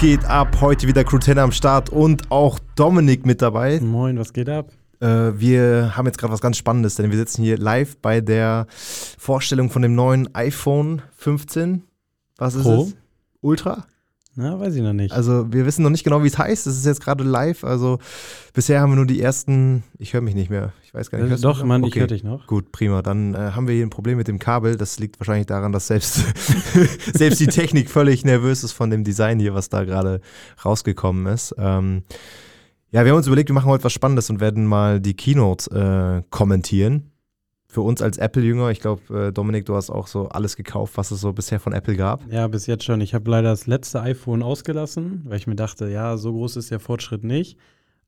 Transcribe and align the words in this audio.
geht 0.00 0.24
ab? 0.24 0.62
Heute 0.62 0.88
wieder 0.88 1.04
Crew 1.04 1.18
10 1.18 1.38
am 1.38 1.52
Start 1.52 1.90
und 1.90 2.30
auch 2.30 2.58
Dominik 2.74 3.26
mit 3.26 3.42
dabei. 3.42 3.80
Moin, 3.80 4.18
was 4.18 4.32
geht 4.32 4.48
ab? 4.48 4.72
Äh, 5.00 5.06
wir 5.06 5.94
haben 5.94 6.06
jetzt 6.06 6.16
gerade 6.16 6.32
was 6.32 6.40
ganz 6.40 6.56
Spannendes, 6.56 6.94
denn 6.94 7.10
wir 7.10 7.18
sitzen 7.18 7.42
hier 7.42 7.58
live 7.58 7.98
bei 7.98 8.22
der 8.22 8.66
Vorstellung 8.70 9.68
von 9.68 9.82
dem 9.82 9.94
neuen 9.94 10.34
iPhone 10.34 11.02
15. 11.18 11.82
Was 12.38 12.54
ist 12.54 12.62
Pro? 12.62 12.84
es? 12.84 12.96
Ultra? 13.42 13.84
Na, 14.36 14.58
weiß 14.60 14.76
ich 14.76 14.82
noch 14.82 14.92
nicht. 14.92 15.12
Also 15.12 15.52
wir 15.52 15.66
wissen 15.66 15.82
noch 15.82 15.90
nicht 15.90 16.04
genau, 16.04 16.22
wie 16.22 16.28
es 16.28 16.38
heißt. 16.38 16.66
Es 16.66 16.76
ist 16.76 16.86
jetzt 16.86 17.02
gerade 17.02 17.24
live. 17.24 17.64
Also 17.64 17.98
bisher 18.54 18.80
haben 18.80 18.92
wir 18.92 18.96
nur 18.96 19.06
die 19.06 19.20
ersten. 19.20 19.82
Ich 19.98 20.14
höre 20.14 20.20
mich 20.20 20.36
nicht 20.36 20.50
mehr. 20.50 20.72
Ich 20.84 20.94
weiß 20.94 21.10
gar 21.10 21.18
nicht. 21.18 21.36
Du 21.36 21.40
Doch? 21.40 21.64
Mann, 21.64 21.82
ich 21.82 21.88
Okay. 21.88 22.00
höre 22.00 22.06
dich 22.06 22.22
noch. 22.22 22.46
Gut, 22.46 22.70
prima. 22.70 23.02
Dann 23.02 23.34
äh, 23.34 23.38
haben 23.38 23.66
wir 23.66 23.74
hier 23.74 23.84
ein 23.84 23.90
Problem 23.90 24.18
mit 24.18 24.28
dem 24.28 24.38
Kabel. 24.38 24.76
Das 24.76 25.00
liegt 25.00 25.18
wahrscheinlich 25.18 25.46
daran, 25.46 25.72
dass 25.72 25.88
selbst, 25.88 26.14
selbst 27.12 27.40
die 27.40 27.48
Technik 27.48 27.90
völlig 27.90 28.24
nervös 28.24 28.62
ist 28.62 28.72
von 28.72 28.88
dem 28.90 29.02
Design 29.02 29.40
hier, 29.40 29.54
was 29.54 29.68
da 29.68 29.84
gerade 29.84 30.20
rausgekommen 30.64 31.26
ist. 31.26 31.54
Ähm, 31.58 32.04
ja, 32.92 33.04
wir 33.04 33.10
haben 33.10 33.18
uns 33.18 33.26
überlegt, 33.26 33.48
wir 33.50 33.54
machen 33.54 33.68
heute 33.70 33.84
was 33.84 33.92
Spannendes 33.92 34.30
und 34.30 34.40
werden 34.40 34.64
mal 34.64 35.00
die 35.00 35.14
Keynote 35.14 36.22
äh, 36.22 36.26
kommentieren. 36.30 37.10
Für 37.72 37.82
uns 37.82 38.02
als 38.02 38.18
Apple-Jünger, 38.18 38.70
ich 38.70 38.80
glaube, 38.80 39.28
äh, 39.28 39.32
Dominik, 39.32 39.64
du 39.64 39.76
hast 39.76 39.90
auch 39.90 40.08
so 40.08 40.28
alles 40.28 40.56
gekauft, 40.56 40.96
was 40.96 41.12
es 41.12 41.20
so 41.20 41.32
bisher 41.32 41.60
von 41.60 41.72
Apple 41.72 41.94
gab. 41.94 42.20
Ja, 42.32 42.48
bis 42.48 42.66
jetzt 42.66 42.82
schon. 42.82 43.00
Ich 43.00 43.14
habe 43.14 43.30
leider 43.30 43.50
das 43.50 43.68
letzte 43.68 44.00
iPhone 44.02 44.42
ausgelassen, 44.42 45.22
weil 45.26 45.36
ich 45.38 45.46
mir 45.46 45.54
dachte, 45.54 45.88
ja, 45.88 46.16
so 46.16 46.32
groß 46.32 46.56
ist 46.56 46.72
der 46.72 46.80
Fortschritt 46.80 47.22
nicht. 47.22 47.56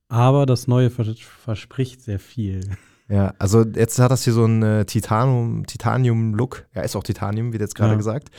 Aber 0.09 0.47
das 0.47 0.67
neue 0.67 0.91
vers 0.91 1.09
verspricht 1.21 2.03
sehr 2.03 2.19
viel. 2.19 2.61
Ja, 3.09 3.35
also 3.39 3.63
jetzt 3.65 3.99
hat 4.01 4.11
das 4.11 4.25
hier 4.25 4.33
so 4.33 4.45
einen 4.45 4.63
äh, 4.63 4.85
Titanium, 4.85 5.65
Titanium-Look. 5.67 6.67
Ja, 6.75 6.83
ist 6.83 6.97
auch 6.97 7.03
Titanium, 7.05 7.53
wie 7.53 7.59
jetzt 7.59 7.75
gerade 7.75 7.93
Ja. 7.93 7.97
gesagt. 7.97 8.31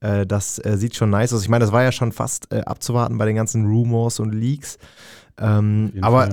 Äh, 0.00 0.24
das 0.24 0.58
äh, 0.64 0.76
sieht 0.78 0.96
schon 0.96 1.10
nice 1.10 1.34
aus. 1.34 1.42
Ich 1.42 1.48
meine, 1.48 1.64
das 1.64 1.72
war 1.72 1.82
ja 1.82 1.92
schon 1.92 2.12
fast 2.12 2.50
äh, 2.52 2.60
abzuwarten 2.60 3.18
bei 3.18 3.26
den 3.26 3.36
ganzen 3.36 3.66
Rumors 3.66 4.18
und 4.18 4.32
Leaks. 4.32 4.78
Ähm, 5.38 5.92
aber 6.00 6.28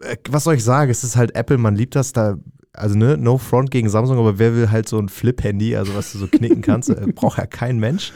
äh, 0.00 0.16
was 0.30 0.44
soll 0.44 0.54
ich 0.54 0.64
sagen? 0.64 0.90
Es 0.90 1.04
ist 1.04 1.16
halt 1.16 1.34
Apple, 1.34 1.58
man 1.58 1.74
liebt 1.76 1.96
das 1.96 2.12
da. 2.12 2.36
Also, 2.72 2.96
ne, 2.96 3.16
no 3.16 3.38
front 3.38 3.70
gegen 3.70 3.88
Samsung, 3.88 4.18
aber 4.18 4.38
wer 4.38 4.54
will 4.54 4.70
halt 4.70 4.88
so 4.88 4.98
ein 4.98 5.08
Flip-Handy, 5.08 5.76
also 5.76 5.94
was 5.94 6.12
du 6.12 6.18
so 6.18 6.26
knicken 6.26 6.62
kannst, 6.62 6.88
äh, 6.90 7.06
braucht 7.14 7.38
ja 7.38 7.46
kein 7.46 7.78
Mensch. 7.78 8.12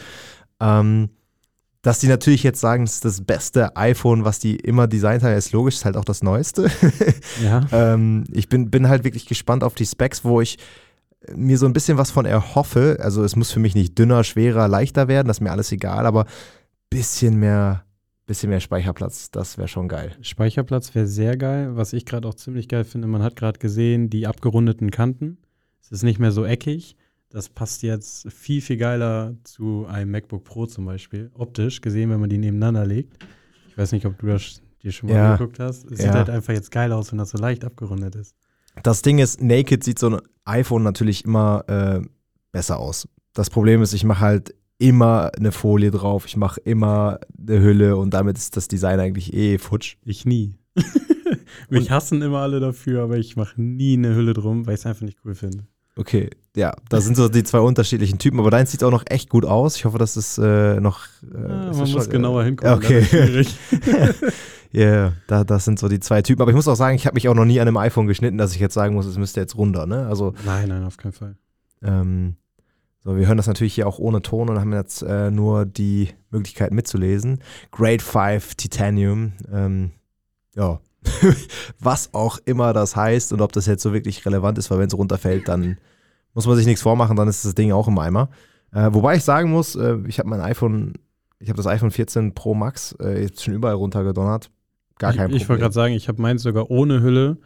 Ähm, 0.61 1.11
dass 1.83 1.99
die 1.99 2.09
natürlich 2.09 2.43
jetzt 2.43 2.61
sagen, 2.61 2.85
es 2.85 2.95
ist 2.95 3.05
das 3.05 3.21
beste 3.21 3.77
iPhone, 3.77 4.25
was 4.25 4.39
die 4.39 4.57
immer 4.57 4.87
designt 4.87 5.23
haben, 5.23 5.35
ist 5.35 5.53
logisch, 5.53 5.75
ist 5.75 5.85
halt 5.85 5.99
auch 5.99 6.05
das 6.05 6.23
neueste. 6.23 6.71
Ja. 7.43 7.61
Ähm, 7.73 8.25
ich 8.33 8.49
bin, 8.49 8.71
bin 8.71 8.89
halt 8.89 9.05
wirklich 9.05 9.27
gespannt 9.27 9.65
auf 9.65 9.75
die 9.75 9.85
Specs, 9.85 10.25
wo 10.25 10.41
ich 10.41 10.59
mir 11.35 11.59
so 11.59 11.67
ein 11.67 11.73
bisschen 11.73 11.99
was 11.99 12.11
von 12.11 12.25
erhoffe. 12.25 12.99
Also 13.01 13.23
es 13.25 13.37
muss 13.37 13.51
für 13.51 13.61
mich 13.61 13.75
nicht 13.75 13.99
dünner, 13.99 14.25
schwerer, 14.25 14.69
leichter 14.69 15.09
werden, 15.09 15.29
das 15.29 15.39
ist 15.39 15.41
mir 15.43 15.51
alles 15.51 15.73
egal, 15.73 16.07
aber 16.07 16.27
bisschen 16.91 17.39
mehr, 17.39 17.85
bisschen 18.27 18.50
mehr 18.50 18.61
Speicherplatz, 18.61 19.30
das 19.30 19.58
wäre 19.58 19.69
schon 19.69 19.89
geil. 19.89 20.12
Speicherplatz 20.22 20.94
wäre 20.94 21.06
sehr 21.06 21.36
geil. 21.36 21.77
Was 21.77 21.92
ich 21.92 22.06
gerade 22.06 22.27
auch 22.27 22.34
ziemlich 22.34 22.69
geil 22.69 22.84
finde, 22.84 23.06
man 23.08 23.22
hat 23.22 23.36
gerade 23.36 23.58
gesehen, 23.58 24.08
die 24.11 24.27
abgerundeten 24.27 24.91
Kanten. 24.91 25.39
Es 25.83 25.92
ist 25.92 26.03
nicht 26.03 26.19
mehr 26.19 26.33
so 26.33 26.45
eckig. 26.45 26.97
Das 27.30 27.48
passt 27.48 27.83
jetzt 27.83 28.30
viel, 28.33 28.61
viel 28.62 28.77
geiler 28.77 29.34
zu 29.45 29.86
einem 29.86 30.11
MacBook 30.12 30.45
Pro 30.45 30.67
zum 30.67 30.84
Beispiel. 30.86 31.30
Optisch 31.34 31.80
gesehen, 31.80 32.08
wenn 32.11 32.20
man 32.20 32.30
die 32.30 32.39
nebeneinander 32.39 32.86
legt. 32.86 33.19
Ich 33.69 33.77
weiß 33.77 33.92
nicht, 33.92 34.06
ob 34.06 34.17
du 34.19 34.27
das 34.28 34.62
dir 34.83 34.92
schon 34.92 35.08
mal 35.11 35.17
Ja. 35.17 35.33
angeguckt 35.33 35.58
hast. 35.58 35.84
Es 35.91 35.98
Ja. 35.98 36.05
sieht 36.06 36.12
halt 36.14 36.30
einfach 36.30 36.52
jetzt 36.55 36.70
geil 36.70 36.92
aus, 36.92 37.11
wenn 37.11 37.19
das 37.19 37.30
so 37.30 37.39
leicht 37.39 37.64
abgerundet 37.64 38.14
ist. 38.14 38.34
Das 38.83 39.02
Ding 39.02 39.19
ist, 39.19 39.42
Naked 39.42 39.84
sieht 39.84 39.98
so 39.98 40.08
ein 40.11 40.20
iPhone 40.45 40.83
natürlich 40.83 41.25
immer 41.25 41.64
äh, 41.69 42.00
besser 42.52 42.78
aus. 42.78 43.08
Das 43.33 43.50
Problem 43.50 43.83
ist, 43.83 43.92
ich 43.95 44.05
mache 44.05 44.20
halt 44.20 44.55
immer 44.89 45.31
eine 45.36 45.53
Folie 45.53 45.91
drauf, 45.91 46.27
ich 46.27 46.36
mache 46.36 46.61
immer 46.61 47.19
eine 47.39 47.61
Hülle 47.61 47.97
und 47.97 48.11
damit 48.14 48.36
ist 48.39 48.57
das 48.57 48.69
Design 48.69 49.01
eigentlich 49.01 49.33
eh 49.35 49.58
futsch. 49.58 49.97
Ich 50.05 50.25
nie. 50.25 50.55
Mich 51.70 51.91
hassen 51.91 52.20
immer 52.23 52.39
alle 52.41 52.61
dafür, 52.61 53.03
aber 53.03 53.17
ich 53.17 53.36
mache 53.36 53.61
nie 53.61 53.95
eine 53.95 54.14
Hülle 54.14 54.35
drum, 54.35 54.67
weil 54.67 54.75
ich 54.75 54.81
es 54.81 54.86
einfach 54.86 55.03
nicht 55.03 55.19
cool 55.25 55.35
finde. 55.35 55.64
Okay, 55.97 56.29
ja, 56.57 56.73
da 56.89 57.01
sind 57.01 57.17
so 57.17 57.29
die 57.29 57.45
zwei 57.45 57.61
unterschiedlichen 57.61 58.19
Typen, 58.19 58.41
aber 58.41 58.51
deins 58.51 58.73
sieht 58.73 58.83
auch 58.83 58.91
noch 58.91 59.05
echt 59.08 59.29
gut 59.31 59.45
aus. 59.45 59.77
Ich 59.77 59.85
hoffe, 59.85 59.98
dass 59.98 60.17
es 60.17 60.39
äh, 60.39 60.81
noch. 60.81 61.05
Äh, 61.33 61.37
Ah, 61.39 61.70
ist 61.70 61.79
man 61.79 61.91
muss 61.92 62.03
schon- 62.05 62.11
genauer 62.13 62.42
äh, 62.42 62.45
hingucken. 62.47 62.73
Okay. 62.75 63.47
Ja, 64.73 65.13
da, 65.29 65.45
das 65.45 65.64
sind 65.64 65.79
so 65.79 65.89
die 65.89 66.01
zwei 66.01 66.20
Typen. 66.23 66.42
Aber 66.42 66.51
ich 66.51 66.57
muss 66.57 66.67
auch 66.67 66.75
sagen, 66.75 66.97
ich 66.97 67.07
habe 67.07 67.14
mich 67.14 67.29
auch 67.29 67.35
noch 67.35 67.45
nie 67.45 67.61
an 67.61 67.69
einem 67.69 67.77
iPhone 67.77 68.08
geschnitten, 68.08 68.39
dass 68.39 68.53
ich 68.55 68.61
jetzt 68.61 68.75
sagen 68.75 68.97
muss, 68.97 69.07
es 69.07 69.17
müsste 69.17 69.39
jetzt 69.41 69.57
runter. 69.57 69.87
Ne? 69.87 70.08
Also, 70.08 70.35
nein, 70.45 70.69
nein, 70.69 70.83
auf 70.83 70.97
keinen 70.97 71.13
Fall. 71.13 71.37
ähm, 71.85 72.35
so, 73.05 73.19
wir 73.19 73.27
hören 73.27 73.37
das 73.37 73.47
natürlich 73.47 73.75
hier 73.75 73.87
auch 73.87 73.98
ohne 73.98 74.23
Ton 74.23 74.48
und 74.48 74.59
haben 74.59 74.73
jetzt 74.73 75.03
äh, 75.03 75.31
nur 75.31 75.67
die 75.67 76.09
Möglichkeit 76.31 76.73
mitzulesen. 76.73 77.41
Grade 77.70 78.03
5 78.03 78.55
Titanium. 78.55 79.35
Ähm, 79.53 79.91
ja. 80.55 80.81
Was 81.81 82.14
auch 82.14 82.39
immer 82.47 82.73
das 82.73 82.97
heißt 82.97 83.35
und 83.35 83.43
ob 83.43 83.53
das 83.53 83.67
jetzt 83.67 83.83
so 83.83 83.93
wirklich 83.93 84.25
relevant 84.25 84.57
ist, 84.57 84.70
weil 84.70 84.79
wenn 84.79 84.87
es 84.87 84.97
runterfällt, 84.97 85.48
dann 85.48 85.77
muss 86.33 86.47
man 86.47 86.57
sich 86.57 86.64
nichts 86.64 86.81
vormachen, 86.81 87.14
dann 87.14 87.29
ist 87.29 87.45
das 87.45 87.55
Ding 87.55 87.73
auch 87.73 87.89
im 87.89 87.98
Eimer. 87.98 88.31
Äh, 88.73 88.89
wobei 88.93 89.17
ich 89.17 89.23
sagen 89.23 89.51
muss, 89.51 89.77
äh, 89.77 89.98
ich 90.07 90.19
habe 90.19 90.31
mein 90.31 90.41
iPhone, 90.41 90.95
ich 91.39 91.51
habe 91.51 91.59
das 91.59 91.67
iPhone 91.67 91.91
14 91.91 92.35
Pro 92.35 92.55
Max 92.55 92.93
äh, 93.01 93.20
jetzt 93.20 93.45
schon 93.45 93.53
überall 93.53 93.75
runtergedonnert. 93.75 94.51
Gar 94.98 95.13
kein 95.13 95.29
ich, 95.29 95.37
ich 95.37 95.43
wollte 95.43 95.47
Problem. 95.47 95.61
gerade 95.61 95.75
sagen, 95.75 95.95
ich 95.95 96.09
habe 96.09 96.23
meins 96.23 96.43
sogar 96.43 96.70
ohne 96.70 97.03
Hülle. 97.03 97.37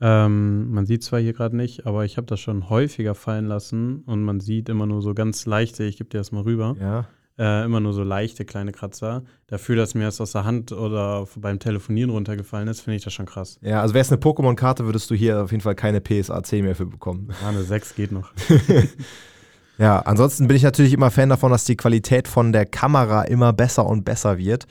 Ähm, 0.00 0.70
man 0.72 0.86
sieht 0.86 1.02
zwar 1.02 1.20
hier 1.20 1.32
gerade 1.32 1.56
nicht, 1.56 1.86
aber 1.86 2.04
ich 2.04 2.16
habe 2.16 2.26
das 2.26 2.40
schon 2.40 2.68
häufiger 2.68 3.14
fallen 3.14 3.46
lassen 3.46 4.02
und 4.06 4.22
man 4.22 4.40
sieht 4.40 4.68
immer 4.68 4.86
nur 4.86 5.02
so 5.02 5.14
ganz 5.14 5.46
leichte, 5.46 5.84
ich 5.84 5.96
gebe 5.98 6.10
dir 6.10 6.18
das 6.18 6.32
mal 6.32 6.42
rüber, 6.42 6.74
Ja. 6.80 7.06
äh, 7.38 7.64
immer 7.64 7.80
nur 7.80 7.92
so 7.92 8.02
leichte 8.02 8.44
kleine 8.44 8.72
Kratzer. 8.72 9.22
Dafür, 9.46 9.76
dass 9.76 9.94
mir 9.94 10.04
das 10.04 10.20
aus 10.20 10.32
der 10.32 10.44
Hand 10.44 10.72
oder 10.72 11.26
beim 11.36 11.58
Telefonieren 11.60 12.10
runtergefallen 12.10 12.66
ist, 12.68 12.80
finde 12.80 12.96
ich 12.96 13.04
das 13.04 13.12
schon 13.12 13.26
krass. 13.26 13.58
Ja, 13.62 13.80
also 13.82 13.94
wäre 13.94 14.02
es 14.02 14.10
eine 14.12 14.20
Pokémon-Karte, 14.20 14.84
würdest 14.84 15.10
du 15.10 15.14
hier 15.14 15.42
auf 15.44 15.52
jeden 15.52 15.62
Fall 15.62 15.74
keine 15.76 16.00
PSA 16.00 16.42
10 16.42 16.64
mehr 16.64 16.74
für 16.74 16.86
bekommen. 16.86 17.28
Ja, 17.42 17.48
eine 17.50 17.62
6 17.62 17.94
geht 17.94 18.12
noch. 18.12 18.32
Ja, 19.76 19.98
ansonsten 20.00 20.46
bin 20.46 20.56
ich 20.56 20.62
natürlich 20.62 20.92
immer 20.92 21.10
Fan 21.10 21.28
davon, 21.30 21.50
dass 21.50 21.64
die 21.64 21.76
Qualität 21.76 22.28
von 22.28 22.52
der 22.52 22.64
Kamera 22.64 23.22
immer 23.22 23.52
besser 23.52 23.84
und 23.86 24.04
besser 24.04 24.38
wird. 24.38 24.66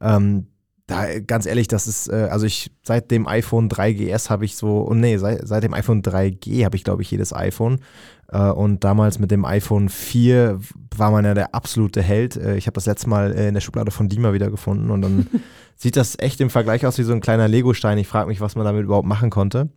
Ähm, 0.00 0.46
da, 0.86 1.18
ganz 1.18 1.46
ehrlich, 1.46 1.66
das 1.66 1.86
ist, 1.86 2.08
äh, 2.08 2.28
also 2.30 2.44
ich, 2.44 2.70
seit 2.82 3.10
dem 3.10 3.26
iPhone 3.26 3.70
3GS 3.70 4.28
habe 4.28 4.44
ich 4.44 4.56
so, 4.56 4.80
und 4.80 5.00
nee, 5.00 5.16
seit, 5.16 5.46
seit 5.48 5.62
dem 5.62 5.72
iPhone 5.72 6.02
3G 6.02 6.64
habe 6.64 6.76
ich, 6.76 6.84
glaube 6.84 7.00
ich, 7.00 7.10
jedes 7.10 7.32
iPhone. 7.32 7.80
Äh, 8.28 8.50
und 8.50 8.84
damals 8.84 9.18
mit 9.18 9.30
dem 9.30 9.46
iPhone 9.46 9.88
4 9.88 10.60
war 10.96 11.10
man 11.10 11.24
ja 11.24 11.32
der 11.32 11.54
absolute 11.54 12.02
Held. 12.02 12.36
Äh, 12.36 12.56
ich 12.56 12.66
habe 12.66 12.74
das 12.74 12.84
letzte 12.86 13.08
Mal 13.08 13.32
äh, 13.32 13.48
in 13.48 13.54
der 13.54 13.62
Schublade 13.62 13.90
von 13.90 14.08
Dima 14.08 14.34
wiedergefunden 14.34 14.90
und 14.90 15.00
dann 15.00 15.26
sieht 15.76 15.96
das 15.96 16.18
echt 16.18 16.40
im 16.42 16.50
Vergleich 16.50 16.84
aus 16.84 16.98
wie 16.98 17.02
so 17.02 17.14
ein 17.14 17.20
kleiner 17.20 17.48
Lego-Stein. 17.48 17.96
Ich 17.96 18.08
frage 18.08 18.28
mich, 18.28 18.42
was 18.42 18.54
man 18.54 18.66
damit 18.66 18.84
überhaupt 18.84 19.08
machen 19.08 19.30
konnte. 19.30 19.70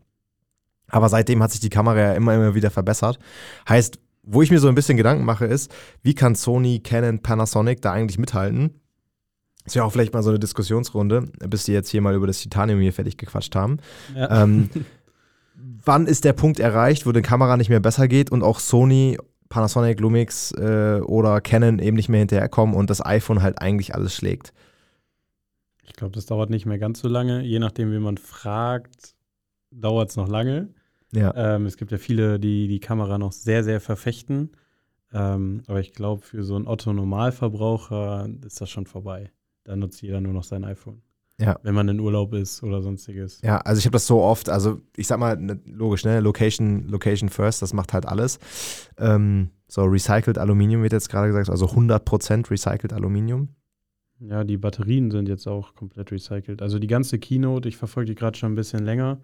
Aber 0.89 1.07
seitdem 1.07 1.41
hat 1.41 1.51
sich 1.51 1.61
die 1.61 1.69
Kamera 1.69 1.99
ja 1.99 2.13
immer, 2.13 2.35
immer 2.35 2.55
wieder 2.55 2.71
verbessert. 2.71 3.17
Heißt, 3.67 3.99
wo 4.23 4.41
ich 4.41 4.51
mir 4.51 4.59
so 4.59 4.67
ein 4.67 4.75
bisschen 4.75 4.97
Gedanken 4.97 5.23
mache, 5.23 5.45
ist, 5.45 5.73
wie 6.01 6.15
kann 6.15 6.35
Sony, 6.35 6.79
Canon, 6.79 7.19
Panasonic 7.21 7.81
da 7.81 7.93
eigentlich 7.93 8.17
mithalten? 8.17 8.81
Ist 9.67 9.75
ja 9.75 9.83
auch 9.83 9.91
vielleicht 9.91 10.13
mal 10.13 10.23
so 10.23 10.29
eine 10.29 10.39
Diskussionsrunde, 10.39 11.23
bis 11.45 11.65
die 11.65 11.73
jetzt 11.73 11.89
hier 11.89 12.01
mal 12.01 12.15
über 12.15 12.25
das 12.25 12.39
Titanium 12.39 12.79
hier 12.79 12.93
fertig 12.93 13.17
gequatscht 13.17 13.53
haben. 13.53 13.79
Ja. 14.15 14.43
Ähm, 14.43 14.69
wann 15.83 16.07
ist 16.07 16.23
der 16.23 16.31
Punkt 16.31 16.61
erreicht, 16.61 17.05
wo 17.05 17.11
die 17.11 17.21
Kamera 17.21 17.57
nicht 17.57 17.69
mehr 17.69 17.81
besser 17.81 18.07
geht 18.07 18.31
und 18.31 18.43
auch 18.43 18.59
Sony, 18.59 19.17
Panasonic, 19.49 19.99
Lumix 19.99 20.53
äh, 20.53 21.01
oder 21.01 21.41
Canon 21.41 21.79
eben 21.79 21.97
nicht 21.97 22.07
mehr 22.07 22.19
hinterherkommen 22.19 22.75
und 22.75 22.89
das 22.89 23.05
iPhone 23.05 23.41
halt 23.41 23.61
eigentlich 23.61 23.93
alles 23.93 24.15
schlägt? 24.15 24.53
Ich 25.83 25.93
glaube, 25.93 26.15
das 26.15 26.27
dauert 26.27 26.49
nicht 26.49 26.65
mehr 26.65 26.79
ganz 26.79 27.01
so 27.01 27.09
lange. 27.09 27.41
Je 27.41 27.59
nachdem, 27.59 27.91
wie 27.91 27.99
man 27.99 28.17
fragt, 28.17 29.15
dauert 29.71 30.11
es 30.11 30.15
noch 30.15 30.29
lange. 30.29 30.69
Ja. 31.11 31.33
Ähm, 31.35 31.65
es 31.65 31.75
gibt 31.75 31.91
ja 31.91 31.97
viele, 31.97 32.39
die 32.39 32.69
die 32.69 32.79
Kamera 32.79 33.17
noch 33.17 33.33
sehr, 33.33 33.65
sehr 33.65 33.81
verfechten. 33.81 34.51
Ähm, 35.13 35.63
aber 35.67 35.81
ich 35.81 35.91
glaube, 35.91 36.21
für 36.21 36.43
so 36.43 36.55
einen 36.55 36.67
Otto-Normalverbraucher 36.67 38.29
ist 38.45 38.61
das 38.61 38.69
schon 38.69 38.85
vorbei. 38.85 39.31
Da 39.67 39.75
nutzt 39.75 40.01
jeder 40.01 40.21
nur 40.21 40.31
noch 40.31 40.45
sein 40.45 40.63
iPhone. 40.63 41.01
Ja. 41.39 41.59
Wenn 41.61 41.75
man 41.75 41.87
in 41.89 41.99
Urlaub 41.99 42.33
ist 42.33 42.63
oder 42.63 42.81
sonstiges. 42.81 43.41
Ja, 43.43 43.57
also 43.57 43.77
ich 43.77 43.85
habe 43.85 43.93
das 43.93 44.07
so 44.07 44.21
oft, 44.21 44.49
also 44.49 44.81
ich 44.95 45.05
sag 45.05 45.19
mal, 45.19 45.37
ne, 45.37 45.59
logisch, 45.65 46.03
ne, 46.03 46.19
Location, 46.19 46.87
Location 46.87 47.29
first, 47.29 47.61
das 47.61 47.73
macht 47.73 47.93
halt 47.93 48.07
alles. 48.07 48.39
Ähm, 48.97 49.49
so, 49.67 49.83
recycled 49.83 50.37
Aluminium 50.37 50.81
wird 50.81 50.93
jetzt 50.93 51.09
gerade 51.09 51.27
gesagt, 51.27 51.49
also 51.49 51.67
100% 51.67 52.49
recycled 52.49 52.93
Aluminium. 52.93 53.49
Ja, 54.19 54.45
die 54.45 54.57
Batterien 54.57 55.11
sind 55.11 55.27
jetzt 55.27 55.47
auch 55.47 55.75
komplett 55.75 56.11
recycelt. 56.11 56.61
Also 56.61 56.79
die 56.79 56.87
ganze 56.87 57.19
Keynote, 57.19 57.69
ich 57.69 57.77
verfolge 57.77 58.11
die 58.11 58.15
gerade 58.15 58.37
schon 58.37 58.53
ein 58.53 58.55
bisschen 58.55 58.83
länger. 58.83 59.19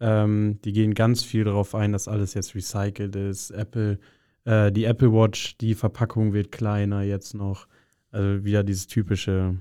Ähm, 0.00 0.58
die 0.64 0.72
gehen 0.72 0.94
ganz 0.94 1.22
viel 1.22 1.44
darauf 1.44 1.74
ein, 1.74 1.92
dass 1.92 2.08
alles 2.08 2.34
jetzt 2.34 2.54
recycelt 2.54 3.14
ist. 3.14 3.50
Apple, 3.50 4.00
äh, 4.44 4.72
die 4.72 4.84
Apple 4.84 5.12
Watch, 5.12 5.58
die 5.58 5.74
Verpackung 5.74 6.32
wird 6.32 6.50
kleiner 6.50 7.02
jetzt 7.02 7.34
noch. 7.34 7.68
Also 8.10 8.44
wieder 8.44 8.64
dieses 8.64 8.88
typische. 8.88 9.56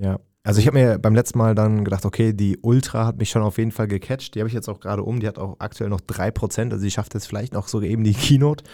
Ja. 0.00 0.18
Also 0.42 0.60
ich 0.60 0.66
habe 0.66 0.78
mir 0.78 0.98
beim 0.98 1.14
letzten 1.14 1.38
Mal 1.38 1.54
dann 1.54 1.84
gedacht, 1.84 2.06
okay, 2.06 2.32
die 2.32 2.58
Ultra 2.62 3.06
hat 3.06 3.18
mich 3.18 3.28
schon 3.28 3.42
auf 3.42 3.58
jeden 3.58 3.72
Fall 3.72 3.88
gecatcht. 3.88 4.34
Die 4.34 4.40
habe 4.40 4.48
ich 4.48 4.54
jetzt 4.54 4.68
auch 4.68 4.80
gerade 4.80 5.02
um. 5.02 5.20
Die 5.20 5.28
hat 5.28 5.38
auch 5.38 5.56
aktuell 5.58 5.90
noch 5.90 6.00
3%. 6.00 6.72
Also 6.72 6.78
sie 6.78 6.90
schafft 6.90 7.12
jetzt 7.14 7.26
vielleicht 7.26 7.52
noch 7.52 7.68
so 7.68 7.82
eben 7.82 8.04
die 8.04 8.14
Keynote. 8.14 8.64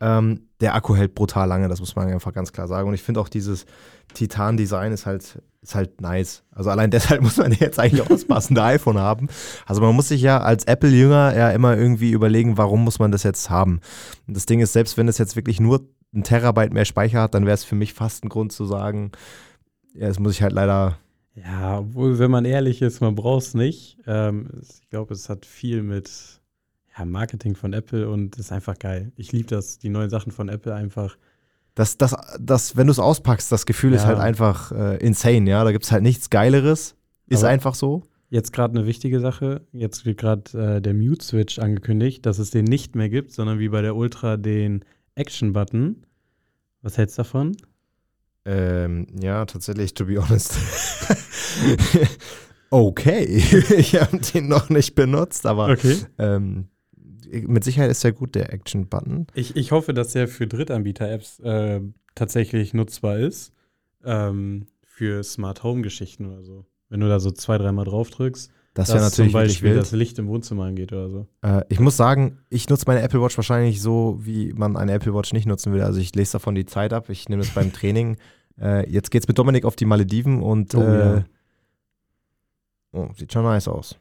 Ähm, 0.00 0.48
der 0.62 0.74
Akku 0.74 0.96
hält 0.96 1.14
brutal 1.14 1.46
lange, 1.46 1.68
das 1.68 1.80
muss 1.80 1.94
man 1.94 2.08
einfach 2.08 2.32
ganz 2.32 2.52
klar 2.52 2.66
sagen. 2.68 2.88
Und 2.88 2.94
ich 2.94 3.02
finde 3.02 3.20
auch 3.20 3.28
dieses 3.28 3.66
Titan-Design 4.14 4.92
ist 4.92 5.04
halt, 5.04 5.42
ist 5.60 5.74
halt 5.74 6.00
nice. 6.00 6.42
Also 6.52 6.70
allein 6.70 6.90
deshalb 6.90 7.20
muss 7.20 7.36
man 7.36 7.52
jetzt 7.52 7.78
eigentlich 7.78 8.00
auch 8.00 8.08
das 8.08 8.24
passende 8.24 8.62
iPhone 8.62 8.98
haben. 8.98 9.28
Also 9.66 9.82
man 9.82 9.94
muss 9.94 10.08
sich 10.08 10.22
ja 10.22 10.40
als 10.40 10.64
Apple-Jünger 10.64 11.36
ja 11.36 11.50
immer 11.50 11.76
irgendwie 11.76 12.12
überlegen, 12.12 12.56
warum 12.56 12.82
muss 12.82 12.98
man 12.98 13.12
das 13.12 13.24
jetzt 13.24 13.50
haben. 13.50 13.80
Und 14.26 14.36
das 14.36 14.46
Ding 14.46 14.60
ist, 14.60 14.72
selbst 14.72 14.96
wenn 14.96 15.06
es 15.06 15.18
jetzt 15.18 15.36
wirklich 15.36 15.60
nur 15.60 15.86
ein 16.14 16.24
Terabyte 16.24 16.72
mehr 16.72 16.86
Speicher 16.86 17.20
hat, 17.20 17.34
dann 17.34 17.44
wäre 17.44 17.54
es 17.54 17.64
für 17.64 17.76
mich 17.76 17.92
fast 17.92 18.24
ein 18.24 18.30
Grund 18.30 18.52
zu 18.52 18.64
sagen, 18.64 19.12
ja, 19.94 20.08
das 20.08 20.18
muss 20.18 20.32
ich 20.32 20.42
halt 20.42 20.52
leider 20.52 20.98
ja, 21.34 21.78
obwohl, 21.78 22.18
wenn 22.18 22.30
man 22.30 22.44
ehrlich 22.44 22.82
ist, 22.82 23.00
man 23.00 23.14
braucht 23.14 23.44
es 23.44 23.54
nicht. 23.54 23.98
Ähm, 24.06 24.48
ich 24.62 24.88
glaube, 24.90 25.14
es 25.14 25.28
hat 25.28 25.46
viel 25.46 25.82
mit 25.82 26.10
ja, 26.96 27.04
Marketing 27.04 27.54
von 27.54 27.72
Apple 27.72 28.08
und 28.08 28.36
ist 28.36 28.52
einfach 28.52 28.78
geil. 28.78 29.12
Ich 29.16 29.32
liebe 29.32 29.48
das, 29.48 29.78
die 29.78 29.88
neuen 29.88 30.10
Sachen 30.10 30.32
von 30.32 30.48
Apple 30.48 30.74
einfach. 30.74 31.16
Das, 31.74 31.96
das, 31.96 32.16
das, 32.38 32.76
wenn 32.76 32.88
du 32.88 32.90
es 32.90 32.98
auspackst, 32.98 33.50
das 33.52 33.64
Gefühl 33.64 33.92
ja. 33.92 33.96
ist 33.96 34.06
halt 34.06 34.18
einfach 34.18 34.72
äh, 34.72 34.96
insane, 34.96 35.48
ja. 35.48 35.62
Da 35.64 35.72
gibt 35.72 35.84
es 35.84 35.92
halt 35.92 36.02
nichts 36.02 36.30
Geileres. 36.30 36.96
Ist 37.26 37.44
Aber 37.44 37.48
einfach 37.48 37.74
so. 37.74 38.02
Jetzt 38.28 38.52
gerade 38.52 38.76
eine 38.76 38.86
wichtige 38.86 39.20
Sache. 39.20 39.62
Jetzt 39.72 40.04
wird 40.04 40.18
gerade 40.18 40.76
äh, 40.76 40.82
der 40.82 40.94
Mute-Switch 40.94 41.58
angekündigt, 41.58 42.26
dass 42.26 42.38
es 42.38 42.50
den 42.50 42.64
nicht 42.64 42.96
mehr 42.96 43.08
gibt, 43.08 43.32
sondern 43.32 43.60
wie 43.60 43.68
bei 43.68 43.82
der 43.82 43.96
Ultra 43.96 44.36
den 44.36 44.84
Action-Button. 45.14 46.04
Was 46.82 46.98
hältst 46.98 47.18
du 47.18 47.22
davon? 47.22 47.56
Ähm, 48.44 49.06
ja, 49.20 49.44
tatsächlich, 49.44 49.94
to 49.94 50.06
be 50.06 50.20
honest. 50.20 50.56
okay, 52.70 53.24
ich 53.76 54.00
habe 54.00 54.18
den 54.18 54.48
noch 54.48 54.70
nicht 54.70 54.94
benutzt, 54.94 55.46
aber 55.46 55.70
okay. 55.70 55.96
ähm, 56.18 56.68
mit 57.30 57.64
Sicherheit 57.64 57.90
ist 57.90 58.02
ja 58.02 58.10
gut, 58.10 58.34
der 58.34 58.52
Action-Button. 58.52 59.26
Ich, 59.34 59.56
ich 59.56 59.72
hoffe, 59.72 59.94
dass 59.94 60.12
der 60.12 60.26
für 60.26 60.46
Drittanbieter-Apps 60.46 61.40
äh, 61.40 61.80
tatsächlich 62.14 62.74
nutzbar 62.74 63.18
ist. 63.18 63.52
Ähm, 64.04 64.66
für 64.82 65.22
Smart 65.22 65.62
Home-Geschichten 65.62 66.26
oder 66.26 66.42
so. 66.42 66.66
Wenn 66.88 67.00
du 67.00 67.08
da 67.08 67.20
so 67.20 67.30
zwei, 67.30 67.56
dreimal 67.58 67.84
drauf 67.84 68.10
drückst. 68.10 68.50
Das 68.74 68.88
wäre 68.88 69.00
natürlich 69.00 69.32
zum 69.32 69.40
Beispiel 69.40 69.74
das 69.74 69.90
Licht 69.92 70.18
im 70.18 70.28
Wohnzimmer 70.28 70.64
angeht 70.64 70.92
oder 70.92 71.10
so. 71.10 71.26
Äh, 71.42 71.64
ich 71.68 71.80
muss 71.80 71.96
sagen, 71.96 72.38
ich 72.50 72.68
nutze 72.68 72.84
meine 72.86 73.02
Apple 73.02 73.20
Watch 73.20 73.36
wahrscheinlich 73.36 73.82
so, 73.82 74.18
wie 74.22 74.52
man 74.52 74.76
eine 74.76 74.92
Apple 74.92 75.12
Watch 75.12 75.32
nicht 75.32 75.46
nutzen 75.46 75.72
will. 75.72 75.82
Also 75.82 75.98
ich 75.98 76.14
lese 76.14 76.32
davon 76.32 76.54
die 76.54 76.66
Zeit 76.66 76.92
ab, 76.92 77.10
ich 77.10 77.28
nehme 77.28 77.42
das 77.42 77.52
beim 77.52 77.72
Training. 77.74 78.16
Äh, 78.60 78.88
jetzt 78.88 79.10
geht's 79.10 79.26
mit 79.26 79.38
Dominik 79.38 79.64
auf 79.64 79.74
die 79.74 79.86
Malediven 79.86 80.42
und 80.42 80.74
oh, 80.74 80.82
äh, 80.82 81.16
ja. 81.16 81.24
oh, 82.92 83.08
sieht 83.16 83.32
schon 83.32 83.42
nice 83.42 83.66
aus. 83.66 83.96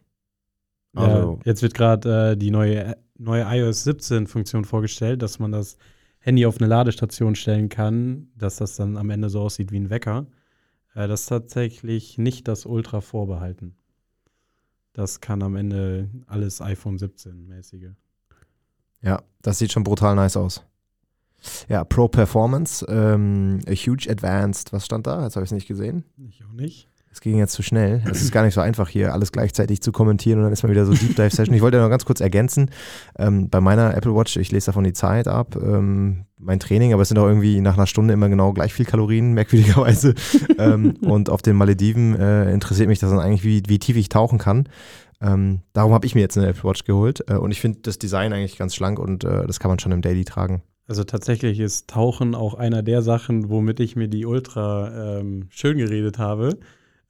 Also, 0.95 1.39
jetzt 1.45 1.62
wird 1.62 1.75
gerade 1.75 2.31
äh, 2.31 2.38
die 2.38 2.51
neue, 2.51 2.98
neue 3.18 3.44
iOS 3.44 3.86
17-Funktion 3.86 4.66
vorgestellt, 4.66 5.21
dass 5.21 5.39
man 5.39 5.51
das 5.51 5.77
Handy 6.19 6.45
auf 6.45 6.57
eine 6.60 6.68
Ladestation 6.68 7.36
stellen 7.36 7.69
kann, 7.69 8.27
dass 8.36 8.57
das 8.57 8.75
dann 8.75 8.98
am 8.98 9.10
Ende 9.10 9.30
so 9.30 9.42
aussieht 9.42 9.71
wie 9.71 9.80
ein 9.80 9.89
Wecker. 9.89 10.27
Äh, 10.95 11.07
das 11.07 11.21
ist 11.21 11.27
tatsächlich 11.27 12.18
nicht 12.18 12.48
das 12.48 12.66
Ultra 12.66 13.01
vorbehalten. 13.01 13.75
Das 14.99 15.21
kann 15.21 15.41
am 15.43 15.55
Ende 15.55 16.09
alles 16.27 16.59
iPhone 16.61 16.97
17-mäßige. 16.97 17.93
Ja, 19.01 19.23
das 19.41 19.57
sieht 19.57 19.71
schon 19.71 19.85
brutal 19.85 20.13
nice 20.13 20.35
aus. 20.35 20.65
Ja, 21.69 21.85
Pro 21.85 22.09
Performance, 22.09 22.85
ähm, 22.89 23.61
a 23.65 23.71
huge 23.71 24.11
advanced, 24.11 24.73
was 24.73 24.85
stand 24.85 25.07
da? 25.07 25.23
Jetzt 25.23 25.37
habe 25.37 25.45
ich 25.45 25.51
es 25.51 25.53
nicht 25.53 25.69
gesehen. 25.69 26.03
Ich 26.17 26.43
auch 26.43 26.51
nicht. 26.51 26.89
Es 27.11 27.21
ging 27.21 27.38
jetzt 27.38 27.53
zu 27.53 27.63
schnell. 27.63 28.03
Es 28.09 28.21
ist 28.21 28.31
gar 28.31 28.44
nicht 28.44 28.53
so 28.53 28.61
einfach, 28.61 28.88
hier 28.88 29.13
alles 29.13 29.31
gleichzeitig 29.31 29.81
zu 29.81 29.91
kommentieren 29.91 30.39
und 30.39 30.44
dann 30.44 30.53
ist 30.53 30.61
mal 30.63 30.69
wieder 30.69 30.85
so 30.85 30.94
Deep 30.94 31.15
Dive 31.15 31.31
Session. 31.31 31.56
Ich 31.56 31.61
wollte 31.61 31.79
noch 31.79 31.89
ganz 31.89 32.06
kurz 32.06 32.21
ergänzen. 32.21 32.69
Ähm, 33.17 33.50
bei 33.50 33.59
meiner 33.59 33.97
Apple 33.97 34.15
Watch, 34.15 34.38
ich 34.38 34.51
lese 34.51 34.67
davon 34.67 34.83
die 34.83 34.94
Zeit 34.94 35.27
ab, 35.27 35.56
ähm, 35.56 36.25
mein 36.38 36.59
Training, 36.59 36.94
aber 36.94 37.01
es 37.01 37.09
sind 37.09 37.17
auch 37.17 37.27
irgendwie 37.27 37.61
nach 37.61 37.77
einer 37.77 37.88
Stunde 37.88 38.13
immer 38.13 38.29
genau 38.29 38.53
gleich 38.53 38.73
viel 38.73 38.85
Kalorien, 38.85 39.33
merkwürdigerweise. 39.33 40.13
ähm, 40.57 40.97
und 41.01 41.29
auf 41.29 41.41
den 41.41 41.56
Malediven 41.56 42.15
äh, 42.15 42.53
interessiert 42.53 42.88
mich 42.88 43.00
das 43.00 43.09
dann 43.09 43.19
eigentlich, 43.19 43.44
wie, 43.44 43.63
wie 43.67 43.79
tief 43.79 43.97
ich 43.97 44.09
tauchen 44.09 44.38
kann. 44.38 44.69
Ähm, 45.21 45.61
darum 45.73 45.94
habe 45.94 46.06
ich 46.06 46.15
mir 46.15 46.21
jetzt 46.21 46.38
eine 46.38 46.47
Apple 46.47 46.69
Watch 46.69 46.85
geholt 46.85 47.23
äh, 47.27 47.33
und 47.33 47.51
ich 47.51 47.59
finde 47.59 47.79
das 47.81 47.97
Design 47.97 48.31
eigentlich 48.33 48.57
ganz 48.57 48.75
schlank 48.75 49.00
und 49.00 49.23
äh, 49.23 49.45
das 49.47 49.59
kann 49.59 49.69
man 49.69 49.79
schon 49.79 49.91
im 49.91 50.01
Daily 50.01 50.25
tragen. 50.25 50.61
Also 50.88 51.03
tatsächlich 51.03 51.59
ist 51.59 51.89
Tauchen 51.89 52.33
auch 52.33 52.53
einer 52.56 52.81
der 52.81 53.01
Sachen, 53.01 53.50
womit 53.50 53.79
ich 53.79 53.95
mir 53.95 54.07
die 54.07 54.25
Ultra 54.25 55.19
ähm, 55.19 55.47
schön 55.50 55.77
geredet 55.77 56.17
habe. 56.17 56.57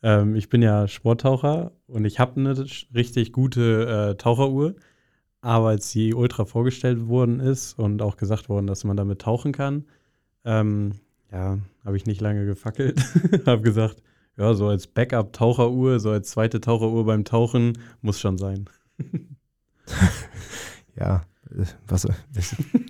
Ähm, 0.01 0.36
ich 0.36 0.50
bin 0.50 0.62
ja 0.62 0.88
Sporttaucher 0.88 1.72
und 1.88 2.06
ich 2.06 2.19
habe 2.19 2.40
eine 2.40 2.66
richtig 2.94 3.34
gute 3.34 4.12
äh, 4.12 4.16
Taucheruhr. 4.16 4.75
Aber 5.42 5.69
als 5.69 5.92
die 5.92 6.13
Ultra 6.13 6.44
vorgestellt 6.46 7.07
worden 7.07 7.40
ist 7.40 7.80
und 7.80 8.01
auch 8.01 8.18
gesagt 8.18 8.50
worden, 8.50 8.68
dass 8.68 8.84
man 8.84 8.98
damit 8.98 9.22
tauchen 9.22 9.54
kann, 9.54 9.86
ähm, 10.44 10.96
ja, 11.31 11.60
habe 11.86 11.98
ich 11.98 12.06
nicht 12.06 12.19
lange 12.19 12.46
gefackelt. 12.46 13.00
habe 13.46 13.62
gesagt, 13.62 14.04
ja, 14.38 14.54
so 14.54 14.68
als 14.68 14.88
Backup-Taucheruhr, 14.88 16.00
so 16.00 16.12
als 16.12 16.31
zweite 16.31 16.60
Taucheruhr 16.60 17.06
beim 17.06 17.24
Tauchen 17.24 17.78
muss 18.01 18.19
schon 18.19 18.38
sein. 18.38 18.66
ja, 21.00 21.24
was, 21.88 22.07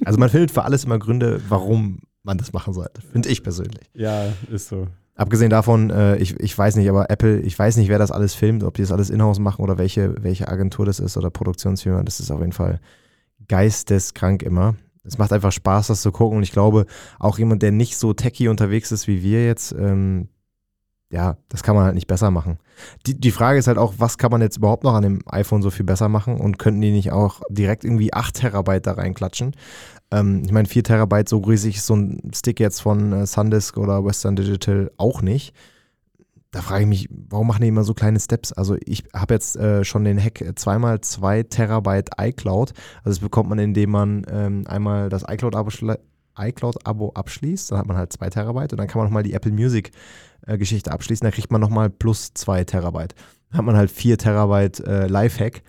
also 0.05 0.19
man 0.19 0.29
findet 0.29 0.51
für 0.51 0.63
alles 0.63 0.85
immer 0.85 0.99
Gründe, 0.99 1.41
warum 1.49 1.99
man 2.23 2.37
das 2.37 2.51
machen 2.51 2.73
sollte, 2.73 3.01
finde 3.01 3.29
ich 3.29 3.43
persönlich. 3.43 3.89
Ja, 3.93 4.33
ist 4.51 4.69
so. 4.69 4.87
Abgesehen 5.19 5.49
davon, 5.49 5.89
äh, 5.89 6.15
ich, 6.15 6.39
ich 6.39 6.57
weiß 6.57 6.77
nicht, 6.77 6.89
aber 6.89 7.09
Apple, 7.09 7.41
ich 7.41 7.59
weiß 7.59 7.75
nicht, 7.75 7.89
wer 7.89 7.99
das 7.99 8.09
alles 8.09 8.35
filmt, 8.35 8.63
ob 8.63 8.75
die 8.75 8.83
das 8.83 8.93
alles 8.93 9.09
in-house 9.09 9.39
machen 9.39 9.61
oder 9.61 9.77
welche, 9.77 10.23
welche 10.23 10.47
Agentur 10.47 10.85
das 10.85 11.01
ist 11.01 11.17
oder 11.17 11.29
Produktionsfirma. 11.29 12.03
Das 12.03 12.21
ist 12.21 12.31
auf 12.31 12.39
jeden 12.39 12.53
Fall 12.53 12.79
geisteskrank 13.49 14.43
immer. 14.43 14.75
Es 15.03 15.17
macht 15.17 15.33
einfach 15.33 15.51
Spaß, 15.51 15.87
das 15.87 16.03
zu 16.03 16.13
gucken. 16.13 16.37
Und 16.37 16.43
ich 16.43 16.53
glaube, 16.53 16.85
auch 17.19 17.37
jemand, 17.37 17.63
der 17.63 17.73
nicht 17.73 17.97
so 17.97 18.13
techy 18.13 18.47
unterwegs 18.47 18.93
ist 18.93 19.09
wie 19.09 19.21
wir 19.21 19.45
jetzt, 19.45 19.73
ähm, 19.77 20.29
ja, 21.11 21.37
das 21.49 21.63
kann 21.63 21.75
man 21.75 21.85
halt 21.85 21.95
nicht 21.95 22.07
besser 22.07 22.29
machen. 22.29 22.59
Die, 23.07 23.19
die 23.19 23.31
Frage 23.31 23.57
ist 23.57 23.67
halt 23.67 23.79
auch, 23.79 23.95
was 23.97 24.17
kann 24.17 24.31
man 24.31 24.41
jetzt 24.41 24.57
überhaupt 24.57 24.83
noch 24.83 24.93
an 24.93 25.01
dem 25.01 25.21
iPhone 25.25 25.61
so 25.61 25.71
viel 25.71 25.85
besser 25.85 26.07
machen 26.07 26.39
und 26.39 26.59
könnten 26.59 26.81
die 26.81 26.91
nicht 26.91 27.11
auch 27.11 27.41
direkt 27.49 27.83
irgendwie 27.83 28.13
8 28.13 28.35
Terabyte 28.35 28.85
da 28.85 28.93
reinklatschen? 28.93 29.55
Ähm, 30.11 30.43
ich 30.45 30.51
meine, 30.51 30.67
4 30.67 30.83
Terabyte, 30.83 31.27
so 31.27 31.39
riesig 31.39 31.77
ist 31.77 31.87
so 31.87 31.95
ein 31.95 32.31
Stick 32.35 32.59
jetzt 32.59 32.81
von 32.81 33.11
äh, 33.11 33.25
Sandisk 33.25 33.77
oder 33.77 34.05
Western 34.05 34.35
Digital 34.35 34.91
auch 34.97 35.23
nicht. 35.23 35.55
Da 36.51 36.61
frage 36.61 36.83
ich 36.83 36.89
mich, 36.89 37.09
warum 37.11 37.47
machen 37.47 37.61
die 37.61 37.67
immer 37.67 37.83
so 37.83 37.93
kleine 37.93 38.19
Steps? 38.19 38.53
Also 38.53 38.75
ich 38.85 39.03
habe 39.13 39.33
jetzt 39.33 39.55
äh, 39.55 39.83
schon 39.83 40.03
den 40.03 40.19
Hack 40.19 40.41
äh, 40.41 40.53
zweimal 40.55 41.01
2 41.01 41.43
Terabyte 41.43 42.09
iCloud. 42.19 42.73
Also 43.03 43.09
das 43.09 43.19
bekommt 43.19 43.49
man, 43.49 43.59
indem 43.59 43.91
man 43.91 44.25
ähm, 44.31 44.63
einmal 44.67 45.09
das 45.09 45.23
iCloud-Abo 45.27 45.69
iCloud 46.37 46.77
abschließt. 47.15 47.71
Dann 47.71 47.79
hat 47.79 47.87
man 47.87 47.97
halt 47.97 48.13
2 48.13 48.29
Terabyte 48.29 48.73
und 48.73 48.77
dann 48.77 48.87
kann 48.87 48.99
man 48.99 49.07
nochmal 49.07 49.23
die 49.23 49.33
Apple 49.33 49.51
Music 49.51 49.91
äh, 50.45 50.57
Geschichte 50.57 50.91
abschließen, 50.91 51.25
da 51.25 51.31
kriegt 51.31 51.51
man 51.51 51.61
nochmal 51.61 51.89
plus 51.89 52.33
2 52.33 52.63
Terabyte. 52.63 53.15
Dann 53.49 53.57
hat 53.59 53.65
man 53.65 53.77
halt 53.77 53.91
4 53.91 54.17
Terabyte 54.17 54.79
äh, 54.81 55.07
Lifehack. 55.07 55.61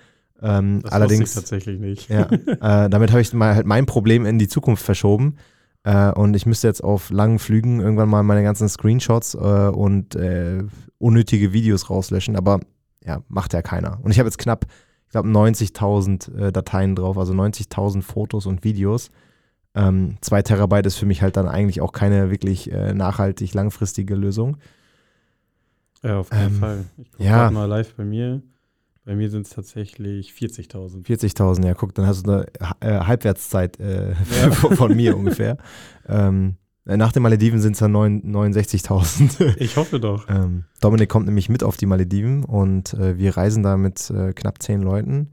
Ähm, 0.42 0.80
das 0.82 0.92
allerdings 0.92 1.30
ich 1.30 1.34
tatsächlich 1.34 1.78
nicht. 1.78 2.08
Ja, 2.08 2.22
äh, 2.26 2.90
damit 2.90 3.10
habe 3.10 3.20
ich 3.20 3.32
mal 3.32 3.54
halt 3.54 3.66
mein 3.66 3.86
Problem 3.86 4.26
in 4.26 4.38
die 4.38 4.48
Zukunft 4.48 4.82
verschoben. 4.82 5.36
Äh, 5.82 6.12
und 6.12 6.34
ich 6.34 6.46
müsste 6.46 6.66
jetzt 6.66 6.84
auf 6.84 7.10
langen 7.10 7.38
Flügen 7.38 7.80
irgendwann 7.80 8.08
mal 8.08 8.22
meine 8.22 8.42
ganzen 8.42 8.68
Screenshots 8.68 9.34
äh, 9.34 9.38
und 9.38 10.14
äh, 10.14 10.62
unnötige 10.98 11.52
Videos 11.52 11.88
rauslöschen. 11.90 12.36
Aber 12.36 12.60
ja, 13.04 13.22
macht 13.28 13.52
ja 13.52 13.62
keiner. 13.62 13.98
Und 14.02 14.10
ich 14.10 14.18
habe 14.18 14.28
jetzt 14.28 14.38
knapp, 14.38 14.66
ich 15.06 15.12
glaube, 15.12 15.28
90.000 15.28 16.36
äh, 16.36 16.52
Dateien 16.52 16.94
drauf, 16.94 17.16
also 17.16 17.32
90.000 17.32 18.02
Fotos 18.02 18.46
und 18.46 18.64
Videos. 18.64 19.10
Ähm, 19.74 20.16
zwei 20.20 20.42
Terabyte 20.42 20.86
ist 20.86 20.96
für 20.96 21.06
mich 21.06 21.22
halt 21.22 21.36
dann 21.36 21.46
eigentlich 21.46 21.80
auch 21.80 21.92
keine 21.92 22.30
wirklich 22.30 22.72
äh, 22.72 22.92
nachhaltig 22.92 23.54
langfristige 23.54 24.14
Lösung. 24.14 24.56
Ja, 26.02 26.18
auf 26.18 26.32
jeden 26.32 26.46
ähm, 26.46 26.60
Fall. 26.60 26.84
Ich 26.96 27.12
gucke 27.12 27.24
ja. 27.24 27.50
mal 27.50 27.66
live 27.66 27.94
bei 27.94 28.04
mir. 28.04 28.42
Bei 29.04 29.14
mir 29.14 29.30
sind 29.30 29.46
es 29.46 29.52
tatsächlich 29.52 30.32
40.000. 30.32 31.06
40.000, 31.06 31.66
ja, 31.66 31.74
guck, 31.74 31.94
dann 31.94 32.06
hast 32.06 32.26
du 32.26 32.30
eine 32.30 32.46
äh, 32.80 33.00
Halbwertszeit 33.04 33.80
äh, 33.80 34.10
ja. 34.10 34.50
von 34.52 34.94
mir 34.94 35.16
ungefähr. 35.16 35.56
Ähm, 36.06 36.56
nach 36.84 37.12
den 37.12 37.22
Malediven 37.22 37.60
sind 37.60 37.72
es 37.72 37.78
dann 37.78 37.94
69.000. 37.94 39.56
Ich 39.58 39.76
hoffe 39.76 40.00
doch. 40.00 40.28
Ähm, 40.28 40.64
Dominik 40.80 41.08
kommt 41.08 41.26
nämlich 41.26 41.48
mit 41.48 41.62
auf 41.62 41.76
die 41.76 41.86
Malediven 41.86 42.44
und 42.44 42.94
äh, 42.94 43.16
wir 43.18 43.36
reisen 43.36 43.62
da 43.62 43.76
mit 43.76 44.10
äh, 44.10 44.32
knapp 44.32 44.62
zehn 44.62 44.82
Leuten. 44.82 45.30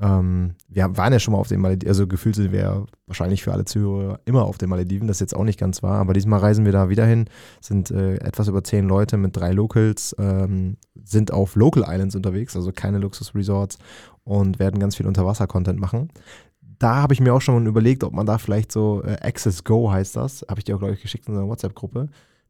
Ähm, 0.00 0.54
wir 0.68 0.96
waren 0.96 1.12
ja 1.12 1.18
schon 1.18 1.32
mal 1.32 1.40
auf 1.40 1.48
den 1.48 1.60
Malediven, 1.60 1.88
also 1.88 2.06
gefühlt 2.06 2.36
sind 2.36 2.52
wir 2.52 2.86
wahrscheinlich 3.06 3.42
für 3.42 3.52
alle 3.52 3.64
Zuhörer 3.64 4.20
immer 4.26 4.44
auf 4.44 4.58
den 4.58 4.68
Malediven, 4.68 5.08
das 5.08 5.20
jetzt 5.20 5.34
auch 5.34 5.44
nicht 5.44 5.58
ganz 5.58 5.82
wahr, 5.82 5.98
aber 5.98 6.14
diesmal 6.14 6.40
reisen 6.40 6.64
wir 6.64 6.72
da 6.72 6.88
wieder 6.88 7.04
hin, 7.04 7.28
sind 7.60 7.90
äh, 7.90 8.16
etwas 8.16 8.48
über 8.48 8.62
zehn 8.62 8.86
Leute 8.86 9.16
mit 9.16 9.36
drei 9.36 9.52
Locals, 9.52 10.14
ähm, 10.18 10.76
sind 11.02 11.32
auf 11.32 11.56
Local 11.56 11.84
Islands 11.86 12.14
unterwegs, 12.14 12.54
also 12.54 12.70
keine 12.72 12.98
Luxus-Resorts 12.98 13.78
und 14.24 14.58
werden 14.58 14.78
ganz 14.78 14.96
viel 14.96 15.06
Unterwasser-Content 15.06 15.80
machen. 15.80 16.10
Da 16.78 16.96
habe 16.96 17.12
ich 17.12 17.20
mir 17.20 17.34
auch 17.34 17.40
schon 17.40 17.66
überlegt, 17.66 18.04
ob 18.04 18.12
man 18.12 18.26
da 18.26 18.38
vielleicht 18.38 18.70
so 18.70 19.02
äh, 19.02 19.16
Access 19.20 19.64
Go 19.64 19.90
heißt 19.90 20.14
das, 20.14 20.44
habe 20.48 20.60
ich 20.60 20.64
dir 20.64 20.76
auch, 20.76 20.80
glaube 20.80 20.94
ich, 20.94 21.02
geschickt 21.02 21.26
in 21.26 21.34
unserer 21.34 21.48
WhatsApp-Gruppe 21.48 22.08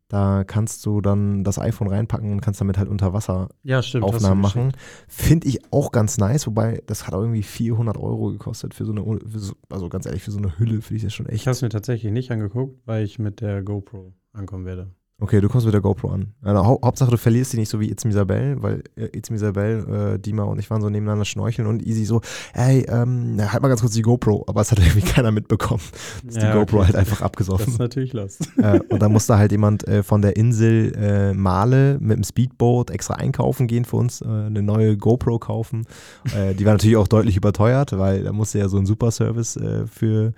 Da 0.08 0.42
kannst 0.44 0.86
du 0.86 1.02
dann 1.02 1.44
das 1.44 1.58
iPhone 1.58 1.88
reinpacken 1.88 2.32
und 2.32 2.40
kannst 2.40 2.60
damit 2.62 2.78
halt 2.78 2.88
unter 2.88 3.12
Wasser 3.12 3.48
Ja, 3.62 3.82
stimmt. 3.82 4.04
Aufnahmen 4.04 4.40
machen. 4.40 4.72
Finde 5.06 5.46
ich 5.48 5.60
auch 5.70 5.92
ganz 5.92 6.16
nice, 6.16 6.46
wobei 6.46 6.82
das 6.86 7.06
hat 7.06 7.12
auch 7.14 7.20
irgendwie 7.20 7.42
400 7.42 7.98
Euro 7.98 8.32
gekostet 8.32 8.72
für 8.72 8.86
so 8.86 8.92
eine, 8.92 9.02
für 9.04 9.38
so, 9.38 9.52
also 9.68 9.88
ganz 9.90 10.06
ehrlich, 10.06 10.22
für 10.22 10.30
so 10.30 10.38
eine 10.38 10.58
Hülle 10.58 10.80
finde 10.80 10.96
ich 10.96 11.02
das 11.02 11.12
schon 11.12 11.26
Ich 11.26 11.32
echt. 11.32 11.46
habe 11.46 11.52
es 11.52 11.62
mir 11.62 11.68
tatsächlich 11.68 12.10
nicht 12.10 12.30
angeguckt, 12.30 12.80
weil 12.86 13.04
ich 13.04 13.18
mit 13.18 13.42
der 13.42 13.62
GoPro 13.62 14.14
ankommen 14.32 14.64
werde. 14.64 14.90
Okay, 15.20 15.40
du 15.40 15.48
kommst 15.48 15.66
mit 15.66 15.74
der 15.74 15.80
GoPro 15.80 16.10
an. 16.10 16.32
Also, 16.42 16.64
Hau 16.64 16.80
Hauptsache, 16.84 17.10
du 17.10 17.16
verlierst 17.16 17.50
sie 17.50 17.56
nicht 17.56 17.68
so 17.68 17.80
wie 17.80 17.90
It's 17.90 18.04
Isabel, 18.04 18.62
weil 18.62 18.84
äh, 18.94 19.06
It's 19.06 19.28
Isabel, 19.30 20.14
äh, 20.14 20.18
Dima 20.20 20.44
und 20.44 20.60
ich 20.60 20.70
waren 20.70 20.80
so 20.80 20.88
nebeneinander 20.88 21.24
schnorcheln 21.24 21.66
und 21.66 21.84
Easy 21.84 22.04
so, 22.04 22.20
ey, 22.54 22.86
ähm, 22.88 23.34
na, 23.34 23.52
halt 23.52 23.60
mal 23.60 23.68
ganz 23.68 23.80
kurz 23.80 23.94
die 23.94 24.02
GoPro. 24.02 24.44
Aber 24.46 24.60
es 24.60 24.70
hat 24.70 24.78
irgendwie 24.84 25.00
keiner 25.00 25.32
mitbekommen. 25.32 25.82
Die 26.22 26.38
Ja, 26.38 26.54
GoPro 26.54 26.76
okay. 26.76 26.86
halt 26.86 26.96
einfach 26.96 27.16
Das 27.16 27.22
abgesoffen. 27.22 27.66
ist 27.66 27.78
natürlich 27.80 28.12
lost. 28.12 28.48
äh, 28.58 28.78
und 28.90 29.02
dann 29.02 29.10
musste 29.10 29.36
halt 29.38 29.50
jemand 29.50 29.88
äh, 29.88 30.04
von 30.04 30.22
der 30.22 30.36
Insel 30.36 30.94
äh, 30.94 31.34
Male 31.34 31.98
mit 32.00 32.16
dem 32.16 32.22
Speedboat 32.22 32.90
extra 32.90 33.14
einkaufen 33.14 33.66
gehen 33.66 33.84
für 33.84 33.96
uns, 33.96 34.22
eine 34.22 34.62
neue 34.62 34.96
GoPro 34.96 35.38
kaufen. 35.40 35.84
Die 36.26 36.64
war 36.64 36.72
natürlich 36.74 36.96
auch 36.96 37.08
deutlich 37.08 37.36
überteuert, 37.36 37.98
weil 37.98 38.22
da 38.22 38.32
musste 38.32 38.58
ja 38.58 38.68
so 38.68 38.78
ein 38.78 38.86
Superservice 38.86 39.58
für, 39.86 40.32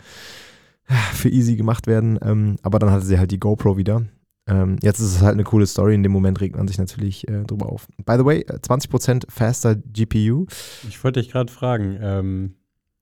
für 1.13 1.29
Easy 1.29 1.57
gemacht 1.57 1.87
werden. 1.87 2.19
Ähm, 2.23 2.57
aber 2.63 2.79
dann 2.79 2.91
hatte 2.91 3.05
sie 3.05 3.19
halt 3.19 3.31
die 3.31 3.41
GoPro 3.41 3.77
wieder. 3.77 4.03
Ähm, 4.51 4.77
jetzt 4.83 4.99
ist 5.01 5.15
es 5.17 5.21
halt 5.23 5.35
eine 5.35 5.45
coole 5.45 5.67
Story. 5.67 5.95
In 5.95 6.03
dem 6.03 6.13
Moment 6.13 6.41
regt 6.41 6.57
man 6.57 6.67
sich 6.69 6.79
natürlich 6.79 7.29
äh, 7.29 7.45
drüber 7.45 7.67
auf. 7.71 7.87
By 8.05 8.17
the 8.19 8.25
way, 8.25 8.41
äh, 8.41 8.55
20% 8.59 9.31
faster 9.31 9.77
GPU. 9.77 10.47
Ich 10.89 11.03
wollte 11.05 11.21
dich 11.21 11.31
gerade 11.31 11.53
fragen, 11.53 11.97
ähm, 12.01 12.55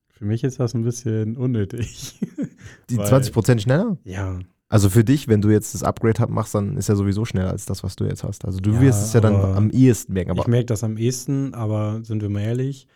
für 0.09 0.25
mich 0.25 0.43
ist 0.43 0.59
das 0.59 0.73
ein 0.73 0.83
bisschen 0.83 1.37
unnötig. 1.37 2.19
Die 2.89 2.97
Weil- 2.97 3.07
20% 3.07 3.59
schneller? 3.61 3.97
ja, 4.03 4.39
Also 4.67 4.89
für 4.89 5.03
dich, 5.03 5.27
wenn 5.27 5.41
du 5.41 5.49
jetzt 5.49 5.73
das 5.73 5.81
Upgrade 5.81 6.27
machst, 6.31 6.53
dann 6.53 6.77
ist 6.77 6.89
ja 6.89 6.95
sowieso 6.95 7.25
schneller 7.25 7.49
als 7.51 7.65
das, 7.65 7.83
was 7.83 7.95
du 7.95 8.03
jetzt 8.05 8.23
hast. 8.23 8.45
Also 8.45 8.59
du 8.59 8.71
Ja, 8.73 8.81
wirst 8.81 9.01
es 9.03 9.13
ja 9.13 9.21
dann 9.21 9.33
am 9.35 9.69
ehesten 9.71 10.13
merken. 10.13 10.31
Aber 10.31 10.41
ich 10.41 10.47
merke 10.47 10.65
das 10.67 10.83
am 10.83 10.97
ehesten, 10.97 11.53
aber 11.53 12.01
sind 12.03 12.21
wir 12.21 12.29
mal 12.29 12.41
ehrlich, 12.41 12.87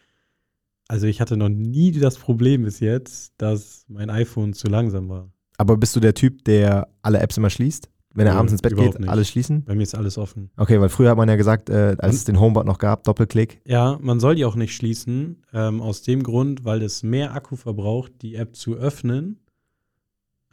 also 0.90 1.08
ich 1.08 1.22
hatte 1.22 1.38
noch 1.38 1.50
nie 1.50 1.92
das 1.94 2.18
Problem 2.18 2.64
bis 2.64 2.80
jetzt, 2.82 3.34
dass 3.38 3.86
mein 3.88 4.10
iPhone 4.10 4.54
zu 4.54 4.68
langsam 4.68 5.08
war. 5.10 5.32
Aber 5.58 5.78
bist 5.78 5.96
du 5.96 6.00
der 6.00 6.14
Typ, 6.14 6.44
der 6.44 6.90
alle 7.02 7.20
Apps 7.20 7.38
immer 7.38 7.50
schließt? 7.50 7.90
Wenn 8.16 8.28
er 8.28 8.34
Nö, 8.34 8.40
abends 8.40 8.52
ins 8.54 8.62
Bett 8.62 8.76
geht, 8.76 9.00
nicht. 9.00 9.10
alles 9.10 9.28
schließen? 9.30 9.64
Bei 9.66 9.74
mir 9.74 9.82
ist 9.84 9.96
alles 9.96 10.18
offen. 10.20 10.52
Okay, 10.56 10.80
weil 10.80 10.90
früher 10.90 11.10
hat 11.10 11.18
man 11.18 11.28
ja 11.30 11.36
gesagt, 11.36 11.70
äh, 11.70 11.96
als 11.98 12.16
es 12.16 12.26
den 12.26 12.40
Homebot 12.40 12.66
noch 12.66 12.78
gab, 12.78 13.04
Doppelklick. 13.06 13.62
Ja, 13.66 13.98
man 14.02 14.20
soll 14.20 14.36
die 14.36 14.46
auch 14.46 14.56
nicht 14.56 14.76
schließen, 14.76 15.44
ähm, 15.52 15.82
aus 15.82 16.04
dem 16.04 16.22
Grund, 16.22 16.64
weil 16.64 16.84
es 16.84 17.02
mehr 17.02 17.34
Akku 17.34 17.56
verbraucht, 17.56 18.12
die 18.22 18.36
App 18.36 18.56
zu 18.56 18.76
öffnen. 18.76 19.40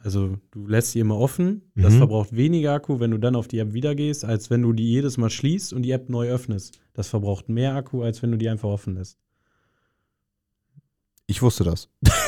Also 0.03 0.37
du 0.49 0.65
lässt 0.65 0.93
sie 0.93 0.99
immer 0.99 1.17
offen, 1.19 1.61
das 1.75 1.93
Mhm. 1.93 1.97
verbraucht 1.99 2.35
weniger 2.35 2.73
Akku, 2.73 2.99
wenn 2.99 3.11
du 3.11 3.19
dann 3.19 3.35
auf 3.35 3.47
die 3.47 3.59
App 3.59 3.73
wieder 3.73 3.93
gehst, 3.93 4.25
als 4.25 4.49
wenn 4.49 4.63
du 4.63 4.73
die 4.73 4.89
jedes 4.89 5.17
Mal 5.19 5.29
schließt 5.29 5.73
und 5.73 5.83
die 5.83 5.91
App 5.91 6.09
neu 6.09 6.29
öffnest. 6.29 6.79
Das 6.93 7.07
verbraucht 7.07 7.49
mehr 7.49 7.75
Akku, 7.75 8.01
als 8.01 8.23
wenn 8.23 8.31
du 8.31 8.37
die 8.39 8.49
einfach 8.49 8.69
offen 8.69 8.95
lässt. 8.95 9.19
Ich 11.27 11.41
wusste 11.41 11.63
das. 11.63 11.87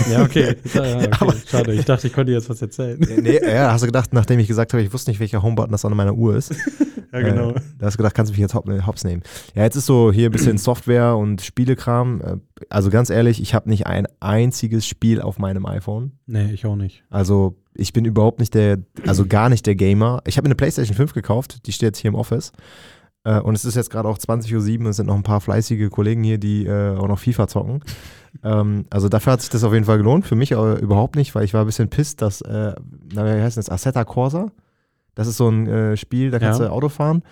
Ja, 0.09 0.23
okay. 0.23 0.55
Ja, 0.73 0.95
okay. 0.97 1.09
Aber- 1.19 1.35
Schade, 1.45 1.73
ich 1.73 1.83
dachte, 1.85 2.07
ich 2.07 2.13
konnte 2.13 2.31
dir 2.31 2.37
jetzt 2.37 2.49
was 2.49 2.61
erzählen. 2.61 2.97
nee, 2.99 3.39
ja, 3.43 3.71
hast 3.71 3.81
du 3.81 3.87
gedacht, 3.87 4.13
nachdem 4.13 4.39
ich 4.39 4.47
gesagt 4.47 4.71
habe, 4.73 4.81
ich 4.81 4.93
wusste 4.93 5.11
nicht, 5.11 5.19
welcher 5.19 5.41
Homebutton 5.43 5.71
das 5.71 5.83
an 5.83 5.95
meiner 5.95 6.13
Uhr 6.15 6.35
ist. 6.35 6.53
Ja, 7.13 7.21
genau. 7.21 7.51
Äh, 7.51 7.61
da 7.77 7.85
hast 7.85 7.93
du 7.93 7.97
gedacht, 7.97 8.15
kannst 8.15 8.31
du 8.31 8.33
mich 8.33 8.39
jetzt 8.39 8.55
hop- 8.55 8.67
hops 8.87 9.03
nehmen. 9.03 9.21
Ja, 9.53 9.61
jetzt 9.61 9.75
ist 9.75 9.85
so 9.85 10.11
hier 10.11 10.29
ein 10.29 10.31
bisschen 10.31 10.57
Software 10.57 11.15
und 11.15 11.43
Spielekram. 11.43 12.21
Äh, 12.21 12.37
Also 12.71 12.89
ganz 12.89 13.11
ehrlich, 13.11 13.39
ich 13.39 13.53
habe 13.53 13.69
nicht 13.69 13.85
ein 13.85 14.07
einziges 14.19 14.87
Spiel 14.87 15.21
auf 15.21 15.37
meinem 15.37 15.67
iPhone. 15.67 16.13
Nee, 16.25 16.51
ich 16.53 16.65
auch 16.65 16.75
nicht. 16.75 17.03
Also 17.11 17.55
ich 17.75 17.93
bin 17.93 18.05
überhaupt 18.05 18.39
nicht 18.39 18.55
der, 18.55 18.79
also 19.05 19.27
gar 19.27 19.49
nicht 19.49 19.67
der 19.67 19.75
Gamer. 19.75 20.23
Ich 20.25 20.37
habe 20.37 20.45
mir 20.45 20.49
eine 20.49 20.55
PlayStation 20.55 20.95
5 20.97 21.13
gekauft, 21.13 21.67
die 21.67 21.71
steht 21.71 21.89
jetzt 21.89 21.99
hier 21.99 22.09
im 22.09 22.15
Office. 22.15 22.51
Äh, 23.23 23.39
und 23.39 23.55
es 23.55 23.65
ist 23.65 23.75
jetzt 23.75 23.89
gerade 23.89 24.07
auch 24.07 24.17
20.07 24.17 24.81
Uhr, 24.83 24.89
es 24.89 24.97
sind 24.97 25.07
noch 25.07 25.15
ein 25.15 25.23
paar 25.23 25.41
fleißige 25.41 25.89
Kollegen 25.89 26.23
hier, 26.23 26.37
die 26.37 26.65
äh, 26.65 26.95
auch 26.97 27.07
noch 27.07 27.19
FIFA 27.19 27.47
zocken. 27.47 27.81
ähm, 28.43 28.85
also 28.89 29.09
dafür 29.09 29.33
hat 29.33 29.41
sich 29.41 29.49
das 29.49 29.63
auf 29.63 29.73
jeden 29.73 29.85
Fall 29.85 29.97
gelohnt, 29.97 30.25
für 30.25 30.35
mich 30.35 30.55
aber 30.55 30.79
überhaupt 30.79 31.15
nicht, 31.15 31.33
weil 31.35 31.43
ich 31.45 31.53
war 31.53 31.61
ein 31.61 31.65
bisschen 31.67 31.89
pisst, 31.89 32.21
dass, 32.21 32.41
äh, 32.41 32.73
na, 33.13 33.25
wie 33.25 33.41
heißt 33.41 33.57
das, 33.57 33.69
Assetto 33.69 34.03
Corsa? 34.05 34.47
Das 35.15 35.27
ist 35.27 35.37
so 35.37 35.47
ein 35.49 35.67
äh, 35.67 35.95
Spiel, 35.97 36.31
da 36.31 36.39
kannst 36.39 36.59
Ja. 36.59 36.67
du 36.67 36.71
Auto 36.71 36.89
fahren. 36.89 37.23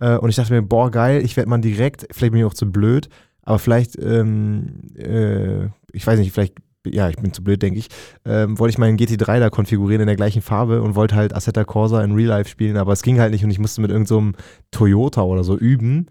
Äh, 0.00 0.16
und 0.16 0.30
ich 0.30 0.36
dachte 0.36 0.52
mir, 0.52 0.62
boah, 0.62 0.90
geil, 0.90 1.22
ich 1.24 1.36
werde 1.36 1.50
mal 1.50 1.58
direkt, 1.58 2.06
vielleicht 2.12 2.32
bin 2.32 2.40
ich 2.40 2.46
auch 2.46 2.54
zu 2.54 2.70
blöd, 2.70 3.08
aber 3.42 3.58
vielleicht, 3.58 3.98
ähm, 4.00 4.82
äh, 4.96 5.64
ich 5.92 6.06
weiß 6.06 6.18
nicht, 6.18 6.32
vielleicht, 6.32 6.54
ja, 6.86 7.08
ich 7.08 7.16
bin 7.16 7.32
zu 7.32 7.42
blöd, 7.42 7.62
denke 7.62 7.78
ich, 7.78 7.88
ähm, 8.24 8.58
wollte 8.58 8.72
ich 8.72 8.78
meinen 8.78 8.98
GT3 8.98 9.40
da 9.40 9.50
konfigurieren 9.50 10.02
in 10.02 10.06
der 10.06 10.16
gleichen 10.16 10.42
Farbe 10.42 10.82
und 10.82 10.94
wollte 10.94 11.14
halt 11.14 11.34
Assetto 11.34 11.64
Corsa 11.64 12.02
in 12.02 12.12
Real 12.12 12.28
Life 12.28 12.50
spielen, 12.50 12.76
aber 12.76 12.92
es 12.92 13.02
ging 13.02 13.18
halt 13.20 13.32
nicht 13.32 13.44
und 13.44 13.50
ich 13.50 13.58
musste 13.58 13.80
mit 13.80 13.90
irgendeinem 13.90 14.34
Toyota 14.70 15.22
oder 15.22 15.44
so 15.44 15.56
üben. 15.56 16.06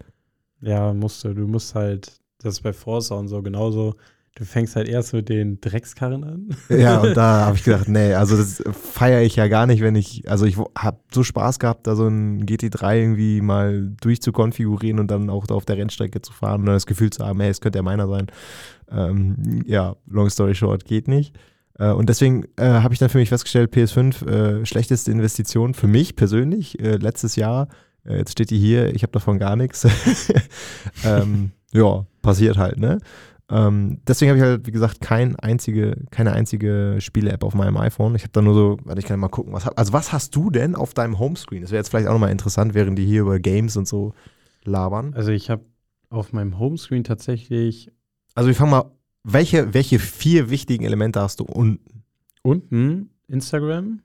Ja, 0.60 0.92
musst 0.92 1.22
du. 1.24 1.34
Du 1.34 1.46
musst 1.46 1.74
halt, 1.74 2.20
das 2.38 2.54
ist 2.54 2.62
bei 2.62 2.72
Forza 2.72 3.14
und 3.14 3.28
so 3.28 3.42
genauso. 3.42 3.94
Du 4.36 4.44
fängst 4.44 4.74
halt 4.74 4.88
erst 4.88 5.12
mit 5.12 5.28
den 5.28 5.60
Dreckskarren 5.60 6.24
an. 6.24 6.48
Ja, 6.68 6.98
und 6.98 7.16
da 7.16 7.46
habe 7.46 7.56
ich 7.56 7.62
gedacht, 7.64 7.88
nee, 7.88 8.14
also 8.14 8.36
das 8.36 8.62
feiere 8.72 9.22
ich 9.22 9.36
ja 9.36 9.46
gar 9.46 9.66
nicht, 9.66 9.80
wenn 9.80 9.94
ich, 9.94 10.28
also 10.28 10.44
ich 10.44 10.56
habe 10.76 10.98
so 11.12 11.22
Spaß 11.22 11.60
gehabt, 11.60 11.86
da 11.86 11.94
so 11.94 12.08
ein 12.08 12.44
GT3 12.44 12.98
irgendwie 12.98 13.40
mal 13.40 13.92
durchzukonfigurieren 14.00 14.98
und 14.98 15.10
dann 15.10 15.30
auch 15.30 15.46
da 15.46 15.54
auf 15.54 15.64
der 15.64 15.76
Rennstrecke 15.76 16.20
zu 16.20 16.32
fahren 16.32 16.60
und 16.60 16.66
dann 16.66 16.74
das 16.74 16.86
Gefühl 16.86 17.10
zu 17.10 17.24
haben, 17.24 17.40
hey, 17.40 17.50
es 17.50 17.60
könnte 17.60 17.78
ja 17.78 17.82
meiner 17.82 18.08
sein. 18.08 18.26
Ähm, 18.90 19.62
ja, 19.66 19.94
long 20.06 20.28
story 20.30 20.56
short, 20.56 20.84
geht 20.84 21.06
nicht. 21.06 21.36
Äh, 21.78 21.92
und 21.92 22.08
deswegen 22.08 22.44
äh, 22.56 22.64
habe 22.64 22.92
ich 22.92 22.98
dann 22.98 23.10
für 23.10 23.18
mich 23.18 23.28
festgestellt, 23.28 23.72
PS5, 23.72 24.26
äh, 24.26 24.66
schlechteste 24.66 25.12
Investition 25.12 25.74
für 25.74 25.86
mich 25.86 26.16
persönlich, 26.16 26.80
äh, 26.80 26.96
letztes 26.96 27.36
Jahr. 27.36 27.68
Äh, 28.04 28.18
jetzt 28.18 28.32
steht 28.32 28.50
die 28.50 28.58
hier, 28.58 28.94
ich 28.94 29.02
habe 29.02 29.12
davon 29.12 29.38
gar 29.38 29.54
nichts. 29.54 29.86
ähm, 31.04 31.52
ja, 31.72 32.04
passiert 32.22 32.56
halt, 32.56 32.78
ne? 32.78 32.98
Ähm, 33.50 34.00
deswegen 34.06 34.30
habe 34.30 34.38
ich 34.38 34.44
halt, 34.44 34.66
wie 34.66 34.72
gesagt, 34.72 35.00
kein 35.00 35.36
einzige, 35.36 36.04
keine 36.10 36.32
einzige 36.32 36.96
Spiele-App 36.98 37.44
auf 37.44 37.54
meinem 37.54 37.76
iPhone. 37.76 38.14
Ich 38.14 38.22
habe 38.22 38.32
da 38.32 38.40
nur 38.40 38.54
so, 38.54 38.78
warte, 38.84 39.00
ich 39.00 39.06
kann 39.06 39.20
mal 39.20 39.28
gucken, 39.28 39.52
was 39.52 39.66
hab, 39.66 39.78
also 39.78 39.92
was 39.92 40.12
hast 40.12 40.34
du 40.34 40.50
denn 40.50 40.74
auf 40.74 40.94
deinem 40.94 41.18
Homescreen? 41.18 41.62
Das 41.62 41.70
wäre 41.70 41.80
jetzt 41.80 41.90
vielleicht 41.90 42.08
auch 42.08 42.12
nochmal 42.12 42.32
interessant, 42.32 42.74
während 42.74 42.98
die 42.98 43.04
hier 43.04 43.20
über 43.22 43.38
Games 43.38 43.76
und 43.76 43.86
so 43.86 44.14
labern. 44.64 45.12
Also 45.14 45.30
ich 45.30 45.50
habe 45.50 45.64
auf 46.08 46.32
meinem 46.32 46.58
Homescreen 46.58 47.04
tatsächlich 47.04 47.90
Also 48.34 48.48
wir 48.48 48.54
fangen 48.54 48.70
mal, 48.70 48.90
welche, 49.24 49.74
welche 49.74 49.98
vier 49.98 50.50
wichtigen 50.50 50.84
Elemente 50.84 51.20
hast 51.20 51.40
du 51.40 51.44
unten? 51.44 52.04
unten 52.44 53.10
Instagram, 53.26 54.02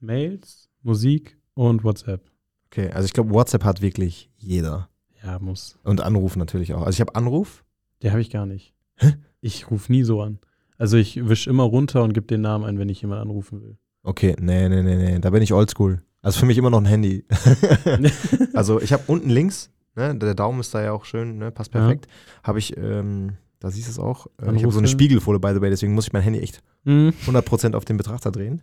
Mails, 0.00 0.68
Musik 0.82 1.38
und 1.54 1.84
WhatsApp. 1.84 2.30
Okay, 2.66 2.90
also 2.90 3.06
ich 3.06 3.12
glaube, 3.12 3.30
WhatsApp 3.30 3.64
hat 3.64 3.82
wirklich 3.82 4.30
jeder. 4.36 4.88
Ja, 5.22 5.38
muss. 5.38 5.78
Und 5.84 6.00
Anruf 6.00 6.36
natürlich 6.36 6.74
auch. 6.74 6.82
Also 6.82 6.96
ich 6.96 7.00
habe 7.00 7.14
Anruf. 7.14 7.64
Der 8.02 8.10
habe 8.12 8.20
ich 8.20 8.30
gar 8.30 8.46
nicht. 8.46 8.74
Hä? 8.96 9.14
Ich 9.40 9.70
rufe 9.70 9.90
nie 9.92 10.02
so 10.02 10.20
an. 10.22 10.38
Also 10.76 10.96
ich 10.96 11.28
wische 11.28 11.50
immer 11.50 11.64
runter 11.64 12.02
und 12.04 12.12
gebe 12.12 12.26
den 12.26 12.40
Namen 12.40 12.64
ein, 12.64 12.78
wenn 12.78 12.88
ich 12.88 13.02
jemanden 13.02 13.22
anrufen 13.22 13.60
will. 13.62 13.76
Okay, 14.04 14.36
nee, 14.40 14.68
nee, 14.68 14.82
nee, 14.82 14.96
nee, 14.96 15.18
da 15.18 15.30
bin 15.30 15.42
ich 15.42 15.52
oldschool. 15.52 16.02
Also 16.22 16.40
für 16.40 16.46
mich 16.46 16.58
immer 16.58 16.70
noch 16.70 16.78
ein 16.80 16.84
Handy. 16.86 17.24
also 18.54 18.80
ich 18.80 18.92
habe 18.92 19.02
unten 19.06 19.30
links, 19.30 19.70
ne, 19.96 20.14
der 20.16 20.34
Daumen 20.34 20.60
ist 20.60 20.74
da 20.74 20.82
ja 20.82 20.92
auch 20.92 21.04
schön, 21.04 21.38
ne, 21.38 21.50
passt 21.50 21.74
Ja. 21.74 21.80
perfekt. 21.80 22.06
Habe 22.42 22.58
ich, 22.58 22.76
ähm, 22.76 23.32
da 23.60 23.70
siehst 23.70 23.88
du 23.88 23.92
es 23.92 23.98
auch, 23.98 24.26
äh, 24.40 24.54
ich 24.54 24.62
habe 24.62 24.72
so 24.72 24.78
eine 24.78 24.88
Spiegelfolie, 24.88 25.40
by 25.40 25.52
the 25.54 25.60
way, 25.60 25.70
deswegen 25.70 25.94
muss 25.94 26.06
ich 26.06 26.12
mein 26.12 26.22
Handy 26.22 26.40
echt 26.40 26.62
Hm. 26.84 27.12
100% 27.26 27.74
auf 27.74 27.84
den 27.84 27.96
Betrachter 27.96 28.30
drehen. 28.30 28.62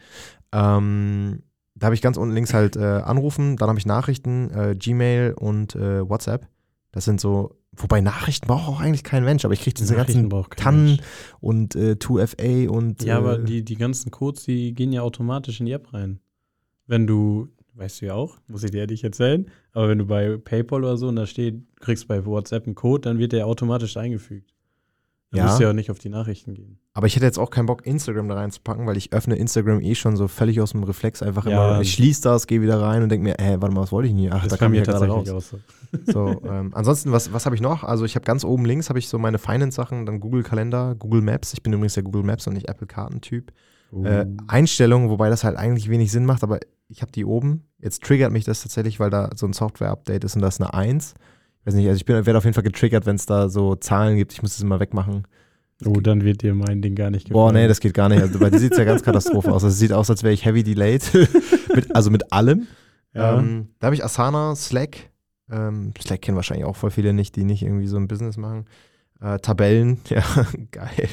Ähm, 0.54 1.44
da 1.76 1.86
habe 1.88 1.96
ich 1.96 2.02
ganz 2.02 2.16
unten 2.18 2.34
links 2.34 2.54
halt 2.54 2.78
äh, 2.78 2.80
Anrufen, 2.84 3.58
dann 3.58 3.68
habe 3.70 3.78
ich 3.80 3.86
Nachrichten, 3.86 4.50
äh, 4.52 4.76
Gmail 4.78 5.34
und 5.38 5.76
äh, 5.76 6.08
WhatsApp. 6.10 6.48
Das 6.92 7.04
sind 7.04 7.20
so, 7.20 7.56
wobei 7.78 8.02
Nachrichten 8.02 8.48
braucht 8.48 8.68
auch 8.68 8.80
eigentlich 8.80 9.04
kein 9.04 9.24
Mensch, 9.24 9.46
aber 9.46 9.54
ich 9.54 9.62
kriege 9.62 9.74
diese 9.76 9.96
ganzen 9.96 10.30
Tannen 10.56 10.86
Mensch. 10.86 11.00
und 11.42 11.76
äh, 11.76 11.96
2FA 12.00 12.68
und 12.68 13.04
Ja, 13.04 13.18
aber 13.18 13.40
äh, 13.40 13.44
die, 13.44 13.64
die 13.64 13.76
ganzen 13.76 14.12
Codes, 14.12 14.44
die 14.46 14.74
gehen 14.74 14.92
ja 14.94 15.02
automatisch 15.02 15.60
in 15.60 15.66
die 15.66 15.72
App 15.72 15.94
rein. 15.94 16.20
Wenn 16.88 17.08
du, 17.08 17.50
weißt 17.74 18.02
du 18.02 18.06
ja 18.08 18.14
auch, 18.14 18.38
muss 18.48 18.64
ich 18.64 18.72
dir 18.72 18.82
ja 18.82 18.86
nicht 18.86 19.04
erzählen, 19.04 19.50
aber 19.74 19.90
wenn 19.90 19.98
du 19.98 20.06
bei 20.06 20.38
PayPal 20.38 20.84
oder 20.84 20.98
so 20.98 21.08
und 21.08 21.16
da 21.16 21.26
steht, 21.26 21.64
kriegst 21.80 22.08
bei 22.08 22.26
WhatsApp 22.26 22.66
einen 22.66 22.76
Code, 22.76 23.02
dann 23.02 23.18
wird 23.20 23.32
der 23.32 23.48
automatisch 23.48 23.98
eingefügt. 23.98 24.54
Dann 25.32 25.40
Ja. 25.40 25.46
musst 25.46 25.60
du 25.60 25.64
ja 25.64 25.70
auch 25.72 25.74
nicht 25.74 25.92
auf 25.92 26.00
die 26.00 26.10
Nachrichten 26.10 26.54
gehen. 26.54 26.80
Aber 26.98 27.08
ich 27.08 27.16
hätte 27.18 27.26
jetzt 27.26 27.38
auch 27.38 27.50
keinen 27.50 27.66
Bock, 27.66 27.86
Instagram 27.86 28.30
da 28.30 28.36
reinzupacken, 28.36 28.88
weil 28.88 28.96
ich 28.96 29.12
öffne 29.12 29.36
Instagram 29.36 29.82
eh 29.82 29.96
schon 29.96 30.16
so 30.16 30.30
völlig 30.30 30.62
aus 30.62 30.72
dem 30.72 30.82
Reflex 30.84 31.22
einfach 31.22 31.46
Ja. 31.46 31.72
immer. 31.74 31.82
Ich 31.82 31.92
schließe 31.92 32.22
das, 32.22 32.48
gehe 32.48 32.62
wieder 32.62 32.82
rein 32.82 33.04
und 33.04 33.10
denke 33.10 33.26
mir, 33.26 33.36
hä, 33.38 33.58
warte 33.60 33.76
mal, 33.76 33.82
was 33.82 33.92
wollte 33.92 34.08
ich 34.08 34.14
denn 34.14 34.20
hier? 34.22 34.32
Ach, 34.34 34.42
Das 34.44 34.52
da 34.52 34.58
kam 34.58 34.72
mir 34.72 34.82
ich 34.82 34.88
ja 34.88 34.94
gerade 34.94 35.08
raus. 35.12 35.30
auch 35.30 35.42
so. 35.42 35.60
So, 36.12 36.42
ähm, 36.50 36.72
ansonsten, 36.74 37.12
was, 37.12 37.34
was 37.34 37.46
habe 37.46 37.54
ich 37.54 37.62
noch? 37.62 37.84
Also 37.84 38.06
ich 38.06 38.16
habe 38.16 38.24
ganz 38.24 38.46
oben 38.46 38.64
links 38.66 38.88
habe 38.90 38.98
ich 39.00 39.10
so 39.10 39.20
meine 39.20 39.38
Finance-Sachen, 39.40 40.06
dann 40.06 40.22
Google 40.22 40.44
Kalender, 40.44 40.96
Google 40.98 41.22
Maps. 41.22 41.52
Ich 41.54 41.62
bin 41.64 41.74
übrigens 41.74 41.96
der 41.96 42.04
Google 42.04 42.24
Maps 42.24 42.48
und 42.48 42.54
nicht 42.54 42.70
Apple-Kartentyp. 42.70 43.52
Äh, 43.52 44.26
Uh. 44.26 44.26
Einstellungen, 44.48 45.10
wobei 45.10 45.30
das 45.30 45.44
halt 45.44 45.58
eigentlich 45.58 45.90
wenig 45.90 46.12
Sinn 46.12 46.26
macht, 46.26 46.44
aber 46.44 46.60
ich 46.90 47.02
habe 47.02 47.12
die 47.12 47.24
oben. 47.24 47.64
Jetzt 47.80 48.04
triggert 48.04 48.32
mich 48.32 48.44
das 48.46 48.62
tatsächlich, 48.62 49.00
weil 49.00 49.10
da 49.10 49.30
so 49.36 49.46
ein 49.46 49.54
Software-Update 49.54 50.24
ist 50.24 50.36
und 50.36 50.42
das 50.42 50.56
ist 50.56 50.62
eine 50.62 50.74
1. 50.74 51.14
Ich 51.62 51.68
weiß 51.68 51.76
nicht, 51.76 51.88
also 51.88 52.02
ich 52.02 52.08
werde 52.08 52.38
auf 52.38 52.44
jeden 52.44 52.54
Fall 52.56 52.64
getriggert, 52.64 53.06
wenn 53.06 53.16
es 53.16 53.26
da 53.26 53.48
so 53.48 53.76
Zahlen 53.76 54.18
gibt. 54.18 54.34
Ich 54.34 54.42
muss 54.42 54.52
das 54.56 54.62
immer 54.64 54.80
wegmachen. 54.80 55.24
Oh, 55.84 56.00
dann 56.00 56.24
wird 56.24 56.42
dir 56.44 56.54
mein 56.56 56.82
Ding 56.82 56.96
gar 56.96 57.10
nicht 57.10 57.28
gefallen. 57.28 57.48
Boah, 57.48 57.52
nee, 57.52 57.68
das 57.68 57.80
geht 57.80 57.94
gar 57.94 58.08
nicht. 58.10 58.22
Also, 58.22 58.40
bei 58.40 58.50
dir 58.50 58.60
sieht 58.60 58.72
es 58.74 58.78
ja 58.78 58.86
ganz 58.86 59.04
Katastrophe 59.04 59.52
aus. 59.52 59.64
Es 59.64 59.78
sieht 59.80 59.92
aus, 59.92 60.10
als 60.10 60.24
wäre 60.24 60.34
ich 60.34 60.46
heavy 60.46 60.64
delayed. 60.64 61.04
mit, 61.76 61.96
also 61.96 62.10
mit 62.12 62.32
allem. 62.32 62.68
Ja. 63.14 63.40
Ähm, 63.40 63.70
da 63.80 63.88
habe 63.88 63.96
ich 63.96 64.04
Asana, 64.04 64.56
Slack. 64.56 65.10
Ähm, 65.52 65.94
Slack 66.02 66.22
kennen 66.22 66.36
wahrscheinlich 66.36 66.66
auch 66.66 66.76
voll 66.76 66.92
viele 66.92 67.14
nicht, 67.14 67.36
die 67.36 67.44
nicht 67.44 67.62
irgendwie 67.64 67.88
so 67.88 67.98
ein 67.98 68.08
Business 68.08 68.38
machen. 68.38 68.66
Äh, 69.22 69.40
Tabellen, 69.40 70.00
ja, 70.10 70.24
geil. 70.72 71.08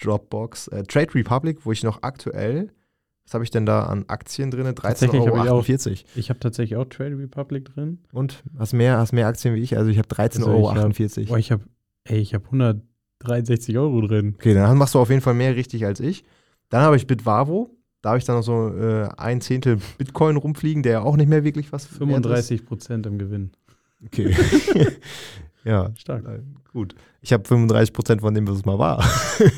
Dropbox. 0.00 0.68
Äh, 0.68 0.84
Trade 0.84 1.14
Republic, 1.14 1.64
wo 1.64 1.72
ich 1.72 1.82
noch 1.82 2.02
aktuell, 2.02 2.70
was 3.24 3.34
habe 3.34 3.44
ich 3.44 3.50
denn 3.50 3.66
da 3.66 3.84
an 3.84 4.04
Aktien 4.08 4.50
drin? 4.50 4.72
Tatsächlich 4.74 5.26
habe 5.26 5.38
ich 5.44 5.50
auch- 5.50 5.64
13,48 5.64 5.86
Euro. 5.90 5.98
Ich 6.16 6.30
habe 6.30 6.40
tatsächlich 6.40 6.76
auch 6.76 6.84
Trade 6.86 7.18
Republic 7.18 7.66
drin. 7.66 7.98
Und 8.12 8.42
hast 8.58 8.72
mehr, 8.72 8.98
hast 8.98 9.12
mehr 9.12 9.26
Aktien 9.26 9.54
wie 9.54 9.60
ich? 9.60 9.76
Also 9.76 9.90
ich 9.90 9.98
habe 9.98 10.08
13,48 10.08 10.20
Also 10.20 10.40
ich 10.40 10.46
Euro. 10.48 10.70
hab- 10.70 11.28
Boah, 11.28 11.38
ich 11.38 11.52
habe, 11.52 11.64
ey, 12.04 12.18
ich 12.18 12.34
habe 12.34 12.44
163 13.22 13.78
Euro 13.78 14.00
drin. 14.02 14.34
Okay, 14.36 14.54
dann 14.54 14.76
machst 14.78 14.94
du 14.94 14.98
auf 14.98 15.10
jeden 15.10 15.20
Fall 15.20 15.34
mehr 15.34 15.56
richtig 15.56 15.84
als 15.84 16.00
ich. 16.00 16.24
Dann 16.68 16.82
habe 16.82 16.96
ich 16.96 17.06
Bitvavo. 17.06 17.70
Da 18.00 18.10
habe 18.10 18.18
ich 18.18 18.24
dann 18.24 18.36
noch 18.36 18.42
so 18.42 18.68
äh, 18.68 19.08
ein 19.16 19.40
Zehntel 19.40 19.78
Bitcoin 19.96 20.36
rumfliegen, 20.36 20.82
der 20.82 20.92
ja 20.92 21.02
auch 21.02 21.16
nicht 21.16 21.28
mehr 21.28 21.44
wirklich 21.44 21.72
was 21.72 21.84
wert 21.84 21.92
ist. 21.92 21.98
35 21.98 22.66
Prozent 22.66 23.06
im 23.06 23.18
Gewinn. 23.18 23.52
Okay. 24.04 24.34
ja, 25.64 25.92
Stark. 25.96 26.24
äh, 26.26 26.40
gut. 26.72 26.96
Ich 27.20 27.32
habe 27.32 27.46
35 27.46 27.92
Prozent 27.92 28.20
von 28.20 28.34
dem, 28.34 28.48
was 28.48 28.56
es 28.56 28.64
mal 28.64 28.78
war. 28.78 29.04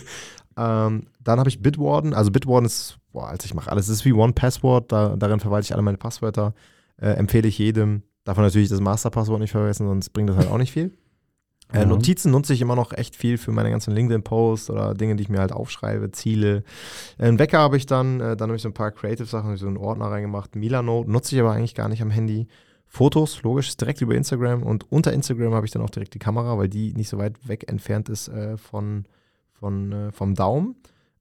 ähm, 0.58 1.06
dann 1.22 1.38
habe 1.38 1.48
ich 1.48 1.62
Bitwarden. 1.62 2.12
Also 2.12 2.30
Bitwarden 2.30 2.66
ist, 2.66 2.98
boah, 3.12 3.28
also 3.28 3.46
ich 3.46 3.54
mache 3.54 3.70
alles. 3.70 3.88
Es 3.88 3.96
ist 3.98 4.04
wie 4.04 4.12
One 4.12 4.34
Password. 4.34 4.92
Da, 4.92 5.16
darin 5.16 5.40
verwalte 5.40 5.64
ich 5.64 5.72
alle 5.72 5.82
meine 5.82 5.96
Passwörter. 5.96 6.52
Äh, 7.00 7.12
empfehle 7.12 7.48
ich 7.48 7.56
jedem. 7.56 8.02
Davon 8.24 8.44
natürlich 8.44 8.68
das 8.68 8.80
Masterpasswort 8.80 9.40
nicht 9.40 9.52
vergessen, 9.52 9.86
sonst 9.86 10.10
bringt 10.10 10.28
das 10.28 10.36
halt 10.36 10.50
auch 10.50 10.58
nicht 10.58 10.72
viel. 10.72 10.92
Äh, 11.74 11.80
Ja. 11.80 11.86
Notizen 11.86 12.30
nutze 12.30 12.54
ich 12.54 12.60
immer 12.60 12.76
noch 12.76 12.92
echt 12.92 13.16
viel 13.16 13.36
für 13.36 13.52
meine 13.52 13.70
ganzen 13.70 13.92
LinkedIn-Posts 13.94 14.70
oder 14.70 14.94
Dinge, 14.94 15.16
die 15.16 15.22
ich 15.24 15.28
mir 15.28 15.40
halt 15.40 15.52
aufschreibe, 15.52 16.10
Ziele. 16.12 16.62
Äh, 17.18 17.24
Einen 17.26 17.38
Wecker 17.38 17.58
habe 17.58 17.76
ich 17.76 17.86
dann, 17.86 18.20
äh, 18.20 18.36
dann 18.36 18.48
habe 18.48 18.56
ich 18.56 18.62
so 18.62 18.68
ein 18.68 18.74
paar 18.74 18.92
Creative-Sachen, 18.92 19.44
habe 19.44 19.54
ich 19.54 19.60
so 19.60 19.66
einen 19.66 19.76
Ordner 19.76 20.06
reingemacht. 20.06 20.56
Milano 20.56 21.04
nutze 21.06 21.34
ich 21.34 21.40
aber 21.40 21.52
eigentlich 21.52 21.74
gar 21.74 21.88
nicht 21.88 22.02
am 22.02 22.10
Handy. 22.10 22.46
Fotos, 22.86 23.42
logisch, 23.42 23.76
direkt 23.76 24.00
über 24.02 24.14
Instagram 24.14 24.62
und 24.62 24.90
unter 24.92 25.12
Instagram 25.12 25.52
habe 25.52 25.66
ich 25.66 25.72
dann 25.72 25.82
auch 25.82 25.90
direkt 25.90 26.14
die 26.14 26.20
Kamera, 26.20 26.56
weil 26.56 26.68
die 26.68 26.92
nicht 26.94 27.08
so 27.08 27.18
weit 27.18 27.48
weg 27.48 27.68
entfernt 27.68 28.08
ist 28.08 28.28
äh, 28.28 28.56
von, 28.56 29.04
von, 29.52 29.90
äh, 29.90 30.12
vom 30.12 30.34
Daumen. 30.34 30.76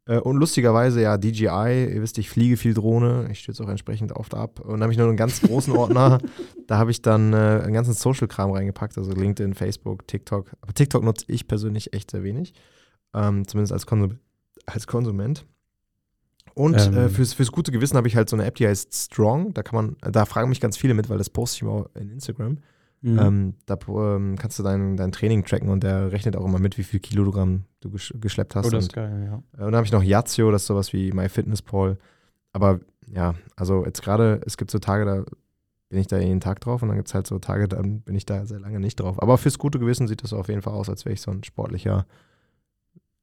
Äh, 0.05 0.17
und 0.19 0.37
lustigerweise, 0.37 1.01
ja, 1.01 1.17
DJI, 1.17 1.93
ihr 1.93 2.01
wisst, 2.01 2.17
ich 2.17 2.29
fliege 2.29 2.57
viel 2.57 2.73
Drohne, 2.73 3.27
ich 3.31 3.39
stürze 3.39 3.63
auch 3.63 3.69
entsprechend 3.69 4.11
oft 4.13 4.33
ab. 4.33 4.59
Und 4.59 4.71
dann 4.71 4.83
habe 4.83 4.91
ich 4.91 4.97
noch 4.97 5.07
einen 5.07 5.17
ganz 5.17 5.41
großen 5.41 5.75
Ordner, 5.75 6.19
da 6.67 6.77
habe 6.77 6.91
ich 6.91 7.01
dann 7.01 7.33
äh, 7.33 7.61
einen 7.63 7.73
ganzen 7.73 7.93
Social-Kram 7.93 8.51
reingepackt, 8.51 8.97
also 8.97 9.11
LinkedIn, 9.13 9.53
Facebook, 9.53 10.07
TikTok. 10.07 10.51
Aber 10.61 10.73
TikTok 10.73 11.03
nutze 11.03 11.25
ich 11.27 11.47
persönlich 11.47 11.93
echt 11.93 12.11
sehr 12.11 12.23
wenig, 12.23 12.53
ähm, 13.13 13.47
zumindest 13.47 13.71
als, 13.73 13.85
Konsum 13.85 14.19
als 14.65 14.87
Konsument. 14.87 15.45
Und 16.55 16.79
Ähm. 16.79 16.97
äh, 16.97 17.09
fürs, 17.09 17.33
fürs 17.33 17.51
gute 17.51 17.71
Gewissen 17.71 17.97
habe 17.97 18.07
ich 18.07 18.15
halt 18.15 18.29
so 18.29 18.35
eine 18.35 18.45
App, 18.45 18.55
die 18.55 18.67
heißt 18.67 18.93
Strong. 18.93 19.53
Da 19.53 19.63
kann 19.63 19.75
man, 19.75 20.11
da 20.11 20.25
fragen 20.25 20.49
mich 20.49 20.59
ganz 20.61 20.77
viele 20.77 20.93
mit, 20.93 21.09
weil 21.09 21.17
das 21.17 21.29
poste 21.29 21.57
ich 21.57 21.71
auch 21.71 21.89
in 21.95 22.11
Instagram. 22.11 22.59
Mhm. 23.03 23.19
Ähm, 23.19 23.53
da 23.65 23.77
ähm, 23.89 24.37
kannst 24.39 24.57
du 24.57 24.63
dein, 24.63 24.95
dein 24.95 25.11
Training 25.11 25.43
tracken 25.43 25.67
und 25.67 25.83
der 25.83 26.13
rechnet 26.13 26.37
auch 26.37 26.45
immer 26.45 26.57
mit, 26.59 26.77
wie 26.77 26.83
viel 26.83 27.01
Kilogramm 27.01 27.65
du 27.81 27.89
gesch 27.89 28.13
geschleppt 28.19 28.55
hast. 28.55 28.65
oh, 28.65 28.69
das 28.69 28.85
und, 28.85 28.91
ist 28.91 28.93
geil, 28.93 29.23
ja. 29.25 29.35
äh, 29.59 29.65
und 29.65 29.71
dann 29.71 29.75
habe 29.75 29.85
ich 29.85 29.91
noch 29.91 30.01
Yazio, 30.01 30.51
das 30.51 30.63
ist 30.63 30.67
sowas 30.67 30.93
wie 30.93 31.11
MyFitnessPal. 31.11 31.97
Aber 32.53 32.79
ja, 33.13 33.35
also 33.57 33.85
jetzt 33.85 34.01
gerade, 34.01 34.39
es 34.45 34.55
gibt 34.55 34.71
so 34.71 34.79
Tage, 34.79 35.03
da 35.03 35.25
bin 35.89 35.99
ich 35.99 36.07
da 36.07 36.17
jeden 36.17 36.39
Tag 36.39 36.61
drauf 36.61 36.81
und 36.81 36.87
dann 36.87 36.97
gibt 36.97 37.09
es 37.09 37.13
halt 37.13 37.27
so 37.27 37.39
Tage, 37.39 37.67
da 37.67 37.81
bin 37.81 38.15
ich 38.15 38.25
da 38.25 38.45
sehr 38.45 38.59
lange 38.59 38.79
nicht 38.79 39.01
drauf. 39.01 39.21
Aber 39.21 39.37
fürs 39.37 39.59
gute 39.59 39.79
Gewissen 39.79 40.07
sieht 40.07 40.23
das 40.23 40.31
auf 40.31 40.47
jeden 40.47 40.61
Fall 40.61 40.73
aus, 40.73 40.87
als 40.89 41.03
wäre 41.03 41.13
ich 41.13 41.21
so 41.21 41.29
ein 41.29 41.43
sportlicher, 41.43 42.05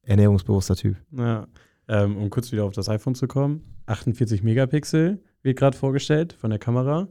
ernährungsbewusster 0.03 0.75
Typ. 0.75 0.97
ja. 1.17 1.47
Ähm, 1.87 2.15
um 2.15 2.29
kurz 2.29 2.51
wieder 2.51 2.63
auf 2.63 2.73
das 2.73 2.87
iPhone 2.87 3.15
zu 3.15 3.27
kommen. 3.27 3.63
48 3.87 4.43
Megapixel 4.43 5.19
wird 5.41 5.57
gerade 5.57 5.75
vorgestellt 5.75 6.31
von 6.31 6.51
der 6.51 6.59
Kamera. 6.59 7.09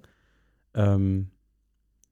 Ähm, 0.73 1.31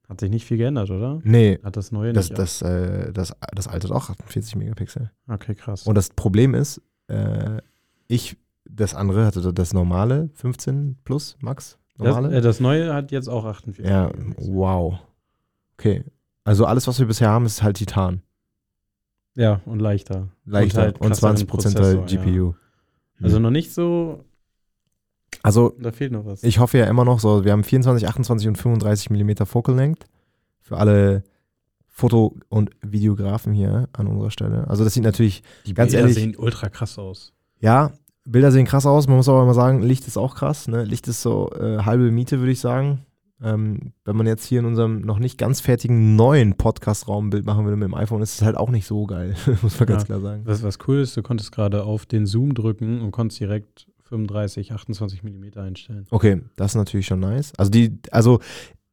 hat 0.09 0.21
sich 0.21 0.31
nicht 0.31 0.45
viel 0.47 0.57
geändert, 0.57 0.91
oder? 0.91 1.21
Nee, 1.23 1.59
Hat 1.63 1.77
das 1.77 1.93
neue 1.93 2.13
das, 2.13 2.31
nicht? 2.31 2.39
das, 2.39 2.63
äh, 2.63 3.13
das, 3.13 3.35
das 3.55 3.69
alte 3.69 3.89
hat 3.89 3.95
auch 3.95 4.11
48 4.11 4.57
Megapixel. 4.57 5.11
okay, 5.29 5.55
krass. 5.55 5.87
Und 5.87 5.95
das 5.97 6.09
Problem 6.11 6.55
ist, 6.55 6.81
äh, 7.09 7.59
ich, 8.07 8.37
das 8.65 8.95
andere 8.95 9.27
hatte 9.27 9.53
das 9.53 9.73
normale 9.75 10.31
15 10.35 10.97
plus 11.05 11.37
Max. 11.41 11.79
das, 11.99 12.07
Normale. 12.15 12.37
äh, 12.37 12.41
das 12.41 12.61
neue 12.61 12.95
hat 12.95 13.13
jetzt 13.13 13.29
auch 13.29 13.45
48 13.45 13.85
ja, 13.85 14.07
Megapixel. 14.07 14.55
wow. 14.55 14.99
Okay. 15.75 16.05
Also 16.45 16.65
alles, 16.65 16.87
was 16.87 16.99
wir 16.99 17.07
bisher 17.07 17.29
haben, 17.29 17.45
ist 17.45 17.63
halt 17.63 17.77
Titan. 17.77 18.23
Ja, 19.37 19.61
und 19.67 19.79
leichter. 19.81 20.29
Leichter 20.47 20.81
halt 20.83 21.01
und, 21.01 21.09
krasseren 21.09 21.37
20% 21.37 21.47
Prozessor, 21.47 22.07
GPU. 22.07 22.55
Also 23.21 23.37
Hm. 23.37 23.43
noch 23.43 23.51
nicht 23.51 23.73
so, 23.75 24.25
Also 25.49 25.75
da 25.81 25.91
fehlt 25.93 26.13
noch 26.13 26.25
was. 26.27 26.43
ich 26.45 26.59
hoffe 26.59 26.79
ja 26.79 26.85
immer 26.87 27.05
noch 27.05 27.21
so, 27.21 27.45
wir 27.45 27.53
haben 27.53 27.65
24, 27.65 28.07
28 28.09 28.49
und 28.49 28.57
35 28.57 29.11
mm 29.11 29.45
Focal 29.45 29.75
Length 29.75 30.07
für 30.61 30.77
alle 30.77 31.25
Foto- 31.87 32.37
und 32.49 32.71
Videografen 32.83 33.53
hier 33.53 33.89
an 33.93 34.07
unserer 34.07 34.31
Stelle. 34.31 34.69
Also 34.69 34.85
das 34.85 34.95
sieht 34.95 35.03
natürlich, 35.03 35.43
die 35.67 35.75
ganz 35.75 35.91
Bilder 35.91 36.03
ehrlich- 36.03 36.15
sehen 36.17 36.37
ultra 36.37 36.69
krass 36.69 36.99
aus. 36.99 37.33
ja, 37.61 37.91
Bilder 38.25 38.53
sehen 38.53 38.67
krass 38.67 38.85
aus, 38.85 39.09
man 39.09 39.17
muss 39.17 39.29
aber 39.29 39.43
immer 39.43 39.55
sagen, 39.55 39.81
Licht 39.83 40.07
ist 40.07 40.19
auch 40.19 40.35
krass. 40.37 40.69
Ne? 40.69 40.85
Licht 40.85 41.09
ist 41.09 41.23
so 41.23 41.51
äh, 41.59 41.79
halbe 41.79 42.11
Miete, 42.11 42.41
würde 42.41 42.53
ich 42.53 42.61
sagen. 42.61 43.07
Ähm, 43.43 43.93
wenn 44.05 44.17
man 44.17 44.27
jetzt 44.27 44.45
hier 44.45 44.59
in 44.61 44.67
unserem 44.67 45.01
noch 45.01 45.19
nicht 45.19 45.39
ganz 45.39 45.61
fertigen 45.63 46.15
neuen 46.15 46.55
Podcast-Raum 46.57 47.29
ein 47.29 47.31
Bild 47.31 47.47
machen 47.47 47.65
würde 47.65 47.77
mit 47.79 47.87
dem 47.89 47.95
iPhone, 47.95 48.21
ist 48.21 48.35
es 48.35 48.43
halt 48.43 48.57
auch 48.59 48.69
nicht 48.71 48.85
so 48.87 49.07
geil, 49.07 49.35
muss 49.63 49.81
man 49.81 49.87
ganz 49.87 50.03
Ja. 50.03 50.07
klar 50.07 50.21
sagen. 50.21 50.43
Was, 50.45 50.63
was 50.63 50.79
cool 50.87 50.99
ist, 50.99 51.17
du 51.17 51.23
konntest 51.23 51.53
gerade 51.53 51.85
auf 51.85 52.05
den 52.05 52.27
Zoom 52.27 52.53
drücken 52.53 53.01
und 53.01 53.13
konntest 53.13 53.41
direkt 53.41 53.88
35, 54.09 54.73
28 54.73 55.23
Millimeter 55.23 55.63
einstellen. 55.63 56.07
Okay, 56.11 56.41
das 56.57 56.73
ist 56.73 56.77
natürlich 56.77 57.07
schon 57.07 57.21
nice. 57.21 57.53
Also 57.57 57.71
die, 57.71 57.99
also 58.11 58.41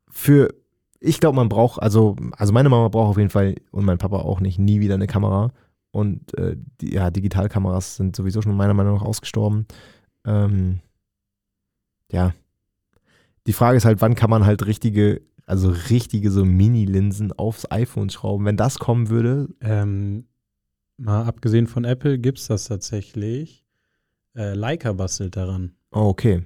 für, 0.09 0.53
ich 0.99 1.19
glaube, 1.19 1.35
man 1.35 1.49
braucht, 1.49 1.81
also, 1.81 2.15
also 2.31 2.53
meine 2.53 2.69
Mama 2.69 2.89
braucht 2.89 3.11
auf 3.11 3.17
jeden 3.17 3.29
Fall 3.29 3.55
und 3.71 3.85
mein 3.85 3.97
Papa 3.97 4.17
auch 4.17 4.39
nicht 4.39 4.59
nie 4.59 4.79
wieder 4.79 4.95
eine 4.95 5.07
Kamera. 5.07 5.51
Und 5.91 6.37
äh, 6.37 6.57
die, 6.81 6.93
ja, 6.93 7.09
Digitalkameras 7.09 7.95
sind 7.95 8.15
sowieso 8.15 8.41
schon 8.41 8.55
meiner 8.57 8.73
Meinung 8.73 8.95
nach 8.95 9.03
ausgestorben. 9.03 9.65
Ähm, 10.25 10.79
ja. 12.11 12.33
Die 13.47 13.53
Frage 13.53 13.77
ist 13.77 13.85
halt, 13.85 14.01
wann 14.01 14.15
kann 14.15 14.29
man 14.29 14.45
halt 14.45 14.65
richtige, 14.65 15.21
also 15.45 15.69
richtige 15.89 16.31
so 16.31 16.43
Mini-Linsen 16.43 17.31
aufs 17.31 17.69
iPhone 17.71 18.09
schrauben? 18.09 18.45
Wenn 18.45 18.57
das 18.57 18.79
kommen 18.79 19.09
würde, 19.09 19.49
Ähm, 19.61 20.25
mal 20.97 21.23
abgesehen 21.23 21.67
von 21.67 21.85
Apple 21.85 22.19
gibt 22.19 22.39
es 22.39 22.47
das 22.47 22.65
tatsächlich. 22.65 23.64
Äh, 24.35 24.53
Leica 24.53 24.93
bastelt 24.93 25.35
daran. 25.35 25.71
oh, 25.91 26.01
okay. 26.01 26.45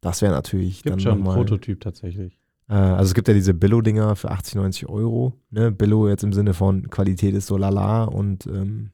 Das 0.00 0.22
wäre 0.22 0.32
natürlich 0.32 0.82
Gibt 0.82 0.92
dann 0.92 1.00
schon 1.00 1.12
einen 1.12 1.20
nochmal. 1.22 1.36
Prototyp 1.36 1.80
tatsächlich. 1.80 2.38
Äh, 2.68 2.74
also 2.74 3.08
es 3.08 3.14
gibt 3.14 3.28
ja 3.28 3.34
diese 3.34 3.54
Billo-Dinger 3.54 4.14
für 4.16 4.30
80, 4.30 4.54
90 4.56 4.88
Euro. 4.88 5.32
Ne? 5.50 5.72
Billo 5.72 6.08
jetzt 6.08 6.22
im 6.22 6.32
Sinne 6.32 6.54
von 6.54 6.88
Qualität 6.90 7.34
ist 7.34 7.46
so 7.46 7.56
lala 7.56 8.04
und 8.04 8.46
ähm, 8.46 8.90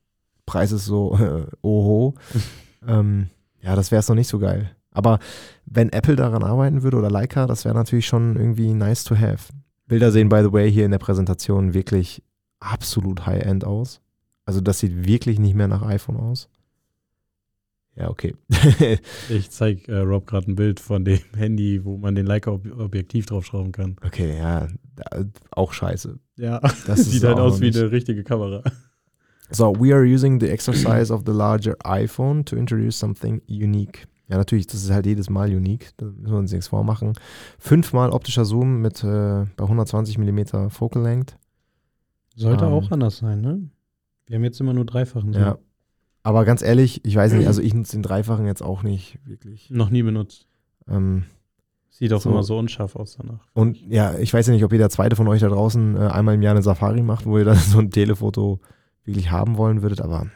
Preis 0.47 0.73
ist 0.73 0.87
so 0.87 1.19
äh, 1.21 1.47
oho. 1.63 2.15
ähm, 2.87 3.29
ja, 3.61 3.77
das 3.77 3.91
wäre 3.91 4.01
es 4.01 4.09
noch 4.09 4.17
nicht 4.17 4.29
so 4.29 4.39
geil. 4.39 4.71
Aber 4.91 5.19
wenn 5.67 5.91
Apple 5.91 6.17
daran 6.17 6.43
arbeiten 6.43 6.83
würde 6.83 6.99
oder 6.99 7.11
Leica, 7.11 7.47
das 7.47 7.65
wäre 7.65 7.75
natürlich 7.75 8.07
schon 8.07 8.37
irgendwie 8.37 8.75
nice 8.75 9.05
to 9.05 9.17
have. 9.17 9.53
Bilder 9.87 10.13
sehen, 10.13 10.29
by 10.29 10.43
the 10.43 10.53
way, 10.53 10.71
hier 10.71 10.85
in 10.85 10.91
der 10.91 10.99
Präsentation 10.99 11.75
wirklich 11.75 12.23
absolut 12.61 13.27
high-end 13.27 13.65
aus. 13.65 14.01
Also 14.45 14.61
das 14.61 14.81
sieht 14.81 15.07
wirklich 15.07 15.39
nicht 15.39 15.55
mehr 15.55 15.69
nach 15.69 15.83
iPhone 15.83 16.17
aus. 16.17 16.49
Ja, 17.95 18.09
okay. 18.11 18.35
Ich 19.29 19.51
zeige 19.51 19.93
äh, 19.93 19.99
Rob 19.99 20.27
gerade 20.27 20.51
ein 20.51 20.55
Bild 20.55 20.81
von 20.81 21.05
dem 21.05 21.19
Handy, 21.37 21.85
wo 21.85 21.99
man 21.99 22.15
den 22.15 22.27
Leica-Objektiv 22.27 23.27
draufschrauben 23.27 23.73
kann. 23.73 23.97
okay, 24.05 24.39
ja, 24.39 24.69
da- 24.97 25.25
auch 25.51 25.73
scheiße. 25.73 26.19
Ja, 26.37 26.59
Das 26.87 27.01
ist 27.01 27.11
sieht 27.13 27.25
halt 27.25 27.39
aus 27.39 27.61
wie 27.61 27.67
nicht- 27.67 27.79
eine 27.79 27.91
richtige 27.91 28.25
Kamera. 28.25 28.63
So, 29.51 29.75
we 29.79 29.95
are 29.95 30.03
using 30.05 30.41
the 30.41 30.49
exercise 30.49 31.13
of 31.13 31.25
the 31.27 31.33
larger 31.33 31.77
iPhone 31.85 32.43
to 32.47 32.57
introduce 32.57 32.99
something 32.99 33.43
unique. 33.49 34.07
Ja, 34.29 34.39
natürlich, 34.39 34.67
das 34.67 34.83
ist 34.83 34.91
halt 34.91 35.05
jedes 35.05 35.29
Mal 35.29 35.51
unique. 35.55 35.91
Da 35.99 36.07
müssen 36.07 36.33
wir 36.33 36.39
uns 36.39 36.53
nichts 36.53 36.69
vormachen. 36.69 37.13
Fünfmal 37.59 38.09
optischer 38.11 38.47
Zoom 38.47 38.81
mit 38.81 39.05
äh, 39.05 39.45
bei 39.57 39.65
120 39.65 40.17
mm 40.17 40.69
Focal 40.71 41.03
Length. 41.03 41.37
Sollte 42.37 42.65
Ähm. 42.65 42.73
auch 42.73 42.91
anders 42.91 43.19
sein, 43.19 43.43
ne? 43.43 43.69
Wir 44.27 44.37
haben 44.37 44.45
jetzt 44.45 44.59
immer 44.59 44.73
nur 44.73 44.87
dreifachen 44.87 45.35
Zoom. 45.35 45.43
Ja. 45.43 45.59
Aber 46.25 46.45
ganz 46.45 46.63
ehrlich, 46.63 47.05
ich 47.05 47.17
weiß 47.17 47.33
nicht, 47.33 47.47
also 47.47 47.61
ich 47.63 47.75
nutze 47.75 47.93
den 47.97 48.03
Dreifachen 48.03 48.47
jetzt 48.47 48.63
auch 48.63 48.83
nicht 48.83 49.19
wirklich. 49.25 49.71
Noch 49.71 49.91
nie 49.91 50.03
benutzt. 50.03 50.47
Ähm, 50.89 51.25
Sieht 51.91 52.13
auch 52.13 52.21
So. 52.23 52.31
immer 52.31 52.43
so 52.43 52.59
unscharf 52.59 52.97
aus 52.97 53.17
danach. 53.19 53.47
und 53.53 53.79
ja, 53.89 54.19
ich 54.19 54.33
weiß 54.33 54.47
ja 54.47 54.53
nicht, 54.55 54.65
ob 54.65 54.73
jeder 54.73 54.89
zweite 54.91 55.15
von 55.15 55.29
euch 55.29 55.41
da 55.41 55.49
draußen 55.49 55.97
äh, 55.97 56.01
einmal 56.09 56.35
im 56.35 56.43
Jahr 56.43 56.53
eine 56.55 56.63
Safari 56.63 57.03
macht, 57.03 57.27
wo 57.27 57.39
ihr 57.39 57.45
dann 57.45 57.57
so 57.59 57.79
ein 57.79 57.91
Telefoto 57.91 58.61
wirklich 59.05 59.31
haben 59.31 59.57
wollen 59.57 59.83
würdet, 59.83 60.01
aber 60.01 60.27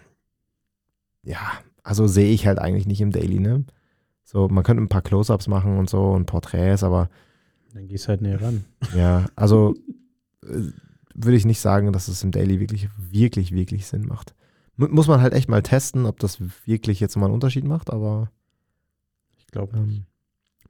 ja, 1.22 1.40
also 1.82 2.06
sehe 2.06 2.32
ich 2.32 2.46
halt 2.46 2.58
eigentlich 2.58 2.86
nicht 2.86 3.00
im 3.00 3.10
Daily, 3.12 3.38
ne? 3.40 3.64
So, 4.24 4.48
man 4.48 4.64
könnte 4.64 4.82
ein 4.82 4.88
paar 4.88 5.02
Close-Ups 5.02 5.46
machen 5.48 5.78
und 5.78 5.88
so 5.88 6.10
und 6.10 6.26
Porträts, 6.26 6.82
aber 6.82 7.08
Dann 7.72 7.86
gehst 7.88 8.04
du 8.04 8.08
halt 8.08 8.22
näher 8.22 8.40
ran. 8.42 8.64
ja, 8.94 9.24
also 9.36 9.74
äh, 10.44 10.70
würde 11.14 11.36
ich 11.36 11.46
nicht 11.46 11.60
sagen, 11.60 11.92
dass 11.92 12.08
es 12.08 12.22
im 12.22 12.32
Daily 12.32 12.60
wirklich, 12.60 12.88
wirklich, 12.98 13.52
wirklich 13.52 13.86
Sinn 13.86 14.06
macht. 14.06 14.34
Mu- 14.76 14.88
Muss 14.88 15.08
man 15.08 15.20
halt 15.20 15.32
echt 15.32 15.48
mal 15.48 15.62
testen, 15.62 16.06
ob 16.06 16.18
das 16.20 16.38
wirklich 16.66 17.00
jetzt 17.00 17.16
mal 17.16 17.26
einen 17.26 17.34
Unterschied 17.34 17.64
macht, 17.64 17.90
aber 17.90 18.30
Ich 19.38 19.46
glaube 19.48 19.76
ähm, 19.76 20.04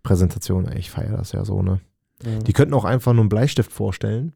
Präsentation, 0.03 0.67
ey, 0.67 0.79
ich 0.79 0.91
feiere 0.91 1.17
das 1.17 1.33
ja 1.33 1.45
so, 1.45 1.63
ne? 1.63 1.81
Ja. 2.25 2.39
Die 2.39 2.53
könnten 2.53 2.75
auch 2.75 2.85
einfach 2.85 3.13
nur 3.13 3.23
einen 3.23 3.29
Bleistift 3.29 3.73
vorstellen. 3.73 4.33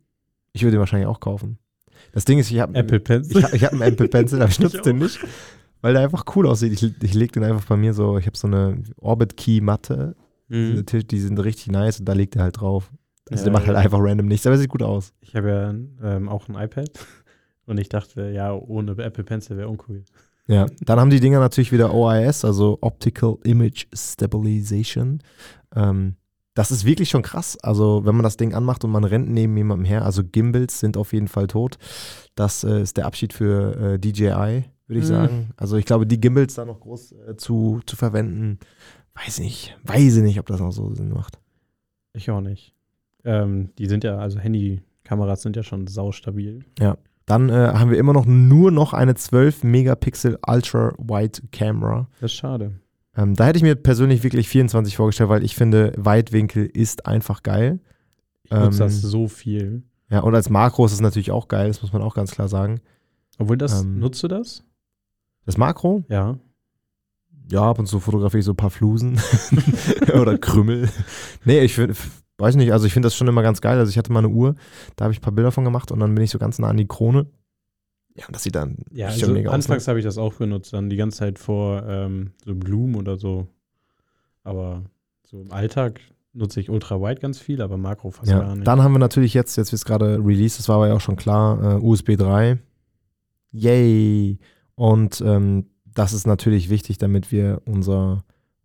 Ich 0.52 0.62
würde 0.62 0.72
den 0.72 0.80
wahrscheinlich 0.80 1.06
auch 1.08 1.20
kaufen. 1.20 1.58
Das 2.12 2.24
Ding 2.24 2.38
ist, 2.38 2.50
ich 2.50 2.58
habe 2.60 2.74
Apple 2.74 3.00
Pencil. 3.00 3.36
ich, 3.38 3.44
hab- 3.44 3.54
ich 3.54 3.64
hab 3.64 3.72
einen 3.72 3.82
Apple 3.82 4.08
Pencil, 4.08 4.40
aber 4.42 4.50
ich 4.50 4.58
nutze 4.60 4.80
den 4.82 4.98
nicht, 4.98 5.18
weil 5.80 5.92
der 5.94 6.02
einfach 6.02 6.24
cool 6.34 6.46
aussieht. 6.46 6.72
Ich, 6.72 6.82
ich 7.02 7.14
lege 7.14 7.32
den 7.32 7.44
einfach 7.44 7.64
bei 7.66 7.76
mir 7.76 7.94
so, 7.94 8.18
ich 8.18 8.26
habe 8.26 8.36
so 8.36 8.46
eine 8.48 8.82
Orbit 8.96 9.36
Key 9.36 9.60
Matte, 9.60 10.16
Mhm. 10.52 10.84
diese 10.84 11.04
die 11.04 11.20
sind 11.20 11.38
richtig 11.38 11.68
nice 11.68 12.00
und 12.00 12.06
da 12.06 12.12
legt 12.12 12.34
er 12.34 12.42
halt 12.42 12.60
drauf. 12.60 12.90
Also 13.30 13.42
Ja, 13.42 13.44
der 13.44 13.52
macht 13.52 13.68
halt 13.68 13.76
einfach 13.76 14.00
random 14.00 14.26
nichts, 14.26 14.44
aber 14.48 14.58
sieht 14.58 14.68
gut 14.68 14.82
aus. 14.82 15.12
Ich 15.20 15.36
habe 15.36 15.48
ja 15.48 15.70
ähm, 16.16 16.28
auch 16.28 16.48
ein 16.48 16.56
iPad 16.56 16.90
und 17.70 17.78
ich 17.78 17.88
dachte, 17.88 18.30
ja, 18.30 18.52
ohne 18.52 18.92
Apple 19.02 19.24
Pencil 19.24 19.56
wäre 19.56 19.68
uncool. 19.68 20.04
Ja, 20.46 20.66
dann 20.80 20.98
haben 20.98 21.10
die 21.10 21.20
Dinger 21.20 21.38
natürlich 21.38 21.70
wieder 21.72 21.94
OIS, 21.94 22.44
also 22.44 22.78
Optical 22.80 23.36
Image 23.44 23.86
Stabilization. 23.94 25.22
Ähm, 25.74 26.16
das 26.54 26.70
ist 26.72 26.84
wirklich 26.84 27.08
schon 27.08 27.22
krass. 27.22 27.56
Also, 27.62 28.04
wenn 28.04 28.16
man 28.16 28.24
das 28.24 28.36
Ding 28.36 28.54
anmacht 28.54 28.84
und 28.84 28.90
man 28.90 29.04
rennt 29.04 29.30
neben 29.30 29.56
jemandem 29.56 29.84
her, 29.84 30.04
also 30.04 30.22
Gimbals 30.24 30.80
sind 30.80 30.96
auf 30.96 31.12
jeden 31.12 31.28
Fall 31.28 31.46
tot. 31.46 31.78
Das 32.34 32.64
äh, 32.64 32.82
ist 32.82 32.96
der 32.96 33.06
Abschied 33.06 33.32
für 33.32 33.76
äh, 33.94 33.98
DJI, 33.98 34.64
würde 34.86 34.98
ich 34.98 35.04
Mhm. 35.04 35.08
sagen. 35.08 35.50
Also, 35.56 35.76
ich 35.76 35.84
glaube, 35.84 36.06
die 36.06 36.20
Gimbals 36.20 36.54
da 36.54 36.64
noch 36.64 36.80
groß 36.80 37.12
äh, 37.28 37.36
zu, 37.36 37.80
zu 37.86 37.94
verwenden, 37.96 38.58
weiß 39.14 39.38
nicht. 39.38 39.78
Weiß 39.84 40.16
ich 40.16 40.22
nicht, 40.22 40.40
ob 40.40 40.46
das 40.46 40.60
noch 40.60 40.72
so 40.72 40.92
Sinn 40.94 41.10
macht. 41.10 41.38
Ich 42.12 42.28
auch 42.30 42.40
nicht. 42.40 42.74
Ähm, 43.24 43.70
die 43.78 43.86
sind 43.86 44.02
ja, 44.02 44.18
also 44.18 44.38
Handykameras 44.40 45.42
sind 45.42 45.54
ja 45.54 45.62
schon 45.62 45.86
saustabil. 45.86 46.64
Dann 47.30 47.48
äh, 47.48 47.72
haben 47.74 47.90
wir 47.90 47.98
immer 47.98 48.12
noch 48.12 48.26
nur 48.26 48.70
noch 48.70 48.92
eine 48.92 49.14
12 49.14 49.62
Megapixel 49.64 50.38
Ultra 50.46 50.92
Wide 50.98 51.42
Camera. 51.52 52.08
Das 52.20 52.32
ist 52.32 52.36
schade. 52.38 52.72
Ähm, 53.16 53.34
da 53.34 53.46
hätte 53.46 53.56
ich 53.58 53.62
mir 53.62 53.74
persönlich 53.76 54.22
wirklich 54.22 54.48
24 54.48 54.96
vorgestellt, 54.96 55.30
weil 55.30 55.44
ich 55.44 55.54
finde, 55.54 55.92
Weitwinkel 55.96 56.66
ist 56.66 57.06
einfach 57.06 57.42
geil. 57.42 57.80
Ich 58.42 58.50
nutze 58.50 58.82
Ähm, 58.82 58.88
das 58.88 59.00
so 59.00 59.28
viel. 59.28 59.82
Ja, 60.10 60.20
und 60.20 60.34
als 60.34 60.50
Makro 60.50 60.84
ist 60.86 60.92
es 60.92 61.00
natürlich 61.00 61.30
auch 61.30 61.46
geil, 61.48 61.68
das 61.68 61.82
muss 61.82 61.92
man 61.92 62.02
auch 62.02 62.14
ganz 62.14 62.32
klar 62.32 62.48
sagen. 62.48 62.80
Obwohl 63.38 63.56
das, 63.56 63.82
ähm, 63.82 64.00
nutzt 64.00 64.22
du 64.22 64.28
das? 64.28 64.64
Das 65.46 65.56
Makro, 65.56 66.04
Ja. 66.08 66.38
Ja, 67.50 67.62
ab 67.62 67.78
und 67.78 67.86
zu 67.86 68.00
fotografiere 68.00 68.38
ich 68.40 68.44
so 68.44 68.52
ein 68.52 68.56
paar 68.56 68.70
Flusen 68.70 69.20
oder 70.20 70.38
Krümmel. 70.38 70.88
Nee, 71.44 71.60
ich 71.60 71.74
find, 71.74 71.96
weiß 72.38 72.56
nicht, 72.56 72.72
also 72.72 72.86
ich 72.86 72.92
finde 72.92 73.06
das 73.06 73.14
schon 73.16 73.28
immer 73.28 73.42
ganz 73.42 73.60
geil. 73.60 73.78
Also 73.78 73.90
ich 73.90 73.98
hatte 73.98 74.12
mal 74.12 74.20
eine 74.20 74.28
Uhr, 74.28 74.54
da 74.96 75.04
habe 75.04 75.12
ich 75.12 75.18
ein 75.18 75.22
paar 75.22 75.32
Bilder 75.32 75.52
von 75.52 75.64
gemacht 75.64 75.90
und 75.92 76.00
dann 76.00 76.14
bin 76.14 76.24
ich 76.24 76.30
so 76.30 76.38
ganz 76.38 76.58
nah 76.58 76.68
an 76.68 76.76
die 76.76 76.86
Krone. 76.86 77.26
Ja, 78.14 78.26
und 78.26 78.34
das 78.34 78.42
sieht 78.42 78.54
dann 78.56 78.78
Ja, 78.90 79.08
schon 79.10 79.20
also 79.22 79.32
mega 79.32 79.48
aus. 79.48 79.52
ne? 79.52 79.54
anfangs 79.54 79.88
habe 79.88 79.98
ich 79.98 80.04
das 80.04 80.18
auch 80.18 80.34
benutzt, 80.34 80.72
dann 80.72 80.90
die 80.90 80.96
ganze 80.96 81.18
Zeit 81.18 81.38
vor 81.38 81.84
ähm, 81.86 82.32
so 82.44 82.54
Blumen 82.54 82.96
oder 82.96 83.16
so. 83.16 83.46
Aber 84.42 84.82
so 85.22 85.40
im 85.40 85.52
Alltag 85.52 86.00
nutze 86.32 86.60
ich 86.60 86.70
Ultra 86.70 87.00
Wide 87.00 87.20
ganz 87.20 87.38
viel, 87.38 87.62
aber 87.62 87.76
Makro 87.76 88.10
fast 88.10 88.30
gar 88.30 88.42
Ja, 88.42 88.54
nicht. 88.54 88.66
dann 88.66 88.82
haben 88.82 88.92
wir 88.92 88.98
natürlich 88.98 89.32
jetzt, 89.34 89.56
jetzt 89.56 89.72
wird 89.72 89.78
es 89.80 89.84
gerade 89.84 90.18
released, 90.24 90.58
das 90.58 90.68
war 90.68 90.76
aber 90.76 90.88
ja 90.88 90.94
auch 90.94 91.00
schon 91.00 91.16
klar, 91.16 91.76
äh, 91.76 91.80
USB 91.80 92.16
3. 92.16 92.58
Yay! 93.52 94.38
Und 94.74 95.20
ähm, 95.20 95.66
das 95.94 96.12
ist 96.12 96.26
natürlich 96.26 96.70
wichtig, 96.70 96.98
damit 96.98 97.32
wir 97.32 97.62
unser 97.64 98.24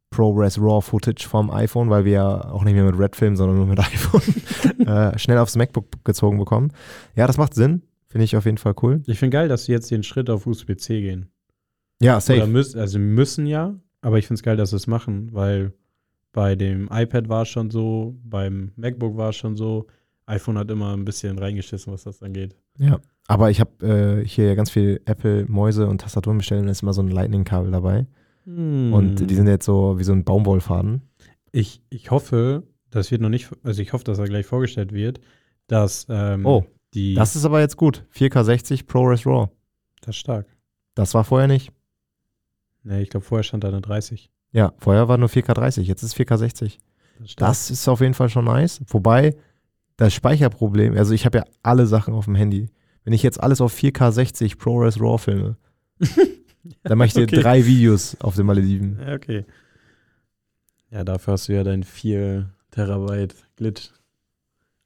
ProRes 0.09 0.59
RAW 0.59 0.81
Footage 0.81 1.27
vom 1.27 1.51
iPhone, 1.51 1.89
weil 1.89 2.05
wir 2.05 2.11
ja 2.13 2.51
auch 2.51 2.63
nicht 2.63 2.73
mehr 2.73 2.85
mit 2.85 2.97
Red 2.97 3.15
filmen, 3.15 3.35
sondern 3.35 3.57
nur 3.57 3.65
mit 3.65 3.79
iPhone, 3.79 4.87
äh, 4.87 5.17
schnell 5.19 5.37
aufs 5.37 5.55
MacBook 5.55 5.87
gezogen 6.05 6.37
bekommen. 6.37 6.71
Ja, 7.15 7.27
das 7.27 7.37
macht 7.37 7.53
Sinn. 7.53 7.81
Finde 8.07 8.23
ich 8.23 8.37
auf 8.37 8.45
jeden 8.45 8.57
Fall 8.57 8.75
cool. 8.81 9.01
ich 9.07 9.19
finde 9.19 9.35
geil, 9.35 9.49
dass 9.49 9.65
sie 9.65 9.73
jetzt 9.73 9.91
den 9.91 10.03
Schritt 10.03 10.29
auf 10.29 10.47
USB-C 10.47 11.01
gehen. 11.01 11.29
Ja, 12.01 12.13
Oder 12.13 12.21
safe. 12.21 12.47
müssen, 12.47 12.79
also 12.79 12.97
müssen 12.97 13.45
ja, 13.45 13.75
aber 14.01 14.17
ich 14.17 14.27
finde 14.27 14.39
es 14.39 14.43
geil, 14.43 14.55
dass 14.55 14.69
sie 14.69 14.77
es 14.77 14.87
machen, 14.87 15.33
weil 15.33 15.73
bei 16.31 16.55
dem 16.55 16.87
iPad 16.91 17.27
war 17.27 17.41
es 17.41 17.49
schon 17.49 17.71
so, 17.71 18.17
beim 18.23 18.71
MacBook 18.77 19.17
war 19.17 19.29
es 19.29 19.35
schon 19.35 19.57
so. 19.57 19.87
iPhone 20.27 20.57
hat 20.57 20.71
immer 20.71 20.93
ein 20.95 21.05
bisschen 21.05 21.37
reingeschissen, 21.37 21.91
was 21.91 22.03
das 22.03 22.21
angeht. 22.21 22.55
Ja. 22.77 22.99
Aber 23.27 23.49
ich 23.49 23.59
habe 23.59 24.21
äh, 24.21 24.25
hier 24.27 24.45
ja 24.47 24.55
ganz 24.55 24.69
viel 24.69 25.01
Apple-Mäuse 25.05 25.87
und 25.87 26.01
Tastaturen 26.01 26.37
bestellt 26.37 26.61
und 26.61 26.67
da 26.67 26.71
ist 26.71 26.83
immer 26.83 26.93
so 26.93 27.01
ein 27.01 27.09
Lightning-Kabel 27.09 27.71
dabei. 27.71 28.05
Und 28.45 29.19
Hm. 29.19 29.27
die 29.27 29.33
sind 29.35 29.47
jetzt 29.47 29.65
so 29.65 29.97
wie 29.97 30.03
so 30.03 30.13
ein 30.13 30.23
Baumwollfaden. 30.23 31.01
Ich, 31.51 31.81
ich 31.89 32.11
hoffe, 32.11 32.63
das 32.91 33.09
wird 33.09 33.21
noch 33.21 33.29
nicht, 33.29 33.49
also 33.63 33.81
ich 33.81 33.93
hoffe, 33.93 34.03
dass 34.03 34.19
er 34.19 34.25
gleich 34.25 34.45
vorgestellt 34.45 34.91
wird, 34.93 35.19
dass 35.67 36.05
ähm, 36.09 36.45
Oh, 36.45 36.63
die. 36.93 37.15
Das 37.15 37.35
ist 37.35 37.45
aber 37.45 37.59
jetzt 37.61 37.77
gut. 37.77 38.05
4K 38.15 38.43
60 38.43 38.85
ProRes 38.85 39.25
RAW. 39.25 39.47
das 40.01 40.09
ist 40.15 40.19
stark. 40.19 40.45
Das 40.93 41.15
war 41.15 41.23
vorher 41.23 41.47
nicht. 41.47 41.71
Nee, 42.83 43.01
ich 43.01 43.09
glaube, 43.09 43.25
vorher 43.25 43.43
stand 43.43 43.63
da 43.63 43.69
eine 43.69 43.81
30. 43.81 44.29
Ja, 44.51 44.73
vorher 44.77 45.07
war 45.07 45.17
nur 45.17 45.27
4K 45.29 45.53
30, 45.53 45.87
jetzt 45.87 46.03
ist 46.03 46.15
4K 46.15 46.37
60. 46.37 46.79
Das. 47.19 47.35
Das 47.35 47.71
ist 47.71 47.87
auf 47.87 48.01
jeden 48.01 48.13
Fall 48.13 48.29
schon 48.29 48.45
nice. 48.45 48.81
Wobei 48.87 49.35
das 49.97 50.13
Speicherproblem, 50.13 50.95
also 50.95 51.13
ich 51.13 51.25
habe 51.25 51.39
ja 51.39 51.45
alle 51.63 51.87
Sachen 51.87 52.13
auf 52.13 52.25
dem 52.25 52.35
Handy. 52.35 52.69
Wenn 53.05 53.13
ich 53.13 53.23
jetzt 53.23 53.41
alles 53.41 53.61
auf 53.61 53.73
4K 53.73 54.11
60 54.11 54.57
ProRes 54.57 54.99
RAW 54.99 55.17
filme, 55.17 55.55
dann 56.83 56.97
mache 56.97 57.07
ich 57.07 57.13
dir 57.13 57.23
Okay. 57.23 57.39
drei 57.41 57.65
Videos 57.65 58.17
auf 58.19 58.35
den 58.35 58.45
Malediven. 58.45 58.99
Ja, 58.99 59.13
okay. 59.13 59.45
Ja, 60.91 61.03
dafür 61.03 61.33
hast 61.33 61.47
du 61.47 61.53
ja 61.53 61.63
dein 61.63 61.83
4 61.83 62.49
Terabyte 62.71 63.35
Glitch. 63.55 63.91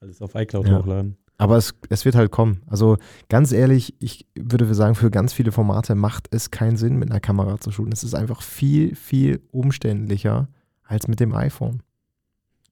Alles 0.02 0.22
auf 0.22 0.36
iCloud 0.36 0.68
Ja. 0.68 0.78
hochladen. 0.80 1.18
Aber 1.38 1.56
es, 1.56 1.74
es 1.90 2.04
wird 2.04 2.16
halt 2.16 2.32
kommen. 2.32 2.62
Also 2.68 2.98
ganz 3.30 3.54
ehrlich, 3.54 3.96
ich 4.00 4.28
würde 4.38 4.72
sagen, 4.74 4.96
für 4.96 5.10
ganz 5.10 5.32
viele 5.32 5.54
Formate 5.54 5.96
macht 5.96 6.28
es 6.32 6.52
keinen 6.52 6.76
Sinn, 6.76 6.98
mit 6.98 7.10
einer 7.10 7.22
Kamera 7.22 7.58
zu 7.60 7.72
shooten. 7.72 7.94
Es 7.94 8.04
ist 8.04 8.14
einfach 8.14 8.42
viel, 8.42 8.94
viel 8.96 9.42
umständlicher 9.52 10.50
als 10.84 11.08
mit 11.08 11.22
dem 11.22 11.34
iPhone. 11.34 11.82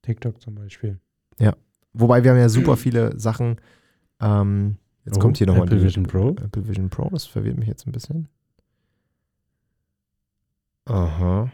TikTok 0.01 0.41
zum 0.41 0.55
Beispiel. 0.55 0.99
Wobei 1.93 2.23
wir 2.23 2.29
haben 2.31 2.38
ja 2.39 2.49
super 2.49 2.75
viele 2.77 3.17
Sachen. 3.17 3.55
Ähm, 4.19 4.77
jetzt 5.08 5.17
Oh, 5.17 5.20
kommt 5.22 5.38
hier 5.38 5.48
nochmal 5.48 5.65
Apple 5.67 5.82
Vision 5.84 6.06
Pro? 6.06 6.30
Apple 6.30 6.67
Vision 6.67 6.89
Pro, 6.89 7.10
das 7.10 7.26
verwirrt 7.26 7.58
mich 7.58 7.67
jetzt 7.67 7.88
ein 7.88 7.91
bisschen. 7.91 8.28
Aha. 10.86 11.52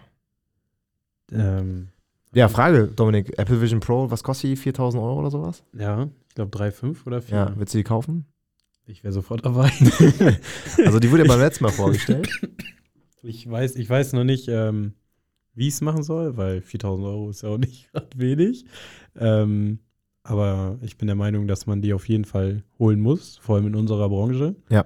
Ähm, 1.32 1.88
Ja, 2.34 2.48
Frage, 2.50 2.88
Dominik. 2.88 3.38
Apple 3.38 3.62
Vision 3.62 3.80
Pro, 3.80 4.10
was 4.12 4.24
kostet 4.24 4.52
die? 4.52 4.56
4000 4.56 5.02
Euro 5.02 5.20
oder 5.20 5.32
sowas? 5.32 5.64
ja, 5.74 6.10
ich 6.30 6.36
glaube 6.36 6.56
3,5 6.58 7.06
oder 7.06 7.22
4. 7.22 7.36
Ja, 7.38 7.54
willst 7.58 7.74
du 7.74 7.78
die 7.78 7.84
kaufen? 7.84 8.26
Ich 8.86 9.04
wäre 9.04 9.14
sofort 9.14 9.46
dabei. 9.46 9.72
Also, 10.86 11.00
die 11.00 11.10
wurde 11.12 11.24
ja 11.24 11.28
beim 11.28 11.40
letzten 11.40 11.64
Mal 11.64 11.72
vorgestellt. 11.72 12.28
ich, 13.22 13.50
weiß, 13.50 13.76
ich 13.76 13.90
weiß 13.90 14.14
noch 14.14 14.24
nicht, 14.24 14.48
ähm, 14.50 14.94
wie 15.54 15.68
ich 15.68 15.76
es 15.76 15.82
machen 15.82 16.04
soll, 16.04 16.36
weil 16.38 16.62
4000 16.62 17.08
Euro 17.08 17.30
ist 17.30 17.44
ja 17.44 17.50
auch 17.50 17.58
nicht 17.58 17.90
gerade 17.92 18.08
wenig. 18.18 18.66
Ähm, 19.16 19.80
aber 20.24 20.78
ich 20.82 20.98
bin 20.98 21.08
der 21.08 21.16
Meinung, 21.16 21.48
dass 21.48 21.66
man 21.66 21.82
die 21.82 21.94
auf 21.94 22.08
jeden 22.08 22.26
Fall 22.26 22.64
holen 22.80 23.02
muss, 23.02 23.38
vor 23.38 23.56
allem 23.56 23.68
in 23.68 23.76
unserer 23.76 24.10
Branche. 24.10 24.56
Ja. 24.70 24.86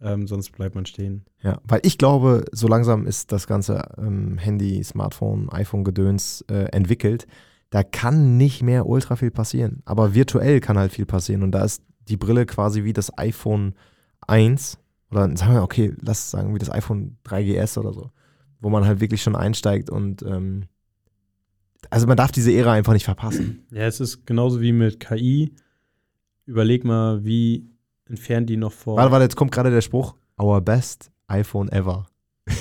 Ähm, 0.00 0.26
sonst 0.26 0.52
bleibt 0.52 0.74
man 0.74 0.86
stehen. 0.86 1.24
Ja, 1.42 1.60
weil 1.64 1.80
ich 1.82 1.96
glaube, 1.98 2.44
so 2.52 2.68
langsam 2.68 3.06
ist 3.06 3.32
das 3.32 3.46
ganze 3.46 3.82
ähm, 3.98 4.36
Handy, 4.38 4.84
Smartphone, 4.84 5.48
iPhone-Gedöns 5.50 6.44
äh, 6.50 6.66
entwickelt. 6.72 7.26
Da 7.70 7.82
kann 7.82 8.36
nicht 8.36 8.62
mehr 8.62 8.86
ultra 8.86 9.16
viel 9.16 9.30
passieren. 9.30 9.82
Aber 9.86 10.14
virtuell 10.14 10.60
kann 10.60 10.78
halt 10.78 10.92
viel 10.92 11.06
passieren. 11.06 11.42
Und 11.42 11.52
da 11.52 11.64
ist 11.64 11.82
die 12.08 12.16
Brille 12.16 12.46
quasi 12.46 12.84
wie 12.84 12.92
das 12.92 13.16
iPhone 13.18 13.74
1 14.26 14.78
oder 15.10 15.36
sagen 15.36 15.54
wir, 15.54 15.62
okay, 15.62 15.94
lass 16.00 16.18
es 16.18 16.30
sagen, 16.30 16.54
wie 16.54 16.58
das 16.58 16.70
iPhone 16.70 17.16
3GS 17.24 17.78
oder 17.78 17.92
so, 17.92 18.10
wo 18.60 18.70
man 18.70 18.84
halt 18.84 19.00
wirklich 19.00 19.22
schon 19.22 19.36
einsteigt 19.36 19.90
und 19.90 20.22
ähm, 20.22 20.64
also 21.90 22.06
man 22.06 22.16
darf 22.16 22.32
diese 22.32 22.52
Ära 22.52 22.72
einfach 22.72 22.92
nicht 22.92 23.04
verpassen. 23.04 23.66
Ja, 23.70 23.82
es 23.86 24.00
ist 24.00 24.26
genauso 24.26 24.60
wie 24.60 24.72
mit 24.72 25.00
KI. 25.00 25.52
Überleg 26.46 26.84
mal, 26.84 27.24
wie 27.24 27.68
entfernt 28.08 28.48
die 28.48 28.56
noch 28.56 28.72
vor. 28.72 28.96
Warte, 28.96 29.10
warte, 29.10 29.24
jetzt 29.24 29.36
kommt 29.36 29.52
gerade 29.52 29.70
der 29.70 29.80
Spruch, 29.80 30.14
our 30.40 30.60
best 30.60 31.10
iPhone 31.28 31.70
ever. 31.70 32.06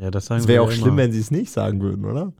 Ja, 0.00 0.10
das 0.10 0.26
sagen 0.26 0.40
Es 0.40 0.48
wäre 0.48 0.62
auch 0.62 0.72
schlimm, 0.72 0.96
wenn 0.96 1.12
sie 1.12 1.20
es 1.20 1.30
nicht 1.30 1.50
sagen 1.52 1.80
würden, 1.80 2.04
oder? 2.04 2.32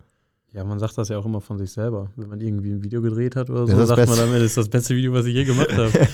Ja, 0.52 0.64
man 0.64 0.78
sagt 0.80 0.98
das 0.98 1.08
ja 1.08 1.18
auch 1.18 1.26
immer 1.26 1.40
von 1.40 1.58
sich 1.58 1.70
selber. 1.70 2.10
Wenn 2.16 2.28
man 2.28 2.40
irgendwie 2.40 2.72
ein 2.72 2.82
Video 2.82 3.00
gedreht 3.00 3.36
hat 3.36 3.48
oder 3.50 3.66
so, 3.66 3.76
das 3.76 3.88
sagt 3.88 4.08
man 4.08 4.18
damit, 4.18 4.36
das 4.36 4.42
ist 4.42 4.56
das 4.56 4.68
beste 4.68 4.96
Video, 4.96 5.12
was 5.12 5.26
ich 5.26 5.34
je 5.34 5.44
gemacht 5.44 5.72
habe. 5.72 5.92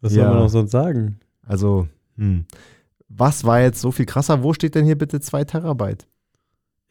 Was 0.00 0.14
Ja. 0.14 0.24
soll 0.24 0.34
man 0.34 0.42
noch 0.42 0.50
sonst 0.50 0.70
sagen? 0.70 1.18
Also, 1.46 1.88
hm. 2.18 2.44
was 3.08 3.42
war 3.44 3.62
jetzt 3.62 3.80
so 3.80 3.90
viel 3.90 4.04
krasser? 4.04 4.42
Wo 4.42 4.52
steht 4.52 4.74
denn 4.74 4.84
hier 4.84 4.98
bitte 4.98 5.18
2 5.18 5.44
Terabyte? 5.44 6.06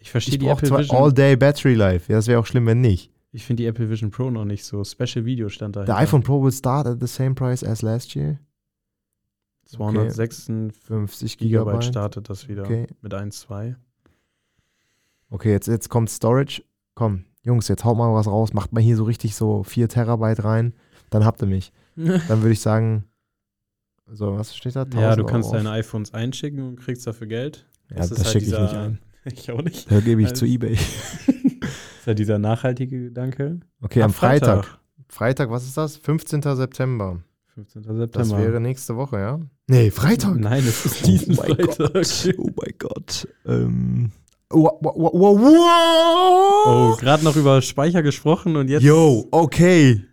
Ich 0.03 0.11
verstehe 0.11 0.33
Ich 0.33 0.39
die 0.39 0.45
brauche 0.45 0.57
Apple 0.57 0.67
zwar 0.67 0.79
Vision. 0.79 0.97
All-Day 1.01 1.35
Battery 1.37 1.75
Life. 1.75 2.11
Ja, 2.11 2.17
das 2.17 2.27
wäre 2.27 2.37
auch 2.39 2.45
schlimm, 2.45 2.65
wenn 2.65 2.81
nicht. 2.81 3.09
Ich 3.31 3.45
finde 3.45 3.63
die 3.63 3.67
Apple 3.67 3.89
Vision 3.89 4.11
Pro 4.11 4.29
noch 4.29 4.43
nicht 4.43 4.65
so. 4.65 4.83
Special 4.83 5.23
Video 5.23 5.47
stand 5.47 5.77
da. 5.77 5.85
The 5.85 5.93
iPhone 5.93 6.21
Pro 6.23 6.43
will 6.43 6.51
start 6.51 6.85
at 6.87 6.99
the 6.99 7.07
same 7.07 7.33
price 7.35 7.63
as 7.63 7.81
last 7.81 8.13
year. 8.13 8.37
256 9.65 10.73
50 10.85 11.37
Gigabyte 11.37 11.39
Gigabyte. 11.39 11.83
startet 11.85 12.29
das 12.29 12.49
wieder 12.49 12.63
Okay, 12.63 12.85
mit 13.01 13.13
1,2. 13.13 13.75
okay 15.29 15.51
jetzt, 15.51 15.67
jetzt 15.67 15.89
kommt 15.89 16.09
Storage. 16.09 16.63
Komm, 16.95 17.23
Jungs, 17.43 17.69
jetzt 17.69 17.85
haut 17.85 17.97
mal 17.97 18.13
was 18.13 18.27
raus. 18.27 18.53
Macht 18.53 18.73
mal 18.73 18.81
hier 18.81 18.97
so 18.97 19.05
richtig 19.05 19.35
so 19.35 19.63
4 19.63 19.87
Terabyte 19.87 20.43
rein. 20.43 20.73
Dann 21.09 21.23
habt 21.25 21.41
ihr 21.41 21.47
mich. 21.47 21.71
Dann 21.95 22.41
würde 22.41 22.51
ich 22.51 22.59
sagen, 22.59 23.05
so, 24.11 24.37
was 24.37 24.53
steht 24.55 24.75
da? 24.75 24.81
ja, 24.81 25.11
1000 25.11 25.17
du 25.19 25.23
kannst 25.31 25.47
Euro 25.47 25.57
deine 25.63 25.71
iPhones 25.71 26.13
einschicken 26.13 26.61
und 26.67 26.75
kriegst 26.75 27.07
dafür 27.07 27.27
Geld. 27.27 27.65
Ja, 27.89 27.95
Das 27.97 28.09
das, 28.09 28.19
halt 28.25 28.27
schicke 28.33 28.45
ich 28.45 28.51
nicht 28.59 28.73
ein. 28.73 28.99
Ich 29.33 29.51
auch 29.51 29.61
nicht. 29.61 29.89
Da 29.89 29.99
gebe 29.99 30.21
ich 30.21 30.29
Also- 30.29 30.45
zu 30.45 30.51
Ebay. 30.51 30.73
ist 32.03 32.05
ja 32.05 32.13
dieser 32.13 32.39
nachhaltige 32.39 33.05
Gedanke. 33.05 33.59
Okay, 33.81 34.01
am 34.01 34.13
Freitag. 34.13 34.79
Freitag, 35.07 35.49
was 35.49 35.63
ist 35.63 35.77
das? 35.77 35.97
15. 35.97 36.41
September. 36.41 37.21
15. 37.55 37.83
September. 37.83 38.07
Das 38.07 38.37
wäre 38.37 38.59
nächste 38.59 38.95
Woche, 38.95 39.19
ja? 39.19 39.39
Nee, 39.67 39.91
Freitag. 39.91 40.35
Nein, 40.37 40.63
es 40.67 40.85
ist 40.85 41.05
diesen 41.05 41.37
oh 41.37 41.43
Freitag. 41.43 41.77
Gott. 41.77 42.33
Oh 42.37 42.49
mein 42.55 42.73
Gott. 42.79 43.27
Ähm. 43.45 44.11
Wow, 44.49 44.79
wow, 44.81 45.11
wow, 45.13 45.39
wow. 45.39 46.65
Oh, 46.65 46.97
gerade 46.99 47.23
noch 47.23 47.35
über 47.35 47.61
Speicher 47.61 48.03
gesprochen 48.03 48.55
und 48.55 48.69
jetzt. 48.69 48.83
Yo, 48.83 49.27
okay. 49.31 50.03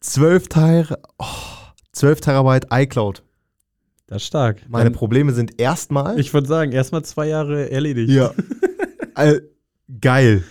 12 0.00 0.48
Ter 0.48 0.98
oh, 1.18 1.24
12 1.92 2.20
Terabyte 2.20 2.66
iCloud. 2.70 3.22
Das 4.06 4.22
ist 4.22 4.26
stark. 4.28 4.68
Meine 4.68 4.84
Dann- 4.90 4.92
Probleme 4.94 5.32
sind 5.32 5.60
erstmal. 5.60 6.18
Ich 6.18 6.32
würde 6.34 6.46
sagen, 6.48 6.72
erstmal 6.72 7.04
zwei 7.04 7.28
Jahre 7.28 7.70
erledigt. 7.70 8.10
Ja. 8.10 8.32
äh, 9.16 9.40
geil. 10.00 10.42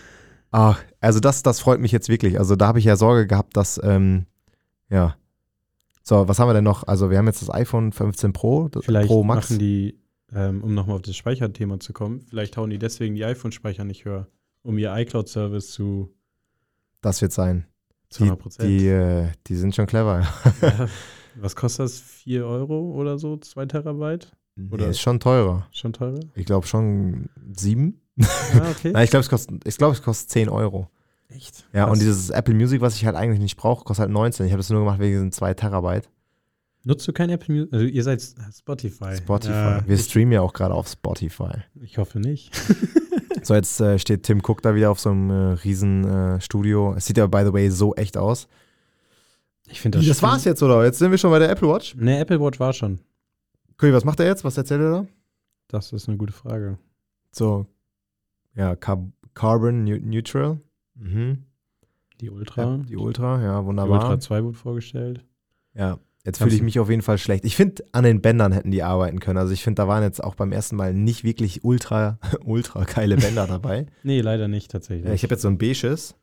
Ach, 0.52 0.82
also 1.00 1.20
das, 1.20 1.44
das 1.44 1.60
freut 1.60 1.80
mich 1.80 1.92
jetzt 1.92 2.10
wirklich. 2.10 2.38
Also 2.40 2.56
da 2.56 2.68
habe 2.68 2.80
ich 2.80 2.86
ja 2.86 2.96
Sorge 2.96 3.28
gehabt, 3.28 3.56
dass, 3.56 3.80
ähm, 3.84 4.26
ja. 4.90 5.16
So, 6.04 6.28
was 6.28 6.40
haben 6.40 6.50
wir 6.50 6.54
denn 6.54 6.64
noch? 6.64 6.88
Also 6.88 7.10
wir 7.12 7.18
haben 7.18 7.28
jetzt 7.28 7.42
das 7.42 7.50
iPhone 7.54 7.92
15 7.92 8.34
Pro, 8.34 8.68
das 8.70 8.84
Vielleicht 8.84 9.08
Pro 9.08 9.24
Max. 9.24 9.50
machen 9.52 9.60
die, 9.60 10.00
ähm, 10.34 10.64
um 10.64 10.74
nochmal 10.74 10.96
auf 10.96 11.04
das 11.04 11.16
Speicherthema 11.16 11.80
zu 11.80 11.94
kommen, 11.94 12.22
vielleicht 12.22 12.58
hauen 12.58 12.70
die 12.72 12.80
deswegen 12.80 13.16
die 13.16 13.24
iPhone-Speicher 13.24 13.84
nicht 13.84 14.04
höher, 14.06 14.28
um 14.64 14.78
ihr 14.78 14.94
iCloud-Service 14.96 15.72
zu, 15.72 16.12
das 17.02 17.22
wird 17.22 17.32
sein. 17.34 17.66
zu 18.10 18.24
100 18.24 18.40
Prozent. 18.42 18.68
Die, 18.70 18.88
äh, 18.88 19.28
die 19.48 19.56
sind 19.56 19.76
schon 19.76 19.86
clever. 19.86 20.26
Ja, 20.62 20.88
was 21.40 21.56
kostet 21.56 21.86
das? 21.86 22.00
4 22.00 22.46
Euro 22.46 22.92
oder 22.92 23.18
so? 23.18 23.38
2 23.38 23.66
Terabyte? 23.66 24.32
Nee, 24.56 24.74
Oder- 24.74 24.88
ist 24.90 25.00
schon 25.00 25.20
teurer. 25.20 25.68
Schon 25.72 25.94
teurer? 25.94 26.20
Ich 26.36 26.46
glaube 26.46 26.68
schon 26.68 27.30
sieben. 27.54 28.02
Ah, 28.20 28.70
okay. 28.72 28.92
Nein, 28.94 29.04
ich 29.06 29.10
glaube, 29.10 29.22
es 29.22 29.30
kostet, 29.30 29.66
ich 29.66 29.78
glaube, 29.78 29.94
es 29.96 30.02
kostet 30.02 30.30
10 30.30 30.50
Euro. 30.50 30.90
Echt? 31.30 31.66
Ja, 31.74 31.86
Krass. 31.86 31.94
und 31.94 32.00
dieses 32.02 32.30
Apple 32.30 32.54
Music, 32.54 32.82
was 32.82 32.96
ich 32.96 33.06
halt 33.06 33.16
eigentlich 33.16 33.40
nicht 33.40 33.56
brauche, 33.56 33.86
kostet 33.86 34.02
halt 34.04 34.12
19. 34.12 34.46
Ich 34.46 34.52
habe 34.52 34.60
das 34.60 34.70
nur 34.70 34.80
gemacht 34.82 35.00
wegen 35.00 35.14
diesen 35.14 35.32
2 35.32 35.54
Terabyte. 35.54 36.10
Nutzt 36.84 37.08
du 37.08 37.14
kein 37.14 37.30
Apple 37.30 37.54
Music? 37.56 37.74
Also 37.74 37.86
ihr 37.86 38.04
seid 38.04 38.22
Spotify. 38.22 39.16
Spotify. 39.16 39.52
Ja, 39.54 39.88
Wir 39.88 39.98
streamen 39.98 40.34
ja 40.34 40.42
auch 40.42 40.52
gerade 40.54 40.74
auf 40.74 40.88
Spotify. 40.90 41.64
ich 41.82 41.98
hoffe 41.98 42.20
nicht. 42.20 42.52
So, 43.44 43.56
jetzt 43.56 43.80
äh, 43.82 43.98
steht 43.98 44.22
Tim 44.22 44.40
Cook 44.46 44.62
da 44.62 44.76
wieder 44.76 44.92
auf 44.92 45.00
so 45.00 45.10
einem 45.10 45.32
äh, 45.32 45.54
riesen 45.64 46.08
äh, 46.08 46.40
Studio. 46.42 46.94
Es 46.96 47.08
sieht 47.08 47.18
ja, 47.18 47.26
by 47.26 47.42
the 47.44 47.52
way, 47.52 47.72
so 47.72 47.96
echt 47.96 48.16
aus. 48.16 48.48
Ich 49.70 49.80
finde 49.82 50.00
das 50.00 50.08
Das, 50.08 50.18
schlimm. 50.20 50.30
war's 50.32 50.44
jetzt, 50.46 50.62
oder? 50.64 50.84
Jetzt 50.84 51.00
sind 51.00 51.12
wir 51.12 51.18
schon 51.18 51.32
bei 51.32 51.40
der 51.40 51.50
Apple 51.50 51.68
Watch. 51.70 51.96
Ne, 51.96 52.20
Apple 52.20 52.40
Watch 52.42 52.60
war 52.60 52.74
schon. 52.74 53.00
Cool, 53.82 53.94
was 53.94 54.04
macht 54.06 54.20
er 54.20 54.26
jetzt? 54.28 54.44
Was 54.44 54.58
erzählt 54.58 54.82
er 54.82 54.92
da? 54.92 55.06
Das 55.68 55.94
ist 55.94 56.08
eine 56.08 56.18
gute 56.18 56.34
Frage. 56.34 56.78
So, 57.32 57.66
ja, 58.56 58.76
Car 58.76 59.08
Carbon 59.34 59.86
neu- 59.86 60.02
Neutral. 60.04 60.60
Mhm. 60.96 61.46
Die 62.20 62.30
Ultra. 62.30 62.62
Ja, 62.64 62.78
die 62.78 62.98
Ultra, 62.98 63.42
ja, 63.42 63.62
die 63.62 63.66
wunderbar. 63.66 64.02
Ultra 64.04 64.20
2 64.20 64.44
wurde 64.44 64.58
vorgestellt. 64.58 65.24
Ja, 65.74 65.98
jetzt 66.26 66.40
fühle 66.40 66.54
ich 66.54 66.62
mich 66.62 66.80
auf 66.80 66.90
jeden 66.90 67.02
Fall 67.02 67.18
schlecht. 67.18 67.46
Ich 67.46 67.56
finde, 67.56 67.84
an 67.94 68.04
den 68.04 68.22
Bändern 68.22 68.52
hätten 68.52 68.70
die 68.72 68.84
arbeiten 68.84 69.20
können. 69.22 69.38
Also 69.40 69.54
ich 69.54 69.64
finde, 69.64 69.82
da 69.82 69.88
waren 69.88 70.04
jetzt 70.04 70.22
auch 70.24 70.36
beim 70.36 70.52
ersten 70.52 70.76
Mal 70.76 70.94
nicht 70.94 71.24
wirklich 71.24 71.64
ultra, 71.64 72.20
ultra 72.46 72.84
geile 72.84 73.16
Bänder 73.16 73.48
dabei. 73.48 73.86
Nee, 74.04 74.20
leider 74.22 74.48
nicht 74.50 74.70
tatsächlich. 74.70 75.08
Ja, 75.08 75.14
ich 75.14 75.24
habe 75.24 75.34
jetzt 75.34 75.42
so 75.44 75.48
ein 75.48 75.58
beiges. 75.58 76.16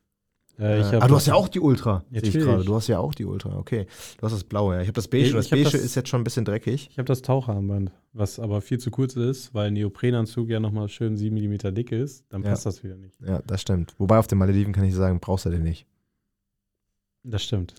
Äh, 0.58 0.80
ich 0.80 0.92
Äh, 0.92 0.96
ah, 0.96 1.06
du 1.08 1.14
hast 1.16 1.26
ja 1.26 1.34
auch 1.34 1.48
die 1.48 1.60
Ultra. 1.60 2.04
sehe 2.10 2.20
ich 2.22 2.32
gerade. 2.32 2.64
Du 2.64 2.74
hast 2.74 2.88
ja 2.88 2.98
auch 2.98 3.14
die 3.14 3.24
Ultra. 3.24 3.56
Okay. 3.56 3.86
Du 4.18 4.22
hast 4.22 4.32
das 4.32 4.44
blaue, 4.44 4.74
ja. 4.76 4.80
Ich 4.82 4.88
habe 4.88 4.94
das 4.94 5.08
beige. 5.08 5.32
Das 5.32 5.48
beige 5.48 5.64
das- 5.64 5.74
ist 5.74 5.94
jetzt 5.94 6.08
schon 6.08 6.20
ein 6.20 6.24
bisschen 6.24 6.44
dreckig. 6.44 6.88
Ich 6.90 6.98
habe 6.98 7.06
das 7.06 7.22
Taucherarmband, 7.22 7.92
was 8.12 8.38
aber 8.38 8.60
viel 8.60 8.78
zu 8.78 8.90
kurz 8.90 9.16
ist, 9.16 9.54
weil 9.54 9.68
ein 9.68 9.74
Neoprenanzug 9.74 10.48
ja 10.48 10.60
nochmal 10.60 10.88
schön 10.88 11.16
7 11.16 11.34
mm 11.36 11.74
dick 11.74 11.92
ist. 11.92 12.24
Dann 12.30 12.42
Ja. 12.42 12.50
passt 12.50 12.66
das 12.66 12.82
wieder 12.82 12.96
nicht. 12.96 13.14
Ja, 13.20 13.40
das 13.46 13.60
stimmt. 13.62 13.94
Wobei 13.98 14.18
auf 14.18 14.26
den 14.26 14.38
Malediven 14.38 14.72
kann 14.72 14.84
ich 14.84 14.94
sagen, 14.94 15.20
brauchst 15.20 15.46
du 15.46 15.50
den 15.50 15.62
nicht. 15.62 15.86
Das 17.24 17.42
stimmt. 17.42 17.74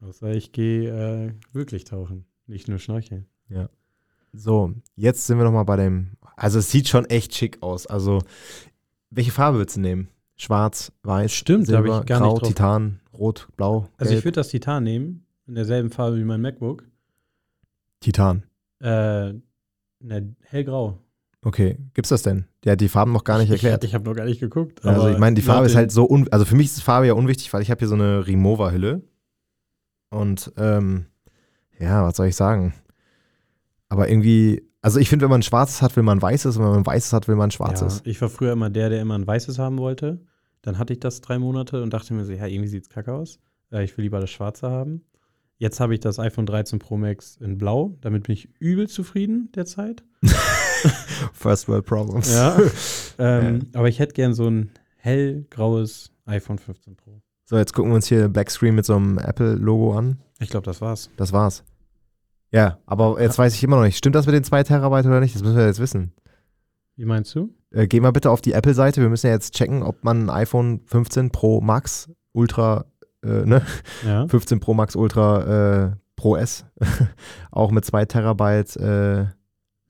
Außer 0.00 0.30
ich 0.32 0.52
gehe 0.52 0.88
äh, 1.28 1.32
wirklich 1.52 1.84
tauchen, 1.84 2.24
nicht 2.46 2.68
nur 2.68 2.78
schnorcheln. 2.78 3.26
So, 4.32 4.72
jetzt 4.94 5.26
sind 5.26 5.38
wir 5.38 5.44
nochmal 5.44 5.64
bei 5.64 5.76
dem. 5.76 6.12
Also, 6.36 6.60
es 6.60 6.70
sieht 6.70 6.86
schon 6.86 7.04
echt 7.06 7.34
schick 7.34 7.60
aus. 7.64 7.88
Also, 7.88 8.20
welche 9.10 9.32
Farbe 9.32 9.58
würdest 9.58 9.76
du 9.76 9.80
nehmen? 9.80 10.08
Schwarz, 10.40 10.90
weiß, 11.02 11.32
Stimmt, 11.32 11.66
Silber, 11.66 12.00
ich 12.00 12.06
gar 12.06 12.20
Grau, 12.20 12.38
Titan, 12.38 13.00
Rot, 13.12 13.48
Blau. 13.58 13.88
Also 13.98 14.14
ich 14.14 14.24
würde 14.24 14.36
das 14.36 14.48
Titan 14.48 14.84
nehmen, 14.84 15.26
in 15.46 15.54
derselben 15.54 15.90
Farbe 15.90 16.16
wie 16.16 16.24
mein 16.24 16.40
MacBook. 16.40 16.88
Titan. 18.00 18.44
Äh, 18.80 19.34
ne, 20.00 20.34
hellgrau. 20.40 20.98
Okay, 21.42 21.76
gibt's 21.92 22.08
das 22.08 22.22
denn? 22.22 22.46
Der 22.64 22.72
hat 22.72 22.80
die 22.80 22.88
Farben 22.88 23.12
noch 23.12 23.24
gar 23.24 23.36
nicht 23.36 23.50
erklärt. 23.50 23.84
Ich, 23.84 23.90
ich 23.90 23.94
habe 23.94 24.06
noch 24.06 24.14
gar 24.14 24.24
nicht 24.24 24.40
geguckt. 24.40 24.82
also, 24.82 25.08
ich 25.08 25.18
meine, 25.18 25.36
die 25.36 25.42
Farbe 25.42 25.66
ist 25.66 25.76
halt 25.76 25.92
so. 25.92 26.08
Un 26.08 26.26
also, 26.30 26.46
für 26.46 26.56
mich 26.56 26.68
ist 26.68 26.82
Farbe 26.82 27.06
ja 27.06 27.12
unwichtig, 27.12 27.52
weil 27.52 27.60
ich 27.60 27.70
habe 27.70 27.78
hier 27.80 27.88
so 27.88 27.94
eine 27.94 28.26
Remover-Hülle. 28.26 29.02
Und, 30.08 30.52
ähm, 30.56 31.04
ja, 31.78 32.02
was 32.02 32.16
soll 32.16 32.28
ich 32.28 32.36
sagen? 32.36 32.72
Aber 33.90 34.08
irgendwie. 34.08 34.66
Also, 34.80 35.00
ich 35.00 35.10
finde, 35.10 35.24
wenn 35.24 35.30
man 35.30 35.40
ein 35.40 35.42
schwarzes 35.42 35.82
hat, 35.82 35.96
will 35.96 36.02
man 36.02 36.16
ein 36.16 36.22
weißes. 36.22 36.56
Und 36.56 36.62
wenn 36.62 36.70
man 36.70 36.80
ein 36.80 36.86
weißes 36.86 37.12
hat, 37.12 37.28
will 37.28 37.36
man 37.36 37.48
ein 37.48 37.52
schwarzes. 37.52 38.02
Ja, 38.06 38.10
ich 38.10 38.22
war 38.22 38.30
früher 38.30 38.52
immer 38.52 38.70
der, 38.70 38.88
der 38.88 39.02
immer 39.02 39.18
ein 39.18 39.26
weißes 39.26 39.58
haben 39.58 39.76
wollte. 39.76 40.20
Dann 40.62 40.78
hatte 40.78 40.92
ich 40.92 41.00
das 41.00 41.20
drei 41.20 41.38
Monate 41.38 41.82
und 41.82 41.92
dachte 41.92 42.14
mir 42.14 42.24
so, 42.24 42.32
ja, 42.32 42.46
irgendwie 42.46 42.68
sieht 42.68 42.84
es 42.84 42.88
kacke 42.88 43.12
aus. 43.12 43.38
Äh, 43.72 43.84
ich 43.84 43.96
will 43.96 44.04
lieber 44.04 44.20
das 44.20 44.30
Schwarze 44.30 44.70
haben. 44.70 45.04
Jetzt 45.56 45.78
habe 45.78 45.92
ich 45.92 46.00
das 46.00 46.18
iPhone 46.18 46.46
13 46.46 46.78
Pro 46.78 46.96
Max 46.96 47.36
in 47.36 47.58
Blau. 47.58 47.96
Damit 48.00 48.24
bin 48.24 48.32
ich 48.32 48.48
übel 48.60 48.88
zufrieden 48.88 49.50
derzeit. 49.54 50.02
First 51.34 51.68
World 51.68 51.84
Problems. 51.84 52.32
Ja. 52.32 52.58
ähm, 53.18 53.68
Aber 53.74 53.88
ich 53.88 53.98
hätte 53.98 54.14
gern 54.14 54.32
so 54.32 54.48
ein 54.48 54.70
hellgraues 54.96 56.12
iPhone 56.24 56.58
15 56.58 56.96
Pro. 56.96 57.20
So, 57.44 57.58
jetzt 57.58 57.74
gucken 57.74 57.90
wir 57.90 57.96
uns 57.96 58.06
hier 58.06 58.28
Black 58.28 58.50
Screen 58.50 58.74
mit 58.74 58.86
so 58.86 58.96
einem 58.96 59.18
Apple-Logo 59.18 59.96
an. 59.96 60.20
Ich 60.38 60.48
glaube, 60.48 60.64
das 60.64 60.80
war's. 60.80 61.10
Das 61.16 61.32
war's. 61.32 61.64
Ja, 62.52 62.78
aber 62.86 63.20
jetzt 63.20 63.38
weiß 63.38 63.54
ich 63.54 63.62
immer 63.62 63.76
noch 63.76 63.84
nicht. 63.84 63.98
Stimmt 63.98 64.14
das 64.14 64.26
mit 64.26 64.34
den 64.34 64.44
2 64.44 64.62
Terabyte 64.64 65.06
oder 65.06 65.20
nicht? 65.20 65.34
Das 65.34 65.42
müssen 65.42 65.56
wir 65.56 65.66
jetzt 65.66 65.80
wissen. 65.80 66.12
Wie 67.00 67.06
meinst 67.06 67.34
du? 67.34 67.48
Äh, 67.70 67.86
geh 67.86 67.98
mal 67.98 68.10
bitte 68.10 68.30
auf 68.30 68.42
die 68.42 68.52
Apple-Seite. 68.52 69.00
Wir 69.00 69.08
müssen 69.08 69.26
ja 69.28 69.32
jetzt 69.32 69.54
checken, 69.54 69.82
ob 69.82 70.04
man 70.04 70.24
ein 70.24 70.28
iPhone 70.28 70.82
15 70.84 71.30
Pro 71.30 71.62
Max 71.62 72.10
Ultra, 72.32 72.84
äh, 73.24 73.46
ne? 73.46 73.62
Ja. 74.04 74.28
15 74.28 74.60
Pro 74.60 74.74
Max 74.74 74.96
Ultra 74.96 75.92
äh, 75.92 75.96
Pro 76.14 76.36
S 76.36 76.66
auch 77.50 77.70
mit 77.70 77.86
2 77.86 78.04
Terabyte 78.04 78.76
äh, 78.76 79.24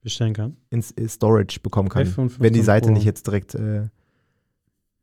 Bestellen 0.03 0.35
kann. 0.35 0.57
ins 0.71 0.93
in 0.93 1.09
Storage 1.09 1.59
bekommen 1.61 1.89
kann. 1.89 2.03
iPhone 2.03 2.29
15 2.29 2.45
wenn 2.45 2.53
die 2.53 2.63
Seite 2.63 2.87
Pro. 2.87 2.95
nicht 2.95 3.05
jetzt 3.05 3.27
direkt 3.27 3.57
äh, 3.57 3.89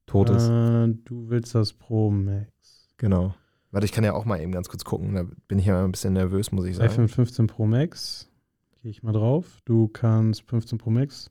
tot 0.05 0.29
ist. 0.29 0.47
Äh, 0.47 0.87
du 1.03 1.25
willst 1.27 1.55
das 1.55 1.73
Pro 1.73 2.09
Max. 2.09 2.87
Genau. 2.95 3.35
Warte, 3.71 3.83
ich 3.83 3.91
kann 3.91 4.05
ja 4.05 4.13
auch 4.13 4.23
mal 4.23 4.39
eben 4.39 4.53
ganz 4.53 4.69
kurz 4.69 4.85
gucken. 4.85 5.13
Da 5.13 5.25
bin 5.49 5.59
ich 5.59 5.65
ja 5.65 5.83
ein 5.83 5.91
bisschen 5.91 6.13
nervös, 6.13 6.53
muss 6.53 6.63
ich 6.67 6.77
sagen. 6.77 6.89
iPhone 6.89 7.09
15 7.09 7.47
Pro 7.47 7.65
Max. 7.65 8.29
Gehe 8.81 8.91
ich 8.91 9.03
mal 9.03 9.11
drauf. 9.11 9.57
Du 9.65 9.89
kannst 9.89 10.43
15 10.43 10.77
Pro 10.77 10.89
Max. 10.89 11.29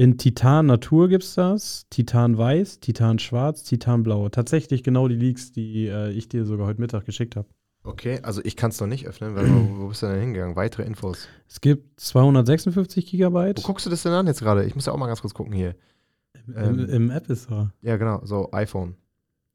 In 0.00 0.16
Titan 0.16 0.64
Natur 0.64 1.10
gibt 1.10 1.24
es 1.24 1.34
das. 1.34 1.86
Titan 1.90 2.38
Weiß, 2.38 2.80
Titan 2.80 3.18
Schwarz, 3.18 3.64
Titan 3.64 4.02
Blau. 4.02 4.30
Tatsächlich 4.30 4.82
genau 4.82 5.08
die 5.08 5.14
Leaks, 5.14 5.52
die 5.52 5.88
äh, 5.88 6.10
ich 6.12 6.26
dir 6.26 6.46
sogar 6.46 6.68
heute 6.68 6.80
Mittag 6.80 7.04
geschickt 7.04 7.36
habe. 7.36 7.46
Okay, 7.82 8.18
also 8.22 8.40
ich 8.42 8.56
kann 8.56 8.70
es 8.70 8.80
noch 8.80 8.86
nicht 8.86 9.06
öffnen, 9.06 9.34
weil 9.34 9.46
wo, 9.50 9.82
wo 9.82 9.88
bist 9.88 10.02
du 10.02 10.06
denn 10.06 10.18
hingegangen? 10.18 10.56
Weitere 10.56 10.84
Infos. 10.84 11.28
Es 11.46 11.60
gibt 11.60 12.00
256 12.00 13.08
Gigabyte 13.08 13.58
Wo 13.58 13.66
guckst 13.66 13.84
du 13.84 13.90
das 13.90 14.02
denn 14.02 14.12
an 14.12 14.26
jetzt 14.26 14.40
gerade? 14.40 14.64
Ich 14.64 14.74
muss 14.74 14.86
ja 14.86 14.94
auch 14.94 14.96
mal 14.96 15.06
ganz 15.06 15.20
kurz 15.20 15.34
gucken 15.34 15.52
hier. 15.52 15.74
im, 16.46 16.56
ähm, 16.56 16.78
im, 16.78 16.88
im 16.88 17.10
Apple 17.10 17.36
Store. 17.36 17.74
Ja, 17.82 17.98
genau, 17.98 18.22
so 18.24 18.50
iPhone. 18.52 18.96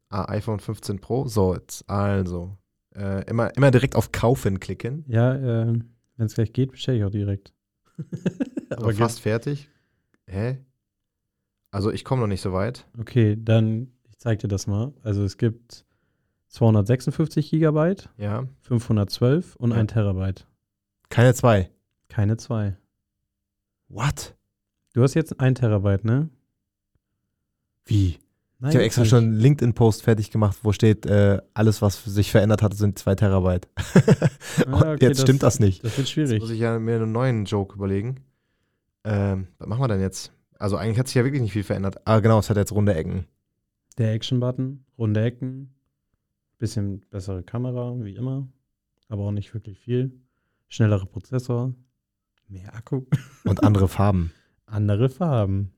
Ah, 0.10 0.32
iPhone 0.32 0.60
15 0.60 1.00
Pro. 1.00 1.28
So, 1.28 1.56
jetzt 1.56 1.90
also. 1.90 2.56
Äh, 2.96 3.28
immer, 3.28 3.50
immer 3.58 3.72
direkt 3.72 3.96
auf 3.96 4.12
Kaufen 4.12 4.60
klicken. 4.60 5.06
Ja, 5.08 5.34
äh, 5.34 5.80
wenn 6.18 6.26
es 6.28 6.36
gleich 6.36 6.54
geht, 6.54 6.70
bestelle 6.72 7.00
ich 7.00 7.04
auch 7.04 7.10
direkt. 7.10 7.52
Aber 8.70 8.94
fast 8.94 9.22
fertig. 9.22 9.70
Hä? 10.28 10.58
Also 11.72 11.92
ich 11.92 12.04
komme 12.06 12.22
noch 12.22 12.28
nicht 12.28 12.42
so 12.42 12.54
weit. 12.54 12.86
Okay, 12.98 13.38
dann, 13.40 13.92
ich 14.10 14.18
zeige 14.18 14.42
dir 14.44 14.48
das 14.48 14.66
mal. 14.68 14.94
Also 15.04 15.24
es 15.24 15.38
gibt 15.38 15.86
256 16.50 17.50
Gigabyte, 17.50 18.10
Ja. 18.18 18.46
512 18.62 19.56
und 19.58 19.72
Ja. 19.72 19.78
1 19.78 19.92
Terabyte. 19.94 20.48
Keine 21.10 21.34
zwei. 21.34 21.70
Keine 22.08 22.38
zwei. 22.38 22.78
What? 23.90 24.36
Du 24.94 25.04
hast 25.04 25.14
jetzt 25.14 25.40
1 25.40 25.60
Terabyte, 25.60 26.06
ne? 26.06 26.30
Wie? 27.86 28.18
Nein, 28.60 28.70
ich 28.72 28.76
habe 28.78 28.86
extra 28.86 29.02
nicht. 29.02 29.10
schon 29.10 29.24
einen 29.26 29.34
LinkedIn-Post 29.38 30.02
fertig 30.04 30.32
gemacht, 30.32 30.58
wo 30.64 30.72
steht, 30.72 31.06
äh, 31.06 31.42
alles, 31.54 31.82
was 31.82 32.04
sich 32.06 32.32
verändert 32.32 32.62
hat, 32.62 32.74
sind 32.74 32.98
zwei 32.98 33.14
Terabyte. 33.14 33.68
Und 34.66 34.74
Ah, 34.74 34.94
okay, 34.94 35.08
jetzt 35.08 35.22
stimmt 35.22 35.44
das 35.44 35.60
nicht. 35.60 35.84
Das 35.84 35.92
wird 35.98 36.08
Jetzt 36.08 36.12
schwierig. 36.12 36.40
muss 36.40 36.50
ich 36.50 36.60
ja 36.60 36.80
mir 36.80 36.96
einen 36.96 37.12
neuen 37.12 37.44
Joke 37.46 37.76
überlegen. 37.76 38.22
Ähm, 39.06 39.48
was 39.60 39.68
machen 39.68 39.82
wir 39.82 39.88
denn 39.88 40.02
jetzt? 40.02 40.34
Also 40.58 40.78
eigentlich 40.78 40.98
hat 41.00 41.08
sich 41.08 41.16
ja 41.16 41.24
wirklich 41.24 41.42
nicht 41.42 41.54
viel 41.54 41.64
verändert. 41.64 42.02
Ah, 42.06 42.20
genau, 42.20 42.40
es 42.40 42.50
hat 42.50 42.58
jetzt 42.58 42.72
runde 42.72 42.94
Ecken. 42.94 43.28
Der 43.98 44.14
Action-Button, 44.14 44.84
runde 44.98 45.22
Ecken, 45.22 45.74
bisschen 46.58 47.02
bessere 47.12 47.44
Kamera, 47.44 47.96
wie 48.00 48.16
immer, 48.16 48.48
aber 49.08 49.24
auch 49.24 49.32
nicht 49.32 49.54
wirklich 49.54 49.80
viel. 49.80 50.20
Schnellere 50.68 51.06
Prozessor, 51.06 51.74
mehr 52.48 52.74
Akku, 52.76 53.04
Und 53.46 53.64
andere 53.64 53.88
Farben. 53.88 54.34
andere 54.66 55.10
Farben. 55.10 55.72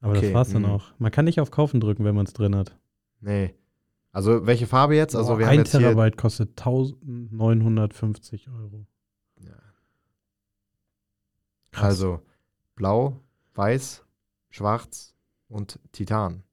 Aber 0.00 0.16
Okay, 0.16 0.26
das 0.26 0.34
war's 0.34 0.52
dann 0.52 0.62
mhm. 0.62 0.70
auch. 0.70 0.92
Man 0.98 1.12
kann 1.12 1.26
nicht 1.26 1.40
auf 1.40 1.50
Kaufen 1.50 1.80
drücken, 1.80 2.04
wenn 2.04 2.14
man 2.14 2.26
es 2.26 2.32
drin 2.32 2.56
hat. 2.56 2.76
Nee. 3.20 3.54
Also 4.12 4.46
welche 4.46 4.66
Farbe 4.66 4.96
jetzt? 4.96 5.14
Also 5.14 5.32
Boah, 5.32 5.38
wir 5.38 5.46
haben 5.46 5.52
ein 5.52 5.58
jetzt 5.58 5.72
hier 5.72 5.80
Terabyte 5.80 6.16
kostet 6.16 6.58
1950 6.60 8.48
Euro. 8.48 8.86
Krass. 11.70 11.84
also 11.84 12.20
blau, 12.78 13.20
weiß, 13.54 14.04
schwarz 14.50 15.14
und 15.48 15.78
Titan. 15.92 16.44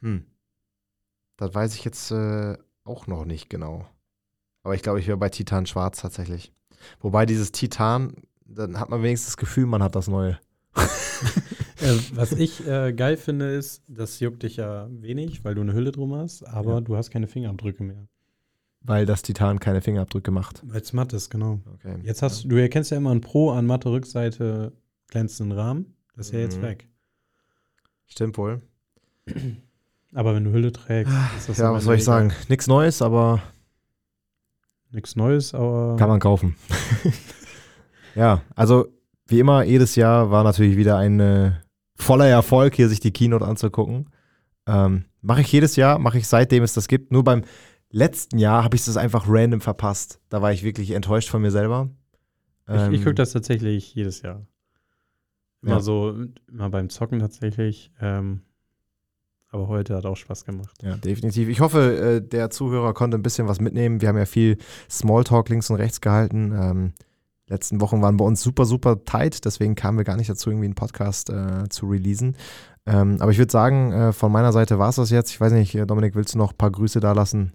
Hm. 0.00 0.26
Das 1.36 1.54
weiß 1.54 1.74
ich 1.74 1.84
jetzt 1.84 2.10
äh, 2.10 2.58
auch 2.84 3.06
noch 3.06 3.24
nicht 3.24 3.48
genau. 3.48 3.86
Aber 4.62 4.74
ich 4.74 4.82
glaube, 4.82 4.98
ich 5.00 5.06
wäre 5.06 5.16
bei 5.16 5.28
Titan 5.28 5.64
schwarz 5.66 6.00
tatsächlich. 6.00 6.52
Wobei 7.00 7.26
dieses 7.26 7.52
Titan, 7.52 8.14
dann 8.44 8.80
hat 8.80 8.90
man 8.90 9.02
wenigstens 9.02 9.32
das 9.32 9.36
Gefühl, 9.36 9.66
man 9.66 9.82
hat 9.82 9.94
das 9.96 10.08
neue. 10.08 10.38
Äh, 11.78 11.94
was 12.14 12.32
ich 12.32 12.66
äh, 12.66 12.94
geil 12.94 13.18
finde, 13.18 13.52
ist, 13.52 13.82
das 13.86 14.18
juckt 14.20 14.42
dich 14.42 14.56
ja 14.56 14.88
wenig, 14.90 15.44
weil 15.44 15.54
du 15.54 15.60
eine 15.60 15.74
Hülle 15.74 15.92
drum 15.92 16.14
hast, 16.14 16.42
aber 16.42 16.76
Ja. 16.76 16.80
du 16.80 16.96
hast 16.96 17.10
keine 17.10 17.28
Fingerabdrücke 17.28 17.82
mehr. 17.82 18.08
Weil 18.80 19.04
das 19.04 19.20
Titan 19.20 19.60
keine 19.60 19.82
Fingerabdrücke 19.82 20.30
macht. 20.30 20.62
Weil 20.66 20.80
es 20.80 20.94
matt 20.94 21.12
ist, 21.12 21.28
genau. 21.28 21.60
Okay. 21.74 21.98
Jetzt 22.02 22.22
hast 22.22 22.44
du, 22.44 22.48
du 22.48 22.56
erkennst 22.56 22.92
ja 22.92 22.96
immer 22.96 23.10
ein 23.14 23.20
Pro 23.20 23.50
an 23.50 23.66
matte 23.66 23.90
Rückseite 23.90 24.72
glänzenden 25.08 25.56
Rahmen. 25.58 25.94
Das 26.14 26.26
ist 26.26 26.32
ja 26.32 26.40
jetzt 26.40 26.58
Mhm. 26.58 26.62
weg. 26.62 26.88
Stimmt 28.06 28.38
wohl. 28.38 28.62
Aber 30.14 30.34
wenn 30.34 30.44
du 30.44 30.52
Hülle 30.52 30.72
trägst, 30.72 31.12
ist 31.36 31.48
das 31.48 31.58
Ja, 31.58 31.72
was 31.72 31.84
soll 31.84 31.96
ich 31.96 32.04
sagen? 32.04 32.32
Nichts 32.48 32.66
Neues, 32.66 33.02
aber 33.02 33.42
Nichts 34.92 35.16
Neues, 35.16 35.52
aber 35.52 35.96
kann 35.98 36.08
man 36.08 36.20
kaufen. 36.20 36.54
ja, 38.14 38.42
also 38.54 38.86
wie 39.26 39.40
immer, 39.40 39.64
jedes 39.64 39.96
Jahr 39.96 40.30
war 40.30 40.44
natürlich 40.44 40.76
wieder 40.76 40.96
ein 40.96 41.18
äh, 41.20 41.52
voller 41.96 42.28
Erfolg, 42.28 42.74
hier 42.76 42.88
sich 42.88 43.00
die 43.00 43.10
Keynote 43.12 43.44
anzugucken. 43.44 44.08
Ähm, 44.66 45.06
mache 45.20 45.40
ich 45.40 45.50
jedes 45.52 45.76
Jahr, 45.76 45.98
mache 45.98 46.18
ich 46.18 46.28
seitdem 46.28 46.62
es 46.62 46.72
das 46.72 46.86
gibt. 46.88 47.10
Nur 47.12 47.24
beim 47.24 47.42
letzten 47.90 48.38
Jahr 48.38 48.62
habe 48.64 48.76
ich 48.76 48.84
das 48.84 48.96
einfach 48.96 49.24
random 49.28 49.60
verpasst. 49.60 50.20
Da 50.28 50.40
war 50.40 50.52
ich 50.52 50.62
wirklich 50.62 50.92
enttäuscht 50.92 51.28
von 51.28 51.42
mir 51.42 51.50
selber. 51.50 51.90
ich, 52.68 52.74
ich 52.74 52.80
Ähm, 52.80 52.98
gucke 52.98 53.14
das 53.14 53.32
tatsächlich 53.32 53.92
jedes 53.94 54.22
Jahr. 54.22 54.46
Immer 55.66 55.76
Ja. 55.76 55.80
so, 55.82 56.14
immer 56.48 56.70
beim 56.70 56.88
Zocken 56.90 57.18
tatsächlich. 57.18 57.90
Ähm, 58.00 58.40
aber 59.50 59.68
heute 59.68 59.96
hat 59.96 60.06
auch 60.06 60.16
Spaß 60.16 60.44
gemacht. 60.44 60.76
Ja, 60.82 60.96
definitiv. 60.96 61.48
Ich 61.48 61.60
hoffe, 61.60 61.96
äh, 61.96 62.20
der 62.28 62.50
Zuhörer 62.50 62.94
konnte 62.94 63.16
ein 63.18 63.22
bisschen 63.22 63.48
was 63.48 63.60
mitnehmen. 63.60 64.00
Wir 64.00 64.08
haben 64.08 64.18
ja 64.18 64.26
viel 64.26 64.58
Smalltalk 64.90 65.48
links 65.48 65.70
und 65.70 65.76
rechts 65.76 66.00
gehalten. 66.00 66.52
Ähm, 66.58 66.92
letzten 67.48 67.80
Wochen 67.80 68.02
waren 68.02 68.16
bei 68.16 68.24
uns 68.24 68.42
super, 68.42 68.64
super 68.64 69.04
tight, 69.04 69.44
deswegen 69.44 69.74
kamen 69.76 69.98
wir 69.98 70.04
gar 70.04 70.16
nicht 70.16 70.28
dazu, 70.28 70.50
irgendwie 70.50 70.66
einen 70.66 70.74
Podcast 70.74 71.30
äh, 71.30 71.68
zu 71.68 71.86
releasen. 71.86 72.36
Ähm, 72.86 73.16
aber 73.20 73.30
ich 73.32 73.38
würde 73.38 73.50
sagen, 73.52 73.92
äh, 73.92 74.12
von 74.12 74.30
meiner 74.32 74.52
Seite 74.52 74.78
war 74.78 74.88
es 74.90 74.96
das 74.96 75.10
jetzt. 75.10 75.30
Ich 75.30 75.40
weiß 75.40 75.52
nicht, 75.52 75.74
Dominik, 75.88 76.14
willst 76.14 76.34
du 76.34 76.38
noch 76.38 76.52
ein 76.52 76.56
paar 76.58 76.70
Grüße 76.70 77.00
da 77.00 77.12
lassen? 77.12 77.52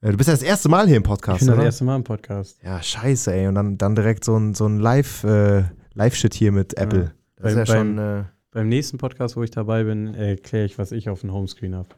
Äh, 0.00 0.10
du 0.12 0.16
bist 0.16 0.28
ja 0.28 0.34
das 0.34 0.42
erste 0.42 0.68
Mal 0.68 0.86
hier 0.86 0.96
im 0.96 1.02
ich 1.02 1.08
Podcast, 1.08 1.40
bin 1.40 1.48
das 1.48 1.56
oder? 1.56 1.64
erste 1.64 1.84
Mal 1.84 1.96
im 1.96 2.04
Podcast. 2.04 2.58
Ja, 2.62 2.80
scheiße, 2.82 3.32
ey. 3.32 3.46
Und 3.48 3.54
dann, 3.56 3.78
dann 3.78 3.94
direkt 3.94 4.24
so 4.24 4.36
ein, 4.36 4.54
so 4.54 4.66
ein 4.66 4.78
Live, 4.78 5.24
äh, 5.24 5.64
Live-Shit 5.94 6.34
hier 6.34 6.52
mit 6.52 6.76
Apple. 6.76 7.12
Das 7.40 7.52
ist 7.52 7.58
ja 7.58 7.64
Beim- 7.74 7.96
schon. 7.96 7.98
Äh, 7.98 8.24
Beim 8.50 8.68
nächsten 8.68 8.98
Podcast, 8.98 9.36
wo 9.36 9.42
ich 9.42 9.50
dabei 9.50 9.84
bin, 9.84 10.14
erkläre 10.14 10.64
ich, 10.64 10.78
was 10.78 10.90
ich 10.92 11.08
auf 11.08 11.20
dem 11.20 11.32
Homescreen 11.32 11.74
habe. 11.74 11.88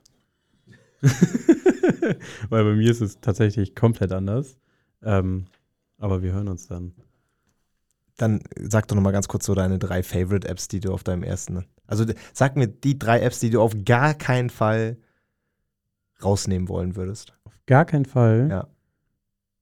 Weil 2.51 2.65
bei 2.65 2.75
mir 2.75 2.91
ist 2.91 3.01
es 3.01 3.21
tatsächlich 3.21 3.75
komplett 3.75 4.13
anders. 4.13 4.59
Ähm, 5.03 5.47
aber 5.99 6.23
wir 6.23 6.33
hören 6.33 6.49
uns 6.49 6.67
dann. 6.67 6.93
Dann 8.17 8.41
sag 8.61 8.87
doch 8.89 8.97
noch 8.97 9.03
mal 9.03 9.13
ganz 9.13 9.29
kurz 9.29 9.47
so 9.47 9.55
deine 9.55 9.79
drei 9.79 10.03
Favorite-Apps, 10.03 10.69
die 10.69 10.81
du 10.81 10.93
auf 10.93 11.03
deinem 11.05 11.23
ersten. 11.23 11.65
Also 11.87 12.05
sag 12.35 12.55
mir 12.57 12.69
die 12.69 12.99
drei 12.99 13.21
Apps, 13.21 13.41
die 13.41 13.49
du 13.49 13.63
auf 13.63 13.73
gar 13.87 14.13
keinen 14.15 14.51
Fall 14.51 14.99
rausnehmen 16.23 16.69
wollen 16.69 16.97
würdest. 16.97 17.33
Auf 17.45 17.59
gar 17.65 17.87
keinen 17.87 18.05
Fall. 18.05 18.49
Ja. 18.51 18.69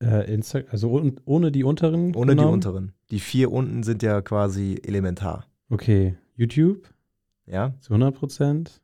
Äh, 0.00 0.32
Insta 0.32 0.60
also 0.70 0.90
ohne 1.24 1.52
die 1.52 1.62
unteren. 1.62 2.16
Ohne 2.16 2.32
die 2.32 2.36
genommen? 2.38 2.54
unteren. 2.54 2.92
Die 3.10 3.20
vier 3.20 3.52
unten 3.52 3.84
sind 3.84 4.02
ja 4.02 4.20
quasi 4.22 4.80
elementar. 4.84 5.46
Okay, 5.70 6.16
YouTube 6.34 6.88
Ja? 7.46 7.74
zu 7.80 7.92
100 7.92 8.14
Prozent. 8.14 8.80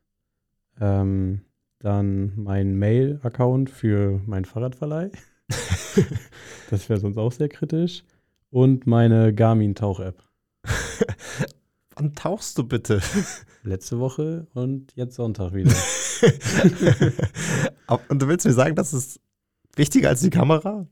Ähm, 0.79 1.41
dann 1.79 2.33
mein 2.35 2.77
Mail-Account 2.77 3.69
für 3.69 4.21
meinen 4.25 4.45
Fahrradverleih. 4.45 5.11
das 6.69 6.89
wäre 6.89 6.99
sonst 6.99 7.17
auch 7.17 7.31
sehr 7.31 7.49
kritisch. 7.49 8.03
Und 8.49 8.87
meine 8.87 9.33
Garmin-Tauch-App. 9.33 10.21
Wann 11.95 12.13
tauchst 12.13 12.57
du 12.57 12.67
bitte? 12.67 13.01
Letzte 13.63 13.99
Woche 13.99 14.47
und 14.53 14.93
jetzt 14.95 15.15
Sonntag 15.15 15.53
wieder. 15.53 15.71
Und 18.09 18.21
du 18.21 18.27
willst 18.27 18.45
mir 18.45 18.53
sagen, 18.53 18.75
das 18.75 18.93
ist 18.93 19.19
wichtiger 19.75 20.09
als 20.09 20.21
die 20.21 20.29
Kamera? 20.29 20.87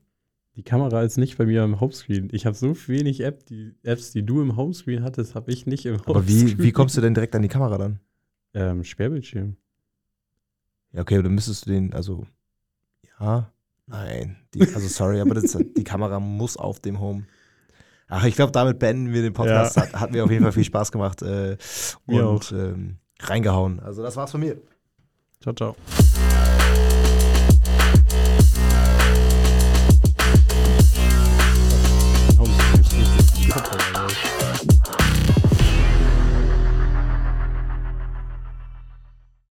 Die 0.56 0.62
Kamera 0.62 1.02
ist 1.02 1.16
nicht 1.16 1.36
bei 1.36 1.46
mir 1.46 1.64
im 1.64 1.80
Homescreen. 1.80 2.28
Ich 2.32 2.46
habe 2.46 2.56
so 2.56 2.74
wenig 2.86 3.20
App, 3.20 3.44
die 3.46 3.74
Apps, 3.82 4.12
die 4.12 4.24
du 4.24 4.40
im 4.40 4.56
Homescreen 4.56 5.02
hattest, 5.02 5.34
habe 5.34 5.50
ich 5.50 5.66
nicht 5.66 5.84
im 5.84 5.94
Homescreen. 5.94 6.16
Aber 6.16 6.28
wie, 6.28 6.58
wie 6.58 6.72
kommst 6.72 6.96
du 6.96 7.00
denn 7.00 7.14
direkt 7.14 7.34
an 7.34 7.42
die 7.42 7.48
Kamera 7.48 7.76
dann? 7.76 7.98
Ähm, 8.54 8.84
Sperrbildschirm. 8.84 9.56
Ja, 10.92 11.00
okay, 11.00 11.20
dann 11.20 11.34
müsstest 11.34 11.66
du 11.66 11.70
den, 11.70 11.92
also, 11.92 12.24
ja, 13.18 13.50
nein. 13.86 14.36
Die, 14.54 14.60
also, 14.60 14.86
sorry, 14.86 15.20
aber 15.20 15.34
das, 15.34 15.58
die 15.76 15.82
Kamera 15.82 16.20
muss 16.20 16.56
auf 16.56 16.78
dem 16.78 17.00
Home. 17.00 17.24
Ach, 18.06 18.24
ich 18.24 18.36
glaube, 18.36 18.52
damit 18.52 18.78
beenden 18.78 19.12
wir 19.12 19.22
den 19.22 19.32
Podcast. 19.32 19.74
Ja. 19.76 19.82
Hat, 19.82 19.94
hat 19.94 20.12
mir 20.12 20.22
auf 20.22 20.30
jeden 20.30 20.44
Fall 20.44 20.52
viel 20.52 20.62
Spaß 20.62 20.92
gemacht 20.92 21.20
äh, 21.22 21.56
und 22.06 22.52
ähm, 22.52 22.98
reingehauen. 23.18 23.80
Also, 23.80 24.04
das 24.04 24.14
war's 24.14 24.30
von 24.30 24.40
mir. 24.40 24.56
Ciao, 25.40 25.52
ciao. 25.52 25.74
Homescreen 33.54 33.78
ist 33.78 33.78
richtig. 33.78 33.83